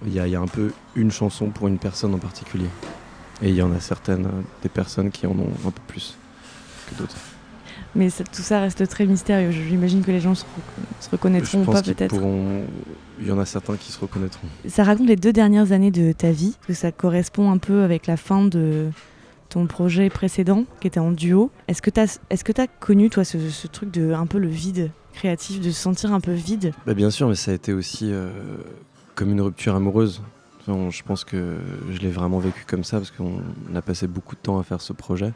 Il 0.06 0.12
y, 0.12 0.16
y 0.16 0.34
a 0.36 0.40
un 0.40 0.46
peu 0.46 0.72
une 0.94 1.10
chanson 1.10 1.48
pour 1.50 1.66
une 1.66 1.78
personne 1.78 2.14
en 2.14 2.18
particulier. 2.18 2.68
Et 3.42 3.48
il 3.48 3.56
y 3.56 3.62
en 3.62 3.72
a 3.72 3.80
certaines, 3.80 4.26
euh, 4.26 4.42
des 4.62 4.68
personnes 4.68 5.10
qui 5.10 5.26
en 5.26 5.32
ont 5.32 5.50
un 5.66 5.70
peu 5.72 5.80
plus 5.88 6.16
que 6.88 6.94
d'autres. 6.96 7.16
Mais 7.96 8.10
ça- 8.10 8.24
tout 8.24 8.42
ça 8.42 8.60
reste 8.60 8.86
très 8.88 9.06
mystérieux. 9.06 9.50
J'imagine 9.50 10.02
que 10.02 10.10
les 10.10 10.20
gens 10.20 10.34
se, 10.34 10.44
re- 10.44 10.46
se 11.00 11.10
reconnaîtront 11.10 11.62
ou 11.62 11.64
pas 11.64 11.82
peut-être. 11.82 12.08
pourront... 12.14 12.62
Il 13.20 13.28
y 13.28 13.30
en 13.30 13.38
a 13.38 13.44
certains 13.46 13.76
qui 13.76 13.92
se 13.92 14.00
reconnaîtront. 14.00 14.48
Ça 14.66 14.82
raconte 14.82 15.06
les 15.06 15.14
deux 15.16 15.32
dernières 15.32 15.70
années 15.70 15.92
de 15.92 16.10
ta 16.12 16.32
vie, 16.32 16.56
que 16.66 16.74
ça 16.74 16.90
correspond 16.90 17.50
un 17.52 17.58
peu 17.58 17.82
avec 17.84 18.08
la 18.08 18.16
fin 18.16 18.44
de 18.44 18.88
ton 19.48 19.66
projet 19.66 20.10
précédent, 20.10 20.64
qui 20.80 20.88
était 20.88 20.98
en 20.98 21.12
duo. 21.12 21.52
Est-ce 21.68 21.80
que 21.80 21.90
tu 21.90 22.00
as, 22.00 22.66
connu, 22.80 23.10
toi, 23.10 23.22
ce, 23.22 23.38
ce 23.50 23.68
truc 23.68 23.92
de 23.92 24.12
un 24.12 24.26
peu 24.26 24.38
le 24.38 24.48
vide 24.48 24.90
créatif, 25.12 25.60
de 25.60 25.70
se 25.70 25.80
sentir 25.80 26.12
un 26.12 26.18
peu 26.18 26.32
vide? 26.32 26.72
Bah, 26.86 26.94
bien 26.94 27.10
sûr, 27.10 27.28
mais 27.28 27.36
ça 27.36 27.52
a 27.52 27.54
été 27.54 27.72
aussi 27.72 28.10
euh, 28.10 28.28
comme 29.14 29.30
une 29.30 29.40
rupture 29.40 29.76
amoureuse. 29.76 30.20
Enfin, 30.66 30.90
je 30.90 31.02
pense 31.04 31.22
que 31.22 31.58
je 31.92 31.98
l'ai 32.00 32.10
vraiment 32.10 32.40
vécu 32.40 32.64
comme 32.66 32.82
ça 32.82 32.96
parce 32.96 33.12
qu'on 33.12 33.42
a 33.76 33.82
passé 33.82 34.08
beaucoup 34.08 34.34
de 34.34 34.40
temps 34.40 34.58
à 34.58 34.64
faire 34.64 34.80
ce 34.80 34.92
projet, 34.92 35.32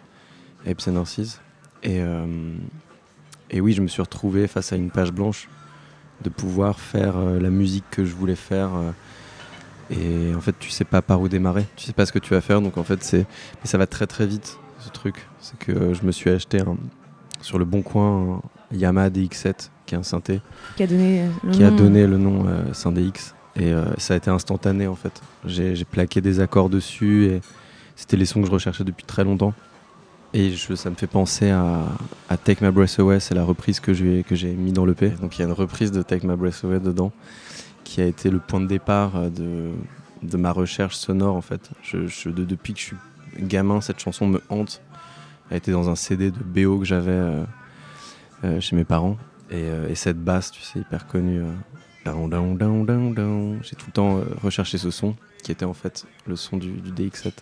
Epson 0.67 0.93
Narcisse. 0.93 1.41
Et, 1.83 2.01
euh, 2.01 2.27
et 3.51 3.61
oui, 3.61 3.73
je 3.73 3.83
me 3.83 3.89
suis 3.89 4.03
retrouvé 4.03 4.47
face 4.47 4.73
à 4.73 4.77
une 4.77 4.91
page 4.91 5.13
blanche 5.13 5.49
de 6.23 6.29
pouvoir 6.29 6.81
faire 6.81 7.17
euh, 7.17 7.39
la 7.41 7.51
musique 7.51 7.85
que 7.91 8.05
je 8.05 8.15
voulais 8.15 8.35
faire. 8.37 8.71
euh, 8.75 8.91
et 9.91 10.35
en 10.35 10.41
fait, 10.41 10.55
tu 10.59 10.71
sais 10.71 10.85
pas 10.85 11.01
par 11.01 11.21
où 11.21 11.29
démarrer, 11.29 11.65
tu 11.77 11.87
sais 11.87 11.93
pas 11.95 12.05
ce 12.05 12.13
que 12.13 12.19
tu 12.19 12.35
vas 12.35 12.41
faire. 12.43 12.61
Donc 12.61 12.77
en 12.77 12.85
fait, 12.85 13.03
c'est. 13.03 13.21
Mais 13.63 13.65
ça 13.65 13.79
va 13.79 13.87
très 13.87 14.07
très 14.07 14.27
vite, 14.27 14.59
ce 14.81 14.91
truc. 14.91 15.27
C'est 15.41 15.59
que 15.59 15.95
je 15.95 16.03
me 16.05 16.13
suis 16.13 16.29
acheté 16.31 16.61
un- 16.61 16.77
sur 17.41 17.59
le 17.59 17.65
bon 17.65 17.81
coin 17.83 18.41
un 18.73 18.77
Yamaha 18.77 19.09
DX7, 19.11 19.71
qui 19.87 19.95
est 19.95 19.99
un 19.99 20.03
synthé 20.03 20.41
qui 20.77 20.83
a 20.83 20.87
donné 20.87 21.27
le 21.45 21.51
qui 21.53 21.65
a 21.65 21.71
nom 21.71 21.77
donné 21.77 22.07
le 22.07 22.19
nom 22.19 22.47
SynDX. 22.75 23.35
Et 23.57 23.73
euh, 23.73 23.87
ça 23.97 24.13
a 24.15 24.17
été 24.19 24.29
instantané 24.31 24.87
en 24.87 24.95
fait. 24.95 25.23
J'ai 25.47 25.85
plaqué 25.85 26.21
des 26.21 26.41
accords 26.41 26.69
dessus 26.69 27.25
et 27.27 27.41
c'était 27.97 28.17
les 28.19 28.27
sons 28.27 28.41
que 28.43 28.47
je 28.47 28.53
recherchais 28.53 28.85
depuis 28.85 29.05
très 29.07 29.25
longtemps. 29.25 29.55
Et 30.35 30.55
ça 30.57 30.91
me 30.91 30.95
fait 30.95 31.07
penser 31.07 31.51
à, 31.51 31.87
Take 32.45 32.65
My 32.65 32.71
Breath 32.71 32.99
Away, 32.99 33.19
c'est 33.19 33.35
la 33.35 33.45
reprise 33.45 33.81
que 33.81 33.95
j'ai 33.95 34.23
que 34.25 34.35
j'ai 34.35 34.53
mis 34.53 34.73
dans 34.73 34.85
l'EP. 34.85 35.11
Donc 35.11 35.37
il 35.37 35.41
y 35.41 35.43
a 35.43 35.47
une 35.47 35.55
reprise 35.55 35.91
de 35.91 36.03
Take 36.03 36.27
My 36.27 36.37
Breath 36.37 36.63
Away 36.65 36.81
dedans 36.81 37.13
qui 37.85 38.03
a 38.03 38.05
été 38.07 38.31
le 38.31 38.39
point 38.39 38.61
de 38.61 38.67
départ 38.67 39.17
euh, 39.17 39.31
de, 40.23 40.37
ma 40.37 40.53
recherche 40.53 40.97
sonore 40.97 41.35
en 41.35 41.41
fait. 41.41 41.71
Depuis 41.93 42.75
que 42.75 42.79
je 42.79 42.85
suis 42.85 42.97
gamin, 43.39 43.81
cette 43.81 44.01
chanson 44.01 44.27
me 44.27 44.43
hante. 44.51 44.83
Elle 45.51 45.57
était 45.57 45.73
dans 45.73 45.89
un 45.89 45.97
CD 45.97 46.31
de 46.31 46.39
BO 46.39 46.81
que 46.81 46.85
j'avais 46.85 47.11
euh, 47.11 47.45
euh, 48.45 48.61
chez 48.61 48.77
mes 48.77 48.85
parents. 48.85 49.17
Et, 49.51 49.65
et 49.89 49.95
cette 49.95 50.23
basse, 50.23 50.51
tu 50.51 50.61
sais, 50.61 50.81
hyper 50.81 51.07
connue. 51.07 51.41
J'ai 52.05 53.77
tout 53.77 53.87
le 53.87 53.93
temps 53.93 54.21
recherché 54.43 54.77
ce 54.77 54.91
son, 54.91 55.17
qui 55.43 55.53
était 55.53 55.65
en 55.65 55.73
fait 55.73 56.07
le 56.27 56.37
son 56.37 56.59
du 56.59 56.75
DX7. 56.83 57.33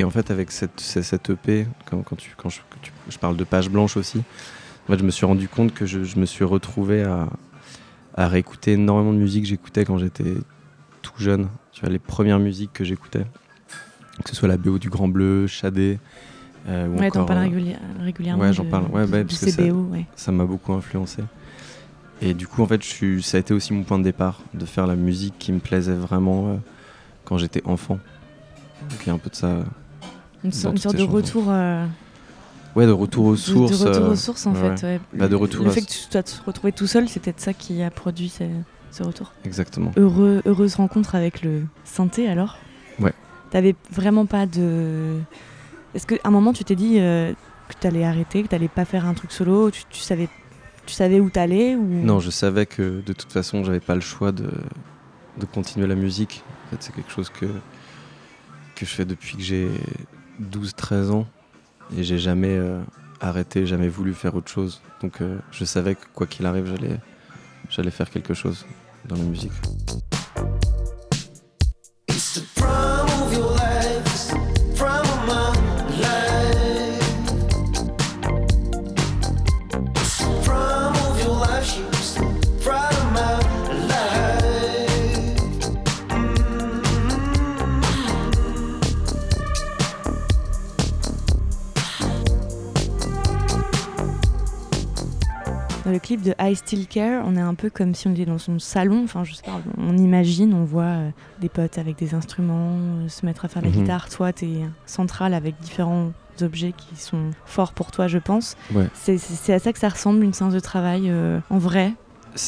Et 0.00 0.04
en 0.04 0.08
fait, 0.08 0.30
avec 0.30 0.50
cette, 0.50 0.80
cette, 0.80 1.28
EP, 1.28 1.66
quand, 1.84 1.98
quand, 2.02 2.16
tu, 2.16 2.32
quand 2.34 2.48
je, 2.48 2.60
que 2.70 2.76
tu- 2.80 2.90
je 3.10 3.18
parle 3.18 3.36
de 3.36 3.44
page 3.44 3.68
blanche 3.68 3.98
aussi, 3.98 4.22
en 4.88 4.92
fait, 4.92 4.98
je 4.98 5.04
me 5.04 5.10
suis 5.10 5.26
rendu 5.26 5.46
compte 5.46 5.74
que 5.74 5.84
je, 5.84 6.04
je 6.04 6.18
me 6.18 6.24
suis 6.24 6.42
retrouvé 6.42 7.02
à, 7.02 7.28
à 8.14 8.26
réécouter 8.26 8.72
énormément 8.72 9.12
de 9.12 9.18
musique 9.18 9.42
que 9.42 9.48
j'écoutais 9.50 9.84
quand 9.84 9.98
j'étais 9.98 10.32
tout 11.02 11.12
jeune. 11.18 11.48
Tu 11.72 11.82
vois, 11.82 11.90
les 11.90 11.98
premières 11.98 12.38
musiques 12.38 12.72
que 12.72 12.82
j'écoutais, 12.82 13.26
que 14.24 14.30
ce 14.30 14.34
soit 14.34 14.48
la 14.48 14.56
BO 14.56 14.78
du 14.78 14.88
Grand 14.88 15.06
Bleu, 15.08 15.46
Shadé, 15.46 15.98
euh, 16.66 16.86
ou 16.88 16.92
Ouais, 16.98 17.10
t'en 17.10 17.24
encore, 17.24 17.26
parles 17.36 17.52
euh, 17.52 18.02
régulièrement. 18.02 18.42
Ouais, 18.42 18.54
j'en 18.54 18.64
parle. 18.64 18.84
Ouais, 18.86 19.06
bah, 19.06 19.22
parce 19.22 19.38
que 19.44 19.50
ça- 19.50 19.62
ouais. 19.62 20.06
m'a 20.32 20.46
beaucoup 20.46 20.72
influencé. 20.72 21.22
Et 22.22 22.32
du 22.32 22.46
coup, 22.46 22.62
en 22.62 22.66
fait, 22.66 22.82
je 22.82 22.88
suis, 22.88 23.22
ça 23.22 23.36
a 23.36 23.40
été 23.40 23.52
aussi 23.52 23.74
mon 23.74 23.82
point 23.82 23.98
de 23.98 24.04
départ, 24.04 24.40
de 24.54 24.64
faire 24.64 24.86
la 24.86 24.96
musique 24.96 25.34
qui 25.38 25.52
me 25.52 25.58
plaisait 25.60 25.92
vraiment 25.92 26.48
euh, 26.48 26.56
quand 27.26 27.36
j'étais 27.36 27.60
enfant. 27.66 27.98
Donc 28.88 29.00
il 29.04 29.08
y 29.08 29.10
a 29.10 29.12
un 29.12 29.18
peu 29.18 29.28
de 29.28 29.36
ça. 29.36 29.58
Une, 30.44 30.52
sorte- 30.52 30.84
une 30.84 30.92
de 30.92 31.02
retour. 31.02 31.44
euh, 31.48 31.86
Ouais, 32.76 32.86
de 32.86 32.92
retour 32.92 33.26
aux 33.26 33.32
de- 33.32 33.36
sources. 33.36 33.80
De, 33.80 33.86
retour 33.88 34.04
euh, 34.04 34.12
aux 34.12 34.16
sources, 34.16 34.46
en 34.46 34.54
ouais, 34.54 34.76
fait. 34.76 34.86
ouais. 34.86 35.00
Bah, 35.14 35.26
de 35.26 35.30
Le- 35.32 35.36
retour 35.36 35.64
Le 35.64 35.70
à- 35.70 35.74
fait 35.74 35.82
que 35.82 35.86
tu 35.90 35.98
sois 35.98 36.22
te 36.22 36.32
retrouvé 36.46 36.72
tout 36.72 36.86
seul, 36.86 37.08
c'est 37.08 37.20
peut-être 37.20 37.40
ça 37.40 37.52
qui 37.52 37.82
a 37.82 37.90
produit 37.90 38.28
ce, 38.28 38.44
ce 38.92 39.02
retour. 39.02 39.32
Exactement. 39.44 39.90
Heureux, 39.96 40.40
heureuse 40.46 40.76
rencontre 40.76 41.14
avec 41.14 41.42
le 41.42 41.62
synthé 41.84 42.28
alors? 42.28 42.58
Ouais. 43.00 43.12
T'avais 43.50 43.74
vraiment 43.90 44.24
pas 44.26 44.46
de. 44.46 45.18
Est-ce 45.94 46.06
qu'à 46.06 46.16
un 46.22 46.30
moment 46.30 46.52
tu 46.52 46.62
t'es 46.64 46.76
dit 46.76 47.00
euh, 47.00 47.32
que 47.68 47.74
t'allais 47.80 48.04
arrêter, 48.04 48.44
que 48.44 48.48
t'allais 48.48 48.68
pas 48.68 48.84
faire 48.84 49.04
un 49.06 49.14
truc 49.14 49.32
solo? 49.32 49.72
Tu, 49.72 49.82
tu 49.90 49.98
savais, 50.00 50.28
tu 50.86 50.94
savais 50.94 51.18
où 51.18 51.28
t'allais 51.28 51.74
ou... 51.74 51.82
Non, 51.84 52.20
je 52.20 52.30
savais 52.30 52.66
que 52.66 53.02
de 53.04 53.12
toute 53.12 53.32
façon, 53.32 53.64
j'avais 53.64 53.80
pas 53.80 53.96
le 53.96 54.00
choix 54.00 54.30
de, 54.30 54.48
de 55.38 55.44
continuer 55.46 55.88
la 55.88 55.96
musique. 55.96 56.44
En 56.66 56.70
fait, 56.70 56.76
c'est 56.84 56.94
quelque 56.94 57.10
chose 57.10 57.30
que, 57.30 57.46
que 58.76 58.86
je 58.86 58.90
fais 58.94 59.04
depuis 59.04 59.36
que 59.36 59.42
j'ai 59.42 59.68
12-13 60.40 61.10
ans. 61.10 61.26
Et 61.96 62.04
j'ai 62.04 62.18
jamais 62.18 62.56
euh, 62.56 62.80
arrêté, 63.20 63.66
jamais 63.66 63.88
voulu 63.88 64.14
faire 64.14 64.34
autre 64.34 64.50
chose. 64.50 64.80
Donc 65.02 65.20
euh, 65.20 65.38
je 65.50 65.64
savais 65.64 65.94
que 65.94 66.04
quoi 66.14 66.26
qu'il 66.26 66.46
arrive, 66.46 66.66
j'allais, 66.66 66.98
j'allais 67.68 67.90
faire 67.90 68.10
quelque 68.10 68.34
chose 68.34 68.66
dans 69.06 69.16
la 69.16 69.24
musique. 69.24 69.52
Dans 95.90 95.94
le 95.94 95.98
clip 95.98 96.22
de 96.22 96.32
I 96.40 96.54
Still 96.54 96.86
Care, 96.86 97.24
on 97.26 97.34
est 97.34 97.40
un 97.40 97.56
peu 97.56 97.68
comme 97.68 97.96
si 97.96 98.06
on 98.06 98.12
était 98.12 98.24
dans 98.24 98.38
son 98.38 98.60
salon. 98.60 99.02
Enfin, 99.02 99.24
je 99.24 99.34
sais 99.34 99.42
pas, 99.42 99.60
on 99.76 99.98
imagine, 99.98 100.54
on 100.54 100.62
voit 100.62 100.82
euh, 100.84 101.10
des 101.40 101.48
potes 101.48 101.78
avec 101.78 101.98
des 101.98 102.14
instruments 102.14 102.76
euh, 103.00 103.08
se 103.08 103.26
mettre 103.26 103.44
à 103.44 103.48
faire 103.48 103.60
la 103.60 103.70
Mhm. 103.70 103.74
guitare. 103.74 104.08
Toi, 104.08 104.32
t'es 104.32 104.60
central 104.86 105.34
avec 105.34 105.56
différents 105.60 106.12
objets 106.42 106.72
qui 106.76 106.94
sont 106.94 107.30
forts 107.44 107.72
pour 107.72 107.90
toi, 107.90 108.06
je 108.06 108.18
pense. 108.18 108.56
Ouais. 108.72 108.86
C'est- 108.94 109.52
à 109.52 109.58
ça 109.58 109.72
que 109.72 109.80
ça 109.80 109.88
ressemble 109.88 110.22
une 110.22 110.32
séance 110.32 110.54
de 110.54 110.60
travail 110.60 111.10
euh, 111.10 111.40
en 111.50 111.58
vrai? 111.58 111.92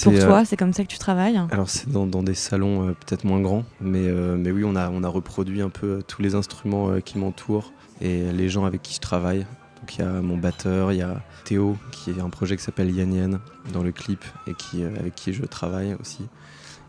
Pour 0.05 0.12
toi, 0.16 0.45
c'est 0.45 0.57
comme 0.57 0.72
ça 0.72 0.84
que 0.84 0.88
tu 0.88 0.99
travailles? 0.99 1.40
Alors 1.51 1.68
c'est 1.68 1.90
dans, 1.90 2.07
dans 2.07 2.22
des 2.22 2.34
salons 2.34 2.95
peut-être 2.95 3.24
moins 3.24 3.40
grands, 3.40 3.64
mais, 3.80 4.07
mais 4.38 4.53
oui, 4.53 4.62
on 4.64 4.76
a, 4.76 4.88
on 4.88 5.03
a 5.03 5.09
reproduit 5.09 5.62
un 5.62 5.68
peu 5.70 6.05
tous 6.07 6.22
les 6.22 6.36
instruments 6.36 7.01
qui 7.05 7.18
m'entourent 7.18 7.72
et 8.01 8.30
les 8.32 8.49
gens 8.49 8.64
avec 8.66 8.82
qui 8.82 8.95
je 8.95 9.01
travaille. 9.01 9.45
Donc 9.83 9.97
il 9.97 10.01
y 10.01 10.05
a 10.05 10.22
mon 10.22 10.37
batteur, 10.37 10.93
il 10.93 10.99
y 10.99 11.03
a 11.03 11.20
Théo 11.45 11.76
qui 11.91 12.11
est 12.11 12.20
un 12.20 12.30
projet 12.30 12.57
qui 12.57 12.62
s'appelle 12.62 12.91
Yan 12.91 13.11
Yan 13.11 13.39
dans 13.72 13.83
le 13.83 13.91
clip 13.91 14.24
et 14.47 14.55
qui, 14.55 14.85
euh, 14.85 14.95
avec 14.99 15.16
qui 15.16 15.33
je 15.33 15.43
travaille 15.45 15.95
aussi. 16.01 16.24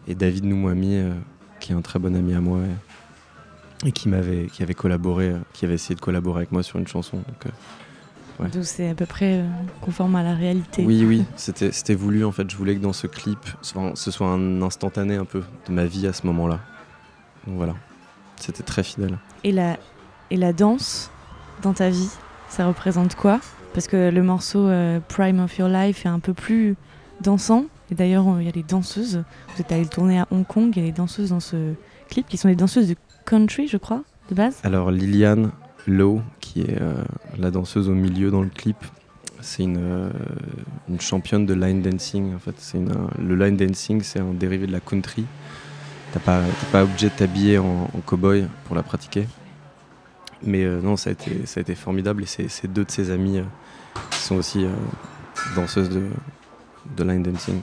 Et 0.08 0.14
David 0.16 0.46
Noumouami 0.46 0.98
euh, 0.98 1.14
qui 1.60 1.72
est 1.72 1.76
un 1.76 1.82
très 1.82 1.98
bon 1.98 2.16
ami 2.16 2.36
à 2.36 2.40
moi 2.40 2.60
et, 3.84 3.88
et 3.88 3.92
qui, 3.92 4.10
m'avait, 4.10 4.46
qui 4.46 4.62
avait 4.62 4.76
collaboré, 4.76 5.30
euh, 5.30 5.40
qui 5.54 5.66
avait 5.66 5.74
essayé 5.74 5.96
de 5.96 6.02
collaborer 6.02 6.38
avec 6.42 6.52
moi 6.52 6.62
sur 6.62 6.78
une 6.78 6.86
chanson. 6.88 7.18
Donc, 7.18 7.52
ouais. 8.40 8.50
Donc 8.50 8.64
c'est 8.64 8.90
à 8.90 8.94
peu 8.94 9.08
près 9.08 9.44
conforme 9.82 10.16
à 10.16 10.22
la 10.22 10.36
réalité. 10.36 10.86
oui, 10.86 11.04
oui, 11.04 11.26
c'était, 11.36 11.72
c'était 11.72 11.96
voulu 11.96 12.24
en 12.24 12.32
fait. 12.32 12.48
Je 12.52 12.56
voulais 12.58 12.76
que 12.76 12.82
dans 12.82 12.94
ce 12.94 13.08
clip, 13.08 13.40
ce 13.64 13.72
soit- 13.74 13.92
ce 13.96 14.12
soit 14.12 14.28
un 14.28 14.62
instantané 14.62 15.16
un 15.16 15.26
peu 15.26 15.42
de 15.68 15.72
ma 15.74 15.86
vie 15.86 16.06
à 16.06 16.14
ce 16.14 16.28
moment-là. 16.28 16.60
Donc 17.48 17.56
voilà, 17.58 17.74
c'était 18.36 18.62
très 18.64 18.84
fidèle. 18.84 19.18
Et 19.44 19.52
la, 19.52 19.78
et 20.30 20.38
la 20.38 20.54
danse 20.54 21.10
dans 21.64 21.74
ta 21.74 21.90
vie, 21.90 22.10
ça 22.54 22.68
représente 22.68 23.16
quoi? 23.16 23.40
Parce 23.74 23.88
que 23.88 24.12
le 24.12 24.22
morceau 24.22 24.68
euh, 24.68 25.00
Prime 25.08 25.40
of 25.40 25.58
Your 25.58 25.70
Life 25.70 26.06
est 26.06 26.10
un 26.10 26.20
peu 26.20 26.34
plus 26.34 26.76
dansant. 27.22 27.66
Et 27.92 27.96
d'ailleurs, 27.96 28.26
il 28.40 28.46
y 28.46 28.50
a 28.50 28.52
les 28.52 28.62
danseuses. 28.62 29.24
Vous 29.50 29.62
êtes 29.62 29.72
allé 29.72 29.88
tourner 29.88 30.20
à 30.20 30.28
Hong 30.30 30.46
Kong. 30.46 30.72
Il 30.76 30.80
y 30.80 30.84
a 30.84 30.86
les 30.86 30.92
danseuses 30.92 31.30
dans 31.30 31.40
ce 31.40 31.74
clip 32.10 32.28
qui 32.28 32.38
sont 32.38 32.50
des 32.50 32.56
danseuses 32.56 32.88
de 32.88 32.96
country, 33.26 33.68
je 33.68 33.78
crois, 33.78 34.04
de 34.30 34.36
base. 34.36 34.60
Alors 34.64 34.92
Liliane 34.92 35.52
Lowe, 35.88 36.22
qui 36.40 36.62
est 36.62 36.80
euh, 36.80 37.04
la 37.40 37.50
danseuse 37.50 37.90
au 37.90 37.96
milieu 37.96 38.30
dans 38.30 38.44
le 38.44 38.50
clip, 38.50 38.78
c'est 39.42 39.64
une, 39.64 39.78
euh, 39.78 40.10
championne 41.00 41.48
de 41.48 41.56
line 41.56 41.82
dancing. 41.82 42.36
En 42.36 42.40
fait, 42.40 42.56
c'est 42.60 42.80
le 43.20 43.36
line 43.36 43.58
dancing, 43.58 44.04
c'est 44.04 44.20
un 44.20 44.32
dérivé 44.32 44.68
de 44.68 44.72
la 44.72 44.80
country. 44.80 45.26
T'as 46.14 46.20
pas, 46.20 46.42
pas 46.72 46.84
obligé 46.84 47.10
de 47.10 47.16
t'habiller 47.16 47.58
en, 47.58 47.90
en 47.94 48.00
cow-boy 48.06 48.46
pour 48.66 48.76
la 48.76 48.84
pratiquer. 48.84 49.26
Mais 50.46 50.64
euh, 50.64 50.82
non, 50.82 50.98
ça 50.98 51.10
a 51.10 51.14
été, 51.14 51.46
ça 51.46 51.60
a 51.60 51.62
été 51.62 51.76
formidable. 51.76 52.24
Et 52.24 52.26
c'est, 52.26 52.72
deux 52.72 52.86
de 52.86 52.92
ses 52.92 53.12
amies 53.12 53.40
euh, 53.40 53.44
qui 54.12 54.20
sont 54.20 54.36
aussi 54.36 54.66
euh, 54.66 54.70
danseuses 55.56 55.90
de, 55.90 56.08
de 56.96 57.04
line 57.04 57.24
dancing 57.24 57.62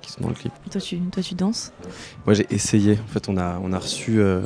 qui 0.00 0.12
sont 0.12 0.20
dans 0.22 0.28
le 0.28 0.34
clip. 0.34 0.52
Et 0.66 0.70
toi, 0.70 0.80
tu, 0.80 0.98
toi, 0.98 1.22
tu 1.22 1.34
danses? 1.34 1.72
Moi 2.26 2.34
j'ai 2.34 2.46
essayé. 2.50 2.98
En 3.04 3.08
fait, 3.08 3.28
on 3.28 3.36
a, 3.36 3.58
on 3.62 3.72
a, 3.72 3.78
reçu, 3.78 4.20
euh, 4.20 4.42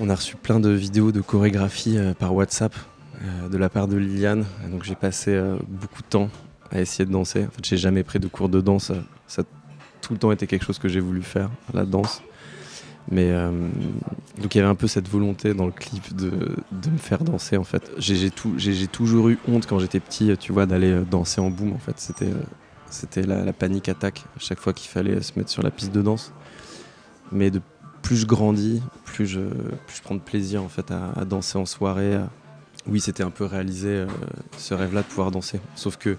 on 0.00 0.08
a 0.08 0.14
reçu 0.14 0.36
plein 0.36 0.60
de 0.60 0.70
vidéos 0.70 1.12
de 1.12 1.20
chorégraphie 1.20 1.98
euh, 1.98 2.14
par 2.14 2.34
WhatsApp 2.34 2.74
euh, 3.22 3.48
de 3.48 3.56
la 3.56 3.68
part 3.68 3.88
de 3.88 3.96
Liliane. 3.96 4.44
Donc 4.70 4.84
j'ai 4.84 4.94
passé 4.94 5.40
beaucoup 5.68 6.02
de 6.02 6.08
temps 6.08 6.30
à 6.70 6.80
essayer 6.80 7.04
de 7.04 7.12
danser. 7.12 7.44
En 7.44 7.50
fait, 7.50 7.64
j'ai 7.64 7.76
jamais 7.76 8.02
pris 8.02 8.18
de 8.18 8.28
cours 8.28 8.48
de 8.48 8.60
danse. 8.60 8.92
Ça 9.26 9.42
a 9.42 9.44
tout 10.00 10.12
le 10.12 10.18
temps 10.18 10.32
été 10.32 10.46
quelque 10.46 10.64
chose 10.64 10.78
que 10.78 10.88
j'ai 10.88 11.00
voulu 11.00 11.22
faire, 11.22 11.50
la 11.72 11.84
danse. 11.84 12.22
Mais 13.10 13.30
euh, 13.30 13.50
donc 14.40 14.54
il 14.54 14.58
y 14.58 14.60
avait 14.60 14.70
un 14.70 14.74
peu 14.74 14.86
cette 14.86 15.08
volonté 15.08 15.54
dans 15.54 15.66
le 15.66 15.72
clip 15.72 16.14
de, 16.16 16.30
de 16.30 16.90
me 16.90 16.98
faire 16.98 17.22
danser 17.22 17.56
en 17.56 17.64
fait. 17.64 17.90
J'ai 17.98 18.30
toujours 18.88 19.28
eu 19.28 19.38
honte 19.46 19.66
quand 19.66 19.78
j'étais 19.78 20.00
petit, 20.00 20.36
tu 20.38 20.52
vois, 20.52 20.66
d'aller 20.66 20.90
euh, 20.90 21.02
danser 21.02 21.40
en 21.40 21.50
boom 21.50 21.72
en 21.72 21.78
fait. 21.78 21.98
C'était 21.98 22.26
euh, 22.26 23.44
la, 23.44 23.52
panique 23.52 23.88
attaque 23.88 24.24
à 24.36 24.40
chaque 24.40 24.58
fois 24.58 24.72
qu'il 24.72 24.90
fallait 24.90 25.20
se 25.22 25.38
mettre 25.38 25.50
sur 25.50 25.62
la 25.62 25.70
piste 25.70 25.92
de 25.92 26.02
danse. 26.02 26.32
Mais 27.30 27.50
de 27.50 27.60
plus 28.02 28.16
je 28.16 28.26
grandis, 28.26 28.82
plus 29.04 29.26
je, 29.26 29.40
plus 29.40 29.96
je 29.96 30.02
prends 30.02 30.14
de 30.14 30.20
plaisir 30.20 30.62
en 30.62 30.68
fait 30.68 30.90
à, 30.90 31.24
danser 31.24 31.58
en 31.58 31.66
soirée. 31.66 32.18
Oui, 32.86 33.00
c'était 33.00 33.22
un 33.22 33.30
peu 33.30 33.44
réaliser 33.44 33.88
euh, 33.88 34.06
ce 34.56 34.74
rêve-là 34.74 35.02
de 35.02 35.06
pouvoir 35.06 35.30
danser. 35.30 35.60
Sauf 35.74 35.96
que 35.96 36.16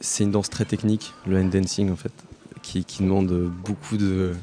c'est 0.00 0.24
une 0.24 0.30
danse 0.30 0.50
très 0.50 0.64
technique, 0.64 1.14
le 1.26 1.40
hand 1.40 1.50
dancing 1.50 1.90
en 1.90 1.96
fait, 1.96 2.12
qui, 2.62 2.84
qui 2.84 3.02
demande 3.02 3.32
beaucoup 3.64 3.96
de, 3.96 4.34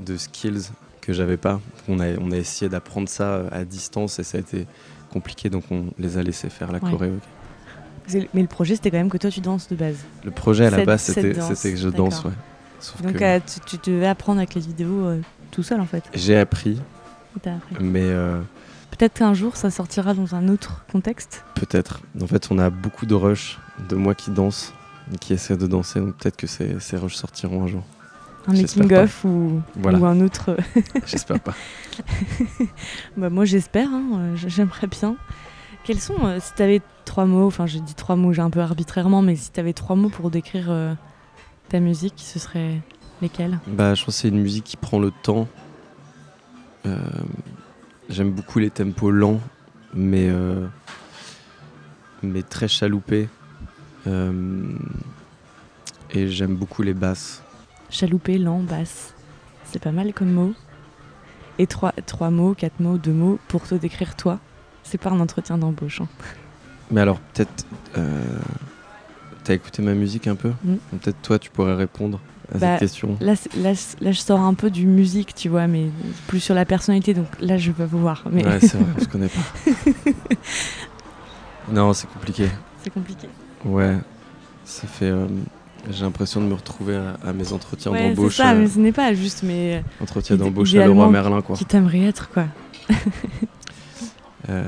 de 0.00 0.16
skills 0.16 0.70
que 1.00 1.12
j'avais 1.12 1.36
pas. 1.36 1.60
On 1.88 1.98
a, 2.00 2.08
on 2.20 2.30
a 2.32 2.36
essayé 2.36 2.68
d'apprendre 2.68 3.08
ça 3.08 3.42
à 3.50 3.64
distance 3.64 4.18
et 4.18 4.24
ça 4.24 4.38
a 4.38 4.40
été 4.40 4.66
compliqué, 5.12 5.50
donc 5.50 5.64
on 5.70 5.86
les 5.98 6.16
a 6.16 6.22
laissés 6.22 6.48
faire 6.48 6.72
la 6.72 6.78
Ouais. 6.82 6.90
choré. 6.90 7.12
Mais 8.34 8.42
le 8.42 8.48
projet, 8.48 8.74
c'était 8.74 8.90
quand 8.90 8.96
même 8.98 9.10
que 9.10 9.18
toi, 9.18 9.30
tu 9.30 9.40
danses 9.40 9.68
de 9.68 9.76
base. 9.76 9.96
Le 10.24 10.30
projet 10.30 10.66
à 10.66 10.70
la 10.70 10.84
base, 10.84 11.02
c'était 11.02 11.32
que 11.32 11.76
je 11.76 11.88
danse, 11.88 12.24
ouais. 12.24 12.32
Sauf 12.80 13.00
Donc 13.00 13.14
que 13.14 13.24
euh, 13.24 13.38
tu, 13.64 13.78
tu 13.78 13.90
devais 13.90 14.08
apprendre 14.08 14.38
avec 14.38 14.54
les 14.54 14.60
vidéos 14.60 15.06
euh, 15.06 15.20
tout 15.52 15.62
seul, 15.62 15.80
en 15.80 15.86
fait. 15.86 16.02
j'ai 16.14 16.36
appris, 16.36 16.80
mais 17.80 18.02
euh, 18.02 18.40
Peut-être 18.90 19.14
qu'un 19.14 19.34
jour, 19.34 19.56
ça 19.56 19.70
sortira 19.70 20.14
dans 20.14 20.34
un 20.34 20.48
autre 20.48 20.84
contexte. 20.90 21.44
peut-être. 21.54 22.00
En 22.20 22.26
fait, 22.26 22.48
on 22.50 22.58
a 22.58 22.70
beaucoup 22.70 23.06
de 23.06 23.14
rushs 23.14 23.58
de 23.88 23.94
moi 23.96 24.14
qui 24.14 24.30
danse 24.30 24.72
qui 25.20 25.32
essaie 25.32 25.56
de 25.56 25.66
danser, 25.66 26.00
donc 26.00 26.16
peut-être 26.16 26.36
que 26.36 26.46
ces, 26.46 26.78
ces 26.80 26.96
rushs 26.96 27.16
sortiront 27.16 27.64
un 27.64 27.66
jour. 27.66 27.82
Un 28.46 28.54
J'espère 28.54 28.84
making-of 28.84 29.24
ou, 29.24 29.60
Voilà. 29.76 29.98
ou 29.98 30.06
un 30.06 30.20
autre. 30.20 30.56
J'espère 31.06 31.40
pas. 31.40 31.54
bah, 33.16 33.30
moi, 33.30 33.44
j'espère. 33.44 33.88
hein, 33.88 34.04
euh, 34.14 34.36
J'aimerais 34.36 34.86
bien. 34.88 35.16
Quels 35.84 36.00
sont, 36.00 36.16
euh, 36.24 36.38
si 36.40 36.52
tu 36.54 36.62
avais 36.62 36.80
trois 37.04 37.24
mots, 37.26 37.46
enfin, 37.46 37.66
j'ai 37.66 37.80
dit 37.80 37.94
trois 37.94 38.16
mots, 38.16 38.32
j'ai 38.32 38.42
un 38.42 38.50
peu 38.50 38.60
arbitrairement, 38.60 39.22
mais 39.22 39.36
si 39.36 39.50
tu 39.52 39.60
avais 39.60 39.72
trois 39.72 39.96
mots 39.96 40.08
pour 40.08 40.30
décrire 40.30 40.66
euh, 40.70 40.94
ta 41.68 41.80
musique, 41.80 42.14
ce 42.16 42.38
serait 42.38 42.80
lesquels? 43.20 43.58
Bah, 43.66 43.94
je 43.94 44.04
pense 44.04 44.14
que 44.16 44.20
c'est 44.22 44.28
une 44.28 44.40
musique 44.40 44.64
qui 44.64 44.76
prend 44.76 44.98
le 44.98 45.10
temps. 45.10 45.48
Euh, 46.86 46.96
J'aime 48.08 48.30
beaucoup 48.32 48.58
les 48.58 48.70
tempos 48.70 49.10
lents, 49.10 49.40
mais, 49.94 50.28
mais 52.22 52.42
très 52.42 52.68
chaloupés. 52.68 53.28
Et 56.10 56.28
j'aime 56.28 56.54
beaucoup 56.56 56.82
les 56.82 56.92
basses. 56.92 57.41
Chaloupé, 57.92 58.38
lent, 58.38 58.60
basse. 58.60 59.14
C'est 59.64 59.78
pas 59.80 59.92
mal 59.92 60.12
comme 60.12 60.32
mot. 60.32 60.54
Et 61.58 61.66
trois, 61.66 61.92
trois 62.06 62.30
mots, 62.30 62.54
quatre 62.54 62.80
mots, 62.80 62.96
deux 62.98 63.12
mots 63.12 63.38
pour 63.48 63.62
te 63.62 63.74
décrire 63.76 64.16
toi. 64.16 64.38
C'est 64.82 64.98
pas 64.98 65.10
un 65.10 65.20
entretien 65.20 65.58
d'embauche. 65.58 66.00
hein. 66.00 66.08
Mais 66.90 67.00
alors, 67.02 67.20
peut-être. 67.20 67.64
euh, 67.98 68.20
T'as 69.44 69.54
écouté 69.54 69.82
ma 69.82 69.94
musique 69.94 70.26
un 70.26 70.34
peu? 70.36 70.52
Mm. 70.64 70.74
Peut-être 71.00 71.20
toi, 71.22 71.38
tu 71.38 71.50
pourrais 71.50 71.74
répondre 71.74 72.20
à 72.54 72.58
Bah, 72.58 72.66
cette 72.72 72.78
question. 72.80 73.16
Là, 73.20 73.34
là, 73.56 73.72
là, 74.00 74.12
je 74.12 74.18
sors 74.20 74.40
un 74.40 74.54
peu 74.54 74.70
du 74.70 74.86
musique, 74.86 75.34
tu 75.34 75.48
vois, 75.48 75.66
mais 75.66 75.86
plus 76.28 76.38
sur 76.40 76.54
la 76.54 76.64
personnalité, 76.64 77.12
donc 77.12 77.26
là, 77.40 77.58
je 77.58 77.72
peux 77.72 77.84
voir. 77.84 78.24
Mais 78.30 78.46
Ouais, 78.46 78.60
c'est 78.60 78.76
vrai, 78.78 78.86
on 78.96 79.00
se 79.00 79.08
connaît 79.08 79.28
pas. 79.28 80.10
non, 81.72 81.92
c'est 81.92 82.08
compliqué. 82.08 82.48
c'est 82.82 82.90
compliqué. 82.90 83.28
Ouais, 83.64 83.96
ça 84.64 84.86
fait. 84.86 85.06
euh, 85.10 85.26
J'ai 85.90 86.04
l'impression 86.04 86.40
de 86.40 86.46
me 86.46 86.54
retrouver 86.54 86.96
à, 86.96 87.16
à 87.28 87.32
mes 87.32 87.52
entretiens 87.52 87.90
Ouais, 87.92 87.98
c'est 88.10 88.14
d'embauche. 88.14 88.36
ça, 88.36 88.52
euh, 88.52 88.58
mais 88.60 88.68
ce 88.68 88.78
n'est 88.78 88.92
pas 88.92 89.12
juste, 89.14 89.42
mais 89.42 89.82
entretien 90.00 90.36
idé- 90.36 90.44
d'embauche 90.44 90.74
à 90.74 90.86
Leroy 90.86 91.08
Merlin, 91.10 91.42
quoi. 91.42 91.56
qui 91.56 91.64
t'aimerait 91.64 92.02
être, 92.02 92.30
quoi. 92.30 92.44
Euh, 94.48 94.64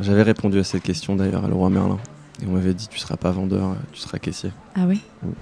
J'avais 0.00 0.22
répondu 0.22 0.58
à 0.58 0.64
cette 0.64 0.82
question 0.82 1.16
d'ailleurs 1.16 1.44
à 1.44 1.48
Leroy 1.48 1.70
Merlin. 1.70 1.98
Et 2.42 2.46
on 2.46 2.52
m'avait 2.52 2.74
dit 2.74 2.86
tu 2.88 2.98
seras 2.98 3.16
pas 3.16 3.30
vendeur, 3.30 3.70
euh, 3.70 3.74
tu 3.92 4.00
seras 4.00 4.18
caissier. 4.18 4.50
Ah 4.74 4.84
oui 4.86 5.00
Donc, 5.22 5.34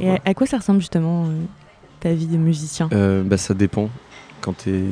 Et 0.00 0.04
voilà. 0.06 0.20
à, 0.24 0.34
quoi 0.34 0.46
ça 0.46 0.58
ressemble 0.58 0.80
justement 0.80 1.24
euh, 1.26 1.28
ta 2.00 2.12
vie 2.12 2.26
de 2.26 2.36
musicien? 2.36 2.88
Euh, 2.92 3.22
bah, 3.24 3.36
ça 3.36 3.54
dépend. 3.54 3.90
Quand 4.40 4.56
tu 4.58 4.70
es 4.70 4.84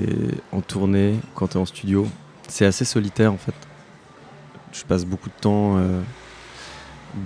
en 0.52 0.60
tournée, 0.60 1.14
quand 1.34 1.48
tu 1.48 1.58
es 1.58 1.60
en 1.60 1.66
studio, 1.66 2.06
c'est 2.48 2.64
assez 2.66 2.84
solitaire 2.84 3.32
en 3.32 3.36
fait. 3.36 3.54
Je 4.72 4.82
passe 4.84 5.04
beaucoup 5.04 5.28
de 5.28 5.34
temps 5.40 5.76
euh, 5.76 6.00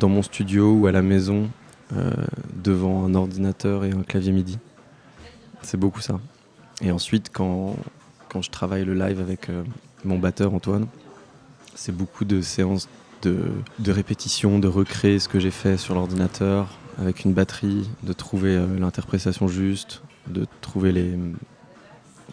dans 0.01 0.09
mon 0.09 0.23
studio 0.23 0.73
ou 0.73 0.87
à 0.87 0.93
la 0.93 1.03
maison 1.03 1.45
euh, 1.45 1.47
devant 2.55 3.05
un 3.05 3.15
ordinateur 3.15 3.85
et 3.85 3.93
un 3.93 4.03
clavier 4.03 4.33
MIDI. 4.33 4.59
C'est 5.63 5.77
beaucoup 5.77 6.01
ça. 6.01 6.21
Et 6.83 6.91
ensuite, 6.91 7.31
quand, 7.33 7.77
quand 8.29 8.43
je 8.43 8.51
travaille 8.51 8.85
le 8.85 8.95
live 8.95 9.21
avec 9.21 9.49
euh, 9.49 9.65
mon 10.05 10.19
batteur 10.19 10.53
Antoine, 10.55 10.87
c'est 11.75 11.95
beaucoup 11.95 12.25
de 12.25 12.41
séances 12.41 12.89
de, 13.23 13.51
de 13.79 13.93
répétition, 13.93 14.59
de 14.59 14.69
recréer 14.69 15.19
ce 15.19 15.29
que 15.29 15.41
j'ai 15.41 15.51
fait 15.51 15.77
sur 15.77 15.95
l'ordinateur 15.95 16.69
avec 16.99 17.25
une 17.25 17.33
batterie, 17.33 17.89
de 18.03 18.13
trouver 18.13 18.57
euh, 18.57 18.79
l'interprétation 18.79 19.49
juste, 19.49 20.03
de 20.29 20.47
trouver 20.61 20.93
les, 20.93 21.19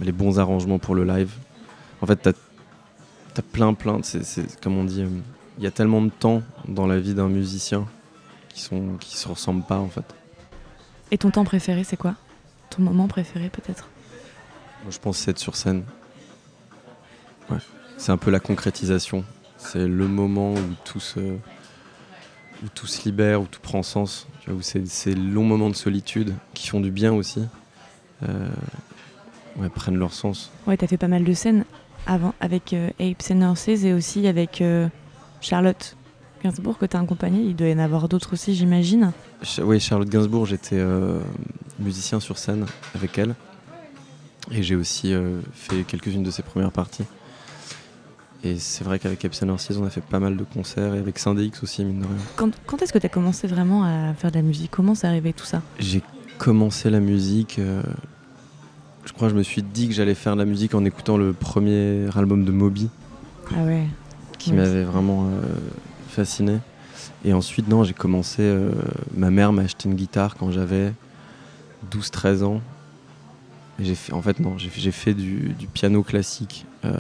les 0.01 0.12
bons 0.12 0.39
arrangements 0.39 0.80
pour 0.80 0.95
le 0.95 1.04
live. 1.04 1.32
En 2.01 2.06
fait, 2.06 2.22
tu 2.22 2.30
as, 2.30 3.41
plein, 3.41 3.74
plein, 3.74 3.99
c'est 4.04 4.62
comme 4.62 4.78
on 4.78 4.84
dit, 4.84 5.04
euh, 5.04 5.08
il 5.58 5.64
y 5.64 5.68
a 5.68 5.72
tellement 5.72 6.01
de 6.01 6.10
temps 6.10 6.41
dans 6.68 6.88
la 6.88 6.99
vie 6.99 7.14
d'un 7.14 7.30
musicien 7.30 7.88
qui 8.54 8.62
sont 8.62 8.97
qui 8.99 9.18
se 9.18 9.28
ressemblent 9.28 9.64
pas 9.66 9.80
en 9.80 9.89
fait. 9.89 10.06
Et 11.12 11.18
ton 11.18 11.32
temps 11.32 11.43
préféré, 11.43 11.84
c'est 11.84 11.97
quoi? 11.97 12.16
Ton 12.70 12.82
moment 12.82 13.08
préféré, 13.08 13.49
peut-être? 13.49 13.89
Moi, 14.84 14.91
je 14.91 14.99
pense 14.99 15.18
c'est 15.18 15.32
être 15.32 15.39
sur 15.39 15.56
scène. 15.56 15.84
Ouais. 17.49 17.58
C'est 17.97 18.12
un 18.12 18.18
peu 18.18 18.32
la 18.32 18.39
concrétisation. 18.39 19.24
C'est 19.58 19.88
le 19.88 20.08
moment 20.08 20.54
où 20.54 20.60
tout 20.84 20.99
se, 20.99 21.20
où 21.20 22.68
tout 22.74 22.88
se 22.88 23.06
libère, 23.06 23.41
où 23.41 23.45
tout 23.45 23.62
prend 23.62 23.84
sens. 23.84 24.28
Tu 24.41 24.49
vois, 24.49 24.60
où 24.60 24.62
c'est 24.62 24.86
ces 24.88 25.14
longs 25.16 25.45
moments 25.45 25.70
de 25.70 25.76
solitude 25.76 26.34
qui 26.54 26.68
font 26.68 26.80
du 26.82 26.91
bien 26.91 27.14
aussi. 27.14 27.45
euh, 28.28 28.49
ouais, 29.58 29.70
prennent 29.70 29.97
leur 29.97 30.14
sens. 30.14 30.51
Ouais, 30.68 30.78
t'as 30.78 30.88
fait 30.88 30.97
pas 30.97 31.08
mal 31.08 31.24
de 31.24 31.34
scènes 31.34 31.66
avant 32.08 32.34
avec 32.41 32.74
euh, 32.74 32.89
Apes 32.99 33.32
and 33.32 33.41
Horses 33.41 33.68
et 33.86 33.93
aussi 33.93 34.28
avec 34.28 34.62
euh, 34.62 34.88
Charlotte, 35.41 35.95
Gainsbourg 36.43 36.77
que 36.77 36.85
tu 36.85 36.97
as 36.97 36.99
accompagné. 36.99 37.41
Il 37.41 37.55
doit 37.55 37.67
y 37.67 37.73
en 37.73 37.79
avoir 37.79 38.07
d'autres 38.09 38.33
aussi, 38.33 38.53
j'imagine. 38.55 39.11
Ch- 39.41 39.65
Oui, 39.65 39.79
Charlotte 39.79 40.09
Gainsbourg, 40.09 40.45
j'étais 40.45 40.77
euh, 40.77 41.19
musicien 41.79 42.19
sur 42.19 42.37
scène 42.37 42.65
avec 42.95 43.17
elle. 43.17 43.35
Et 44.51 44.61
j'ai 44.61 44.75
aussi 44.75 45.13
euh, 45.13 45.39
fait 45.53 45.83
quelques-unes 45.83 46.23
de 46.23 46.31
ses 46.31 46.43
premières 46.43 46.71
parties. 46.71 47.05
Et 48.43 48.57
c'est 48.59 48.83
vrai 48.83 48.99
qu'avec 48.99 49.23
Epson 49.23 49.45
Narcisse, 49.45 49.77
on 49.77 49.85
a 49.85 49.89
fait 49.89 50.01
pas 50.03 50.19
mal 50.19 50.35
de 50.35 50.43
concerts. 50.43 50.95
Et 50.95 50.99
avec 50.99 51.17
Syndix 51.17 51.63
aussi, 51.63 51.85
mine 51.85 52.01
de 52.01 52.05
rien. 52.05 52.15
Quand, 52.35 52.51
quand 52.65 52.81
est-ce 52.81 52.91
que 52.91 52.99
tu 52.99 53.05
as 53.05 53.09
commencé 53.09 53.47
vraiment 53.47 53.83
à 53.85 54.13
faire 54.13 54.31
de 54.31 54.35
la 54.35 54.41
musique? 54.41 54.69
Comment 54.71 54.95
c'est 54.95 55.07
arrivé 55.07 55.31
tout 55.31 55.45
ça? 55.45 55.61
J'ai 55.79 56.01
commencé 56.39 56.89
la 56.89 56.99
musique. 56.99 57.57
euh, 57.59 57.81
je 59.05 59.13
crois 59.13 59.29
que 59.29 59.33
je 59.33 59.37
me 59.37 59.43
suis 59.43 59.63
dit 59.63 59.87
que 59.87 59.93
j'allais 59.93 60.13
faire 60.15 60.33
de 60.33 60.39
la 60.39 60.45
musique 60.45 60.75
en 60.75 60.83
écoutant 60.83 61.15
le 61.15 61.31
premier 61.31 62.05
album 62.17 62.43
de 62.43 62.51
Moby, 62.51 62.89
Ah 63.55 63.63
ouais. 63.63 63.87
qui 64.39 64.51
m'avait 64.51 64.83
vraiment 64.83 65.25
euh, 65.27 65.41
fasciné. 66.14 66.59
Et 67.26 67.34
ensuite, 67.34 67.68
non, 67.68 67.84
j'ai 67.84 67.93
commencé. 67.93 68.41
euh, 68.41 68.72
ma 69.16 69.30
mère 69.30 69.53
m'a 69.53 69.64
acheté 69.64 69.89
une 69.89 69.95
guitare 69.95 70.36
quand 70.36 70.51
j'avais 70.51 70.93
12-13 71.91 72.43
ans. 72.43 72.61
Et 73.80 73.86
j'ai 73.86 73.95
fait, 73.95 74.14
en 74.14 74.22
fait, 74.22 74.39
non, 74.39 74.57
j'ai 74.57 74.70
fait, 74.70 75.14
du, 75.14 75.53
du 75.57 75.68
piano 75.68 76.03
classique 76.03 76.66
euh, 76.86 76.93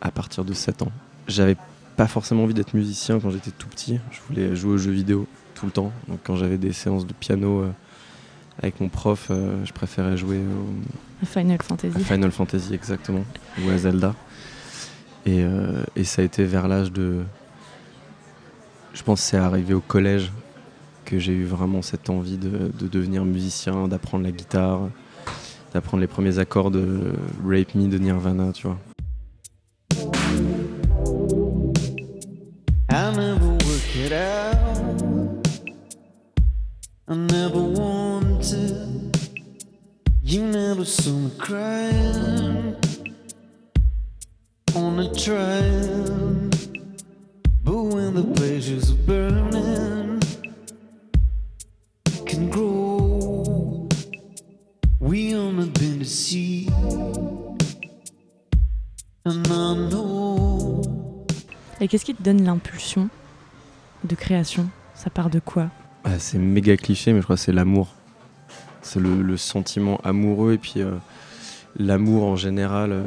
à 0.00 0.10
partir 0.10 0.44
de 0.44 0.52
7 0.52 0.82
ans. 0.82 0.92
J'avais 1.28 1.56
pas 1.96 2.06
forcément 2.06 2.44
envie 2.44 2.54
d'être 2.54 2.74
musicien 2.74 3.18
quand 3.18 3.30
j'étais 3.30 3.50
tout 3.50 3.68
petit. 3.68 3.98
Je 4.10 4.18
voulais 4.28 4.54
jouer 4.54 4.74
aux 4.74 4.78
jeux 4.78 4.92
vidéo 4.92 5.26
tout 5.54 5.66
le 5.66 5.72
temps. 5.72 5.92
Donc 6.08 6.20
quand 6.22 6.36
j'avais 6.36 6.58
des 6.58 6.72
séances 6.72 7.06
de 7.06 7.14
piano 7.14 7.62
euh, 7.62 7.70
avec 8.62 8.80
mon 8.80 8.88
prof, 8.88 9.28
euh, 9.30 9.64
je 9.64 9.72
préférais 9.72 10.16
jouer 10.16 10.38
au, 10.38 11.26
Final 11.26 11.58
Fantasy. 11.62 11.96
à 11.96 12.00
Final 12.00 12.30
Fantasy 12.30 12.74
exactement, 12.74 13.24
ou 13.64 13.70
à 13.70 13.78
Zelda. 13.78 14.14
Et, 15.24 15.42
euh, 15.42 15.82
et 15.96 16.04
ça 16.04 16.22
a 16.22 16.24
été 16.24 16.44
vers 16.44 16.68
l'âge 16.68 16.92
de... 16.92 17.22
Je 18.96 19.02
pense 19.02 19.20
que 19.20 19.26
c'est 19.26 19.36
arrivé 19.36 19.74
au 19.74 19.80
collège 19.80 20.32
que 21.04 21.18
j'ai 21.18 21.34
eu 21.34 21.44
vraiment 21.44 21.82
cette 21.82 22.08
envie 22.08 22.38
de, 22.38 22.72
de 22.80 22.88
devenir 22.88 23.26
musicien, 23.26 23.88
d'apprendre 23.88 24.24
la 24.24 24.32
guitare, 24.32 24.88
d'apprendre 25.74 26.00
les 26.00 26.06
premiers 26.06 26.38
accords 26.38 26.70
de 26.70 27.12
Rape 27.44 27.74
Me 27.74 27.88
de 27.88 27.98
Nirvana, 27.98 28.52
tu 28.52 28.66
vois. 28.66 28.78
I 32.90 33.12
never 33.14 33.58
out. 34.14 35.48
I 37.08 37.14
never. 37.14 37.66
You 40.28 40.42
never 40.42 40.84
saw 40.84 41.12
me 41.12 41.30
crying 41.38 42.74
on 44.74 44.98
a. 44.98 46.45
But 48.16 48.24
when 48.24 48.32
the 48.32 48.40
pleasures 48.40 48.90
of 48.90 49.06
burning 49.06 50.20
can 52.24 52.48
grow, 52.48 53.88
we 55.00 55.34
on 55.34 55.58
a 55.60 55.66
been 55.66 55.98
to 55.98 56.04
see. 56.04 56.68
And 59.26 59.46
I 59.48 59.90
know. 59.90 60.82
Et 61.80 61.88
qu'est-ce 61.88 62.06
qui 62.06 62.14
te 62.14 62.22
donne 62.22 62.42
l'impulsion 62.42 63.10
de 64.04 64.14
création? 64.14 64.68
Ça 64.94 65.10
part 65.10 65.28
de 65.28 65.38
quoi? 65.38 65.68
Ah, 66.04 66.18
c'est 66.18 66.38
méga 66.38 66.76
cliché, 66.78 67.12
mais 67.12 67.18
je 67.18 67.24
crois 67.24 67.36
que 67.36 67.42
c'est 67.42 67.52
l'amour. 67.52 67.88
C'est 68.80 69.00
le, 69.00 69.20
le 69.20 69.36
sentiment 69.36 70.00
amoureux 70.04 70.54
et 70.54 70.58
puis 70.58 70.74
euh, 70.80 70.92
l'amour 71.76 72.24
en 72.24 72.36
général 72.36 72.92
euh, 72.92 73.02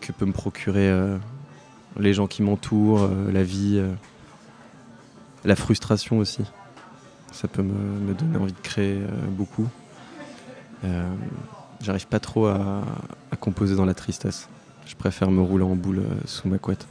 que 0.00 0.12
peut 0.12 0.24
me 0.24 0.32
procurer 0.32 0.88
euh, 0.88 1.18
les 1.98 2.14
gens 2.14 2.26
qui 2.26 2.42
m'entourent, 2.42 3.02
euh, 3.02 3.30
la 3.32 3.42
vie, 3.42 3.76
euh, 3.78 3.92
la 5.44 5.56
frustration 5.56 6.18
aussi. 6.18 6.42
Ça 7.32 7.48
peut 7.48 7.62
me, 7.62 7.72
me 7.72 8.14
donner 8.14 8.36
envie 8.38 8.52
de 8.52 8.58
créer 8.60 8.98
euh, 9.02 9.08
beaucoup. 9.28 9.68
Euh, 10.84 11.08
J'arrive 11.80 12.06
pas 12.08 12.20
trop 12.20 12.46
à, 12.46 12.82
à 13.30 13.36
composer 13.36 13.74
dans 13.76 13.86
la 13.86 13.94
tristesse. 13.94 14.48
Je 14.86 14.94
préfère 14.96 15.30
me 15.30 15.40
rouler 15.40 15.64
en 15.64 15.76
boule 15.76 16.00
euh, 16.00 16.14
sous 16.26 16.48
ma 16.48 16.58
couette. 16.58 16.86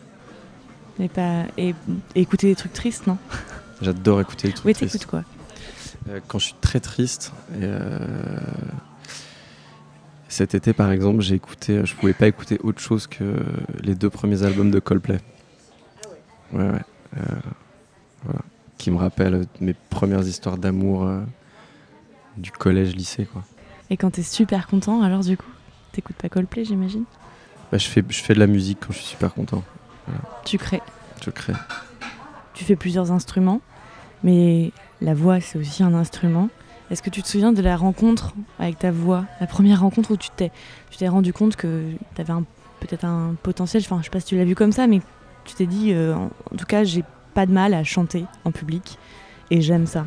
et, 1.00 1.10
pas... 1.10 1.44
et, 1.58 1.76
et 2.16 2.22
écouter 2.22 2.48
des 2.48 2.56
trucs 2.56 2.74
tristes, 2.74 3.06
non? 3.08 3.18
J'adore 3.82 4.20
écouter 4.22 4.48
les 4.48 4.54
trucs 4.54 4.66
Oui, 4.66 4.74
tristes. 4.74 4.94
t'écoutes 4.94 5.08
quoi 5.10 5.24
quand 6.28 6.40
je 6.40 6.46
suis 6.46 6.56
très 6.60 6.80
triste. 6.80 7.34
et, 7.62 7.68
cet 10.28 10.56
été, 10.56 10.74
par 10.74 10.92
exemple, 10.92 11.22
j'ai 11.22 11.36
écouté. 11.36 11.86
Je 11.86 11.96
pouvais 11.96 12.14
pas 12.14 12.28
écouter 12.28 12.60
autre 12.64 12.80
chose 12.80 13.06
que 13.08 13.36
les 13.82 13.96
deux 13.96 14.10
premiers 14.10 14.44
albums 14.44 14.72
de 14.72 14.80
Coldplay. 14.80 15.20
Ouais, 16.54 16.64
ouais. 16.70 16.82
euh, 17.18 17.22
voilà. 18.24 18.42
Qui 18.78 18.92
me 18.92 18.98
rappellent 18.98 19.46
mes 19.60 19.74
premières 19.74 20.26
histoires 20.26 20.58
d'amour 20.58 21.04
euh, 21.04 21.22
du 22.38 22.52
collège-lycée, 22.52 23.26
quoi. 23.26 23.44
Et 23.90 23.98
quand 23.98 24.12
t'es 24.12 24.24
super 24.24 24.68
content, 24.68 25.02
alors 25.02 25.22
du 25.22 25.36
coup, 25.36 25.50
t'écoutes 25.92 26.16
pas 26.16 26.30
Coldplay, 26.30 26.64
j'imagine? 26.64 27.04
Bah, 27.72 27.78
je, 27.78 27.88
fais, 27.88 28.04
je 28.08 28.22
fais 28.22 28.34
de 28.34 28.40
la 28.40 28.48
musique 28.48 28.80
quand 28.80 28.94
je 28.94 29.00
suis 29.00 29.08
super 29.08 29.34
content. 29.34 29.64
Tu 30.46 30.58
crées. 30.58 30.82
Je 31.24 31.30
crée. 31.30 31.54
Tu 32.54 32.64
fais 32.64 32.76
plusieurs 32.76 33.12
instruments, 33.12 33.62
mais 34.24 34.72
la 35.02 35.14
voix, 35.14 35.40
c'est 35.40 35.60
aussi 35.60 35.84
un 35.84 35.94
instrument. 35.94 36.50
Est-ce 36.90 37.02
que 37.04 37.10
tu 37.10 37.22
te 37.22 37.28
souviens 37.28 37.52
de 37.52 37.62
la 37.62 37.78
rencontre 37.78 38.34
avec 38.58 38.80
ta 38.80 38.92
voix? 38.92 39.26
La 39.40 39.48
première 39.48 39.82
rencontre 39.82 40.12
où 40.12 40.18
tu 40.18 40.30
t'es, 40.30 40.52
tu 40.90 40.98
t'es 40.98 41.08
rendu 41.08 41.34
compte 41.34 41.56
que 41.56 41.84
tu 42.16 42.22
avais 42.22 42.34
peut-être 42.80 43.06
un 43.06 43.36
potentiel, 43.44 43.84
enfin 43.86 44.00
je 44.00 44.06
sais 44.06 44.10
pas 44.10 44.20
si 44.20 44.28
tu 44.28 44.38
l'as 44.38 44.46
vu 44.46 44.56
comme 44.56 44.72
ça, 44.72 44.88
mais 44.88 45.02
tu 45.46 45.54
t'es 45.54 45.68
dit, 45.68 45.94
euh, 45.94 46.16
en, 46.16 46.32
en 46.52 46.58
tout 46.58 46.66
cas, 46.66 46.84
j'ai 46.84 47.04
pas 47.40 47.46
de 47.46 47.54
mal 47.54 47.74
à 47.74 47.86
chanter 47.86 48.26
en 48.44 48.52
public 48.52 48.98
et 49.50 49.62
j'aime 49.62 49.86
ça. 49.88 50.06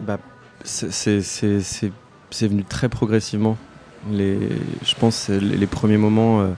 Bah, 0.00 0.18
c'est- 0.62 0.90
c'est 0.92 1.22
c'est- 1.22 1.60
c'est- 1.62 1.92
c'est 2.30 2.48
venu 2.48 2.64
très 2.64 2.90
progressivement. 2.90 3.56
Les, 4.10 4.38
je 4.84 4.94
pense 4.94 5.28
que 5.28 5.32
les, 5.32 5.56
les 5.56 5.66
premiers 5.66 5.96
moments, 5.96 6.42
euh, 6.42 6.50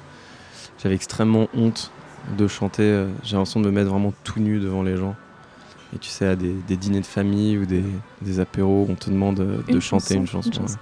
j'avais 0.83 0.97
extrêmement 0.97 1.47
honte 1.55 1.93
de 2.37 2.49
chanter. 2.49 2.83
euh, 2.83 3.07
J'ai 3.23 3.37
l'impression 3.37 3.61
de 3.61 3.67
me 3.67 3.71
mettre 3.71 3.91
vraiment 3.91 4.13
tout 4.25 4.41
nu 4.41 4.59
devant 4.59 4.83
les 4.83 4.97
gens. 4.97 5.15
Et 5.95 5.99
tu 5.99 6.09
sais, 6.09 6.27
à 6.27 6.35
des, 6.35 6.53
des 6.67 6.77
dîners 6.77 7.01
de 7.01 7.07
famille 7.07 7.57
ou 7.57 7.65
des, 7.65 7.85
des 8.21 8.41
apéros, 8.41 8.89
on 8.91 8.97
te 8.97 9.11
demande 9.11 9.39
euh, 9.39 9.59
de 9.69 9.75
Une 9.75 9.81
chanter 9.81 10.15
chanson, 10.15 10.15
une 10.17 10.27
chanson. 10.27 10.49
une 10.51 10.55
chanson. 10.57 10.75
ouais. 10.75 10.81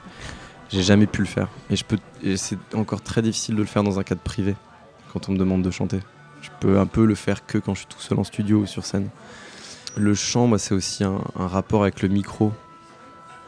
J'ai 0.70 0.82
jamais 0.82 1.07
pu 1.07 1.20
le 1.20 1.26
faire. 1.28 1.49
Et, 1.68 1.76
je 1.76 1.84
peux- 1.84 1.99
c'est 2.37 2.57
encore 2.74 3.03
très 3.03 3.20
difficile 3.20 3.55
de 3.55 3.61
le 3.61 3.66
faire 3.66 3.82
dans 3.82 3.99
un 3.99 4.03
cadre 4.03 4.22
privé, 4.22 4.57
quand 5.12 5.28
on 5.28 5.32
me 5.32 5.37
demande 5.39 5.61
de 5.61 5.70
chanter. 5.70 6.01
Je 6.47 6.51
peux 6.61 6.78
un 6.78 6.86
peu 6.86 7.05
le 7.05 7.14
faire 7.14 7.44
que 7.44 7.59
quand 7.59 7.74
je 7.74 7.80
suis 7.80 7.88
tout 7.88 8.01
seul 8.01 8.18
en 8.18 8.24
studio 8.24 8.61
ou 8.61 8.66
sur 8.66 8.84
scène. 8.84 9.09
Le 9.97 10.14
chant, 10.14 10.47
moi, 10.47 10.59
c'est 10.59 10.74
aussi 10.74 11.03
un, 11.05 11.18
rapport 11.34 11.82
avec 11.82 12.03
le 12.03 12.09
micro 12.09 12.53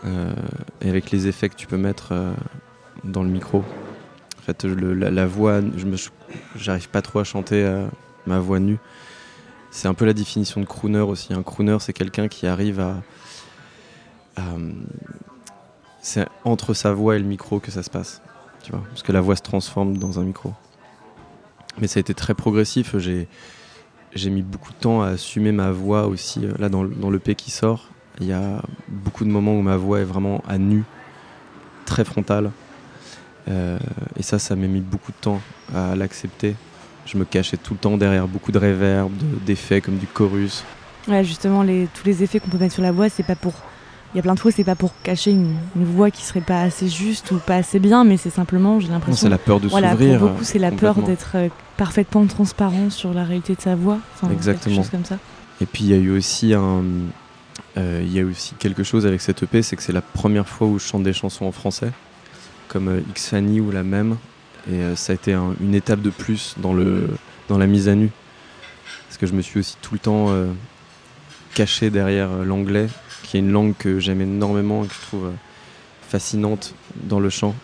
euh, 0.04 0.32
et 0.80 0.88
avec 0.88 1.10
les 1.10 1.28
effets 1.28 1.48
que 1.48 1.54
tu 1.54 1.66
peux 1.66 1.76
mettre 1.76 2.08
euh, 2.12 2.32
dans 3.04 3.22
le 3.22 3.28
micro. 3.28 3.58
En 4.38 4.42
fait, 4.42 4.64
la, 4.64 5.26
voix, 5.26 5.60
je 5.76 5.84
me, 5.86 5.96
j'arrive 6.56 6.88
pas 6.88 7.02
trop 7.02 7.20
à 7.20 7.24
chanter 7.24 7.62
euh, 7.62 7.86
ma 8.26 8.40
voix 8.40 8.58
nue. 8.58 8.78
C'est 9.70 9.86
un 9.86 9.94
peu 9.94 10.06
la 10.06 10.14
définition 10.14 10.60
de 10.60 10.66
crooner 10.66 11.00
aussi. 11.00 11.34
Un 11.34 11.42
crooner, 11.42 11.76
c'est 11.80 11.92
quelqu'un 11.92 12.28
qui 12.28 12.46
arrive 12.46 12.80
à, 12.80 12.96
c'est 16.00 16.26
entre 16.44 16.74
sa 16.74 16.92
voix 16.92 17.16
et 17.16 17.18
le 17.18 17.26
micro 17.26 17.60
que 17.60 17.70
ça 17.70 17.82
se 17.82 17.90
passe, 17.90 18.22
tu 18.62 18.70
parce 18.70 19.02
que 19.02 19.12
la 19.12 19.20
voix 19.20 19.36
se 19.36 19.42
transforme 19.42 19.98
dans 19.98 20.18
un 20.18 20.22
micro. 20.22 20.54
Mais 21.80 21.86
ça 21.86 21.98
a 21.98 22.00
été 22.00 22.14
très 22.14 22.34
progressif. 22.34 22.96
J'ai 22.98 23.28
j'ai 24.14 24.30
mis 24.30 24.42
beaucoup 24.42 24.72
de 24.72 24.78
temps 24.78 25.02
à 25.02 25.08
assumer 25.08 25.52
ma 25.52 25.70
voix 25.70 26.06
aussi. 26.06 26.44
Euh, 26.46 26.52
Là, 26.58 26.68
dans, 26.70 26.82
le- 26.82 26.94
dans 26.94 27.10
l'EP 27.10 27.34
qui 27.34 27.50
sort, 27.50 27.88
il 28.20 28.26
y 28.26 28.32
a 28.32 28.62
beaucoup 28.88 29.24
de 29.24 29.28
moments 29.30 29.52
où 29.54 29.60
ma 29.62 29.76
voix 29.76 30.00
est 30.00 30.04
vraiment 30.04 30.42
à 30.48 30.56
nu, 30.58 30.82
très 31.84 32.04
frontale. 32.04 32.50
Euh, 33.48 33.78
et 34.18 34.22
ça, 34.22 34.38
ça 34.38 34.56
m'a 34.56 34.66
mis 34.66 34.80
beaucoup 34.80 35.12
de 35.12 35.16
temps 35.20 35.40
à 35.74 35.94
l'accepter. 35.94 36.56
Je 37.06 37.16
me 37.18 37.24
cachais 37.24 37.56
tout 37.58 37.74
le 37.74 37.78
temps 37.78 37.96
derrière 37.98 38.26
beaucoup 38.28 38.50
de 38.50 38.58
réverb, 38.58 39.10
de- 39.16 39.44
d'effets 39.44 39.80
comme 39.82 39.98
du 39.98 40.06
chorus. 40.06 40.64
Ouais, 41.06 41.22
justement, 41.24 41.62
tous 41.64 42.04
les 42.04 42.22
effets 42.22 42.40
qu'on 42.40 42.48
peut 42.50 42.58
mettre 42.58 42.74
sur 42.74 42.82
la 42.82 42.92
voix, 42.92 43.08
c'est 43.10 43.22
pas 43.22 43.36
pour. 43.36 43.52
Il 44.14 44.16
y 44.16 44.20
a 44.20 44.22
plein 44.22 44.34
de 44.34 44.40
fois, 44.40 44.50
c'est 44.50 44.64
pas 44.64 44.74
pour 44.74 44.92
cacher 45.02 45.32
une, 45.32 45.54
une 45.76 45.84
voix 45.84 46.10
qui 46.10 46.22
serait 46.24 46.40
pas 46.40 46.62
assez 46.62 46.88
juste 46.88 47.30
ou 47.30 47.36
pas 47.38 47.56
assez 47.56 47.78
bien, 47.78 48.04
mais 48.04 48.16
c'est 48.16 48.30
simplement, 48.30 48.80
j'ai 48.80 48.88
l'impression. 48.88 49.26
C'est 49.26 49.28
la 49.28 49.36
peur 49.38 49.60
de 49.60 49.68
Voilà, 49.68 49.90
s'ouvrir. 49.92 50.18
pour 50.20 50.28
beaucoup, 50.30 50.44
c'est 50.44 50.58
la 50.58 50.70
peur 50.70 50.94
d'être 50.96 51.32
euh, 51.34 51.48
parfaitement 51.76 52.24
transparent 52.26 52.88
sur 52.88 53.12
la 53.12 53.24
réalité 53.24 53.54
de 53.54 53.60
sa 53.60 53.74
voix. 53.74 53.98
Enfin, 54.14 54.32
Exactement. 54.32 54.76
Quelque 54.76 54.82
chose 54.84 54.90
comme 54.90 55.04
ça. 55.04 55.18
Et 55.60 55.66
puis 55.66 55.84
il 55.84 55.90
y 55.90 55.94
a 55.94 55.98
eu 55.98 56.10
aussi 56.16 56.54
un, 56.54 56.82
euh, 57.76 58.00
il 58.02 58.12
y 58.12 58.20
a 58.20 58.24
aussi 58.24 58.54
quelque 58.58 58.82
chose 58.82 59.04
avec 59.06 59.20
cette 59.20 59.42
EP, 59.42 59.60
c'est 59.62 59.76
que 59.76 59.82
c'est 59.82 59.92
la 59.92 60.00
première 60.00 60.48
fois 60.48 60.66
où 60.68 60.78
je 60.78 60.84
chante 60.86 61.02
des 61.02 61.12
chansons 61.12 61.44
en 61.44 61.52
français, 61.52 61.90
comme 62.68 62.88
euh, 62.88 63.00
X 63.10 63.28
Fanny 63.28 63.60
ou 63.60 63.70
la 63.70 63.82
même, 63.82 64.16
et 64.70 64.74
euh, 64.74 64.96
ça 64.96 65.12
a 65.12 65.14
été 65.16 65.34
un- 65.34 65.54
une 65.60 65.74
étape 65.74 66.00
de 66.00 66.10
plus 66.10 66.54
dans 66.58 66.72
le, 66.72 67.08
dans 67.48 67.58
la 67.58 67.66
mise 67.66 67.88
à 67.88 67.94
nu, 67.94 68.10
parce 69.06 69.18
que 69.18 69.26
je 69.26 69.32
me 69.34 69.42
suis 69.42 69.58
aussi 69.60 69.76
tout 69.82 69.92
le 69.94 69.98
temps 70.00 70.28
caché 71.54 71.90
derrière 71.90 72.28
l'anglais, 72.44 72.86
qui 73.28 73.36
est 73.36 73.40
une 73.40 73.52
langue 73.52 73.74
que 73.78 74.00
j'aime 74.00 74.22
énormément 74.22 74.84
et 74.84 74.86
que 74.86 74.94
je 74.94 75.00
trouve 75.02 75.26
euh, 75.26 75.32
fascinante 76.00 76.74
dans 76.94 77.20
le 77.20 77.28
chant, 77.28 77.54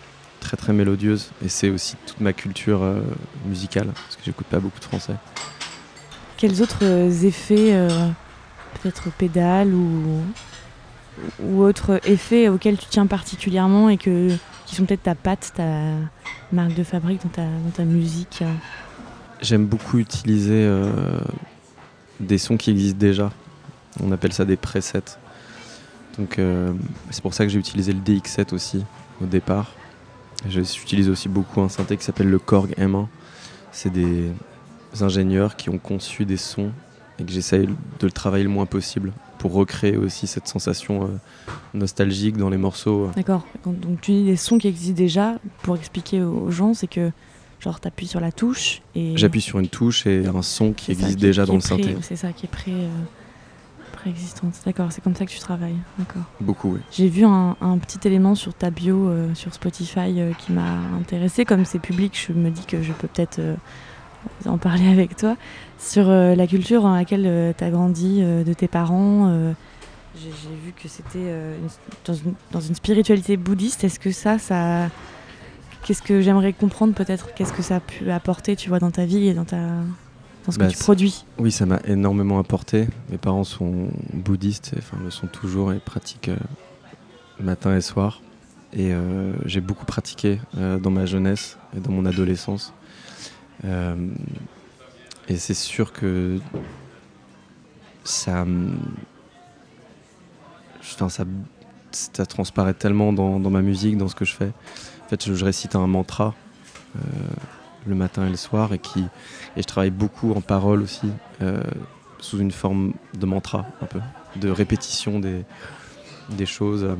très 0.40 0.58
très 0.58 0.74
mélodieuse, 0.74 1.30
et 1.42 1.48
c'est 1.48 1.70
aussi 1.70 1.96
toute 2.06 2.20
ma 2.20 2.34
culture 2.34 2.82
euh, 2.82 3.00
musicale, 3.46 3.86
parce 3.86 4.16
que 4.16 4.22
j'écoute 4.26 4.46
pas 4.46 4.60
beaucoup 4.60 4.78
de 4.78 4.84
français. 4.84 5.14
Quels 6.36 6.60
autres 6.60 6.82
euh, 6.84 7.08
effets 7.08 7.72
euh, 7.72 7.88
peut-être 8.74 9.10
pédales 9.12 9.72
ou, 9.72 10.20
ou 11.42 11.62
autres 11.62 11.98
effets 12.04 12.50
auxquels 12.50 12.76
tu 12.76 12.86
tiens 12.90 13.06
particulièrement 13.06 13.88
et 13.88 13.96
que, 13.96 14.28
qui 14.66 14.74
sont 14.74 14.84
peut-être 14.84 15.04
ta 15.04 15.14
patte, 15.14 15.52
ta 15.56 15.94
marque 16.52 16.74
de 16.74 16.84
fabrique 16.84 17.22
dans 17.22 17.30
ta, 17.30 17.44
dans 17.44 17.70
ta 17.74 17.84
musique 17.84 18.40
euh. 18.42 18.52
J'aime 19.40 19.64
beaucoup 19.64 19.98
utiliser 19.98 20.70
des 22.20 22.38
sons 22.38 22.56
qui 22.56 22.70
existent 22.70 22.98
déjà. 22.98 23.30
On 24.02 24.10
appelle 24.12 24.32
ça 24.32 24.44
des 24.44 24.56
presets. 24.56 25.18
Donc 26.18 26.38
euh, 26.38 26.72
c'est 27.10 27.22
pour 27.22 27.34
ça 27.34 27.44
que 27.44 27.50
j'ai 27.50 27.58
utilisé 27.58 27.92
le 27.92 28.00
DX7 28.00 28.54
aussi 28.54 28.84
au 29.22 29.26
départ. 29.26 29.72
J'utilise 30.48 31.08
aussi 31.08 31.28
beaucoup 31.28 31.60
un 31.60 31.68
synthé 31.68 31.96
qui 31.96 32.04
s'appelle 32.04 32.28
le 32.28 32.38
Korg 32.38 32.74
M1. 32.78 33.06
C'est 33.72 33.90
des 33.92 34.30
ingénieurs 35.00 35.56
qui 35.56 35.70
ont 35.70 35.78
conçu 35.78 36.24
des 36.24 36.36
sons 36.36 36.70
et 37.18 37.24
que 37.24 37.32
j'essaye 37.32 37.66
de 37.66 37.72
le 38.06 38.10
travailler 38.10 38.44
le 38.44 38.50
moins 38.50 38.66
possible 38.66 39.12
pour 39.38 39.52
recréer 39.52 39.96
aussi 39.96 40.26
cette 40.26 40.46
sensation 40.48 41.04
euh, 41.04 41.08
nostalgique 41.72 42.36
dans 42.36 42.50
les 42.50 42.56
morceaux. 42.56 43.10
D'accord. 43.16 43.44
Quand- 43.62 43.72
Donc 43.78 44.00
tu 44.00 44.12
dis 44.12 44.24
des 44.24 44.36
sons 44.36 44.58
qui 44.58 44.68
existent 44.68 44.96
déjà. 44.96 45.36
Pour 45.62 45.76
expliquer 45.76 46.22
aux 46.22 46.50
gens, 46.50 46.74
c'est 46.74 46.86
que 46.86 47.10
genre 47.60 47.80
t'appuies 47.80 48.06
sur 48.06 48.20
la 48.20 48.30
touche 48.32 48.82
et 48.94 49.16
J'appuie 49.16 49.40
sur 49.40 49.58
une 49.58 49.68
touche 49.68 50.06
et 50.06 50.26
un 50.26 50.42
son 50.42 50.72
qui 50.72 50.86
ça 50.94 51.02
existe 51.02 51.18
déjà 51.18 51.42
qui 51.44 51.48
dans 51.48 51.54
le 51.54 51.60
synthé. 51.60 51.96
C'est 52.02 52.16
ça 52.16 52.32
qui 52.32 52.46
est 52.46 52.50
euh, 52.68 52.88
préexistante. 54.04 54.52
D'accord. 54.66 54.92
C'est 54.92 55.02
comme 55.02 55.14
ça 55.14 55.24
que 55.24 55.30
tu 55.30 55.38
travailles. 55.38 55.78
D'accord. 55.98 56.22
Beaucoup, 56.38 56.72
oui. 56.74 56.80
J'ai 56.90 57.08
vu 57.08 57.24
un, 57.24 57.56
un 57.60 57.78
petit 57.78 58.06
élément 58.06 58.34
sur 58.34 58.52
ta 58.52 58.70
bio 58.70 59.08
euh, 59.08 59.34
sur 59.34 59.54
Spotify 59.54 60.20
euh, 60.20 60.32
qui 60.34 60.52
m'a 60.52 60.76
intéressé. 61.00 61.46
Comme 61.46 61.64
c'est 61.64 61.78
public, 61.78 62.12
je 62.28 62.34
me 62.34 62.50
dis 62.50 62.66
que 62.66 62.82
je 62.82 62.92
peux 62.92 63.08
peut-être 63.08 63.38
euh, 63.38 63.54
en 64.44 64.58
parler 64.58 64.88
avec 64.92 65.16
toi. 65.16 65.36
Sur 65.78 66.08
la 66.08 66.46
culture 66.46 66.82
dans 66.82 66.94
laquelle 66.94 67.54
tu 67.56 67.64
as 67.64 67.70
grandi, 67.70 68.22
de 68.22 68.52
tes 68.54 68.68
parents. 68.68 69.52
j'ai 70.16 70.30
vu 70.64 70.72
que 70.72 70.88
c'était 70.88 71.30
dans, 72.06 72.14
une, 72.14 72.32
dans 72.52 72.60
une 72.60 72.74
spiritualité 72.74 73.36
bouddhiste. 73.36 73.84
Est-ce 73.84 74.00
que 74.00 74.10
ça, 74.10 74.38
ça. 74.38 74.88
Qu'est-ce 75.82 76.00
que 76.00 76.22
j'aimerais 76.22 76.54
comprendre 76.54 76.94
peut-être? 76.94 77.34
Qu'est-ce 77.34 77.52
que 77.52 77.60
ça 77.60 77.76
a 77.76 77.80
pu 77.80 78.10
apporter, 78.10 78.56
tu 78.56 78.70
vois, 78.70 78.78
dans 78.78 78.90
ta 78.90 79.04
vie 79.04 79.28
et 79.28 79.34
dans, 79.34 79.44
ta, 79.44 79.58
dans 80.44 80.52
ce 80.52 80.58
Bah, 80.58 80.66
que 80.66 80.70
tu 80.72 80.76
c'est- 80.78 80.84
produis 80.84 81.24
Oui, 81.38 81.50
ça 81.52 81.66
m'a 81.66 81.80
énormément 81.86 82.38
apporté. 82.38 82.86
Mes 83.10 83.18
parents 83.18 83.44
sont 83.44 83.88
bouddhistes, 84.12 84.72
et, 84.74 84.78
enfin 84.78 84.96
le 85.02 85.10
sont 85.10 85.26
toujours 85.26 85.72
et 85.72 85.78
pratiquent 85.78 86.28
euh, 86.28 86.36
matin 87.40 87.76
et 87.76 87.80
soir. 87.80 88.20
Et 88.72 88.92
euh, 88.92 89.32
j'ai 89.46 89.60
beaucoup 89.60 89.84
pratiqué 89.84 90.40
euh, 90.58 90.78
dans 90.78 90.90
ma 90.90 91.06
jeunesse 91.06 91.58
et 91.76 91.80
dans 91.80 91.92
mon 91.92 92.04
adolescence. 92.06 92.72
Et 95.28 95.36
c'est 95.38 95.54
sûr 95.54 95.92
que 95.94 96.38
ça, 98.02 98.44
enfin, 100.82 101.08
ça, 101.08 101.24
ça 101.92 102.26
transparaît 102.26 102.74
tellement 102.74 103.12
dans, 103.14 103.40
dans 103.40 103.48
ma 103.48 103.62
musique, 103.62 103.96
dans 103.96 104.08
ce 104.08 104.14
que 104.14 104.26
je 104.26 104.34
fais. 104.34 104.52
En 105.06 105.08
fait, 105.08 105.24
je, 105.24 105.32
je 105.34 105.44
récite 105.46 105.76
un 105.76 105.86
mantra 105.86 106.34
euh, 106.96 107.00
le 107.86 107.94
matin 107.94 108.26
et 108.26 108.30
le 108.30 108.36
soir 108.36 108.72
et 108.72 108.78
qui 108.78 109.00
et 109.56 109.62
je 109.62 109.66
travaille 109.66 109.90
beaucoup 109.90 110.32
en 110.32 110.40
parole 110.40 110.82
aussi, 110.82 111.08
euh, 111.42 111.60
sous 112.18 112.38
une 112.38 112.50
forme 112.50 112.92
de 113.18 113.26
mantra, 113.26 113.66
un 113.82 113.86
peu, 113.86 114.00
de 114.36 114.48
répétition 114.50 115.20
des, 115.20 115.44
des 116.30 116.46
choses. 116.46 116.84
euh. 116.84 116.96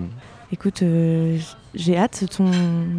Écoute, 0.52 0.82
euh, 0.82 1.38
j'ai 1.74 1.96
hâte. 1.96 2.24
Ton 2.36 2.46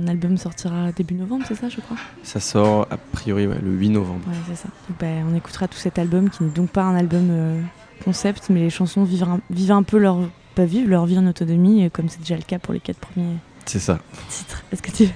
album 0.08 0.36
sortira 0.38 0.92
début 0.92 1.14
novembre, 1.14 1.46
c'est 1.48 1.56
ça, 1.56 1.70
je 1.70 1.80
crois? 1.80 1.96
Ça 2.24 2.40
sort 2.42 2.88
a 2.90 2.98
priori 2.98 3.48
ouais, 3.48 3.60
le 3.64 3.72
8 3.72 3.90
novembre. 3.90 4.28
Ouais, 4.28 4.36
c'est 4.50 4.56
ça. 4.58 4.68
Donc, 4.90 4.98
bah, 5.00 5.08
on 5.32 5.36
écoutera 5.36 5.68
tout 5.68 5.78
cet 5.78 5.98
album 6.00 6.30
qui 6.30 6.44
n'est 6.44 6.50
donc 6.50 6.70
pas 6.72 6.84
un 6.84 6.96
album 6.96 7.28
euh, 7.30 7.62
concept, 8.04 8.50
mais 8.50 8.60
les 8.62 8.70
chansons 8.70 9.04
vivent 9.04 9.24
un, 9.24 9.40
vivent 9.52 9.72
un 9.72 9.84
peu 9.84 9.98
leur, 10.00 10.18
pas 10.56 10.66
vivent 10.66 10.90
leur 10.90 11.06
vie 11.06 11.18
en 11.18 11.28
autonomie, 11.28 11.90
comme 11.92 12.10
c'est 12.10 12.20
déjà 12.20 12.36
le 12.36 12.42
cas 12.42 12.60
pour 12.60 12.74
les 12.74 12.82
quatre 12.82 13.00
premiers 13.00 13.38
C'est 13.66 13.80
ça. 13.80 14.00
titres. 14.28 14.64
Est-ce 14.74 14.82
que 14.82 14.92
tu. 14.92 15.08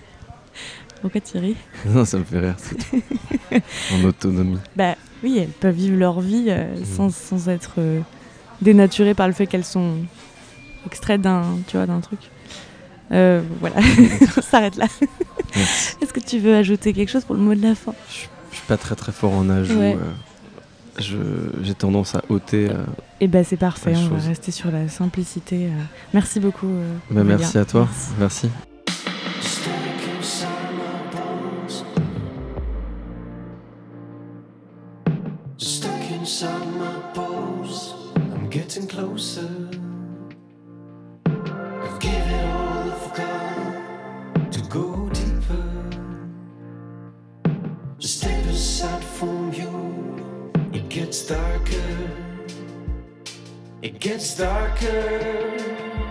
Pourquoi 1.02 1.22
ris 1.36 1.56
Non, 1.86 2.04
ça 2.06 2.18
me 2.18 2.24
fait 2.24 2.40
rire, 2.40 2.56
c'est 2.58 2.76
tout. 2.76 3.02
en 3.94 4.04
autonomie. 4.04 4.58
Bah 4.76 4.96
oui, 5.24 5.38
elles 5.40 5.48
peuvent 5.50 5.76
vivre 5.76 5.98
leur 5.98 6.20
vie 6.22 6.46
euh, 6.50 6.76
Mhm. 6.78 6.86
sans, 6.86 7.10
sans 7.14 7.50
être 7.50 7.76
euh, 7.78 8.02
dénaturées 8.62 9.14
par 9.14 9.28
le 9.28 9.34
fait 9.34 9.48
qu'elles 9.48 9.64
sont 9.66 9.96
extraites 10.86 11.22
d'un, 11.22 11.44
tu 11.68 11.78
vois, 11.78 11.86
d'un 11.86 12.00
truc. 12.02 12.20
Euh, 13.12 13.42
voilà, 13.60 13.78
on 14.38 14.42
s'arrête 14.42 14.76
là. 14.76 14.86
Est-ce 16.02 16.14
que 16.14 16.20
tu 16.20 16.38
veux 16.40 16.56
ajouter 16.56 16.94
quelque 16.94 17.10
chose 17.10 17.24
pour 17.26 17.36
le 17.36 17.42
mot 17.42 17.56
de 17.56 17.62
la 17.62 17.76
fin? 17.76 17.94
Je 18.10 18.14
suis- 18.14 18.30
je 18.52 18.56
suis 18.58 18.66
pas 18.68 18.78
très 18.78 18.96
très 18.96 19.12
fort 19.12 19.34
en 19.34 19.50
ajout. 19.50 19.80
Ouais. 19.80 19.98
J'ai 20.98 21.74
tendance 21.76 22.14
à 22.16 22.24
ôter. 22.30 22.70
euh. 22.70 22.84
Eh 23.22 23.28
ben 23.28 23.44
c'est 23.46 23.56
parfait, 23.58 23.94
on 23.96 24.16
va 24.16 24.28
rester 24.28 24.52
sur 24.52 24.70
la 24.70 24.88
simplicité. 24.90 25.70
Merci 26.14 26.40
beaucoup. 26.42 26.68
Bah, 27.10 27.24
merci 27.24 27.58
à 27.58 27.64
toi. 27.66 27.88
Merci. 28.20 28.50
Merci. 29.42 29.89
It 53.90 54.00
gets 54.00 54.38
darker. 54.38 56.09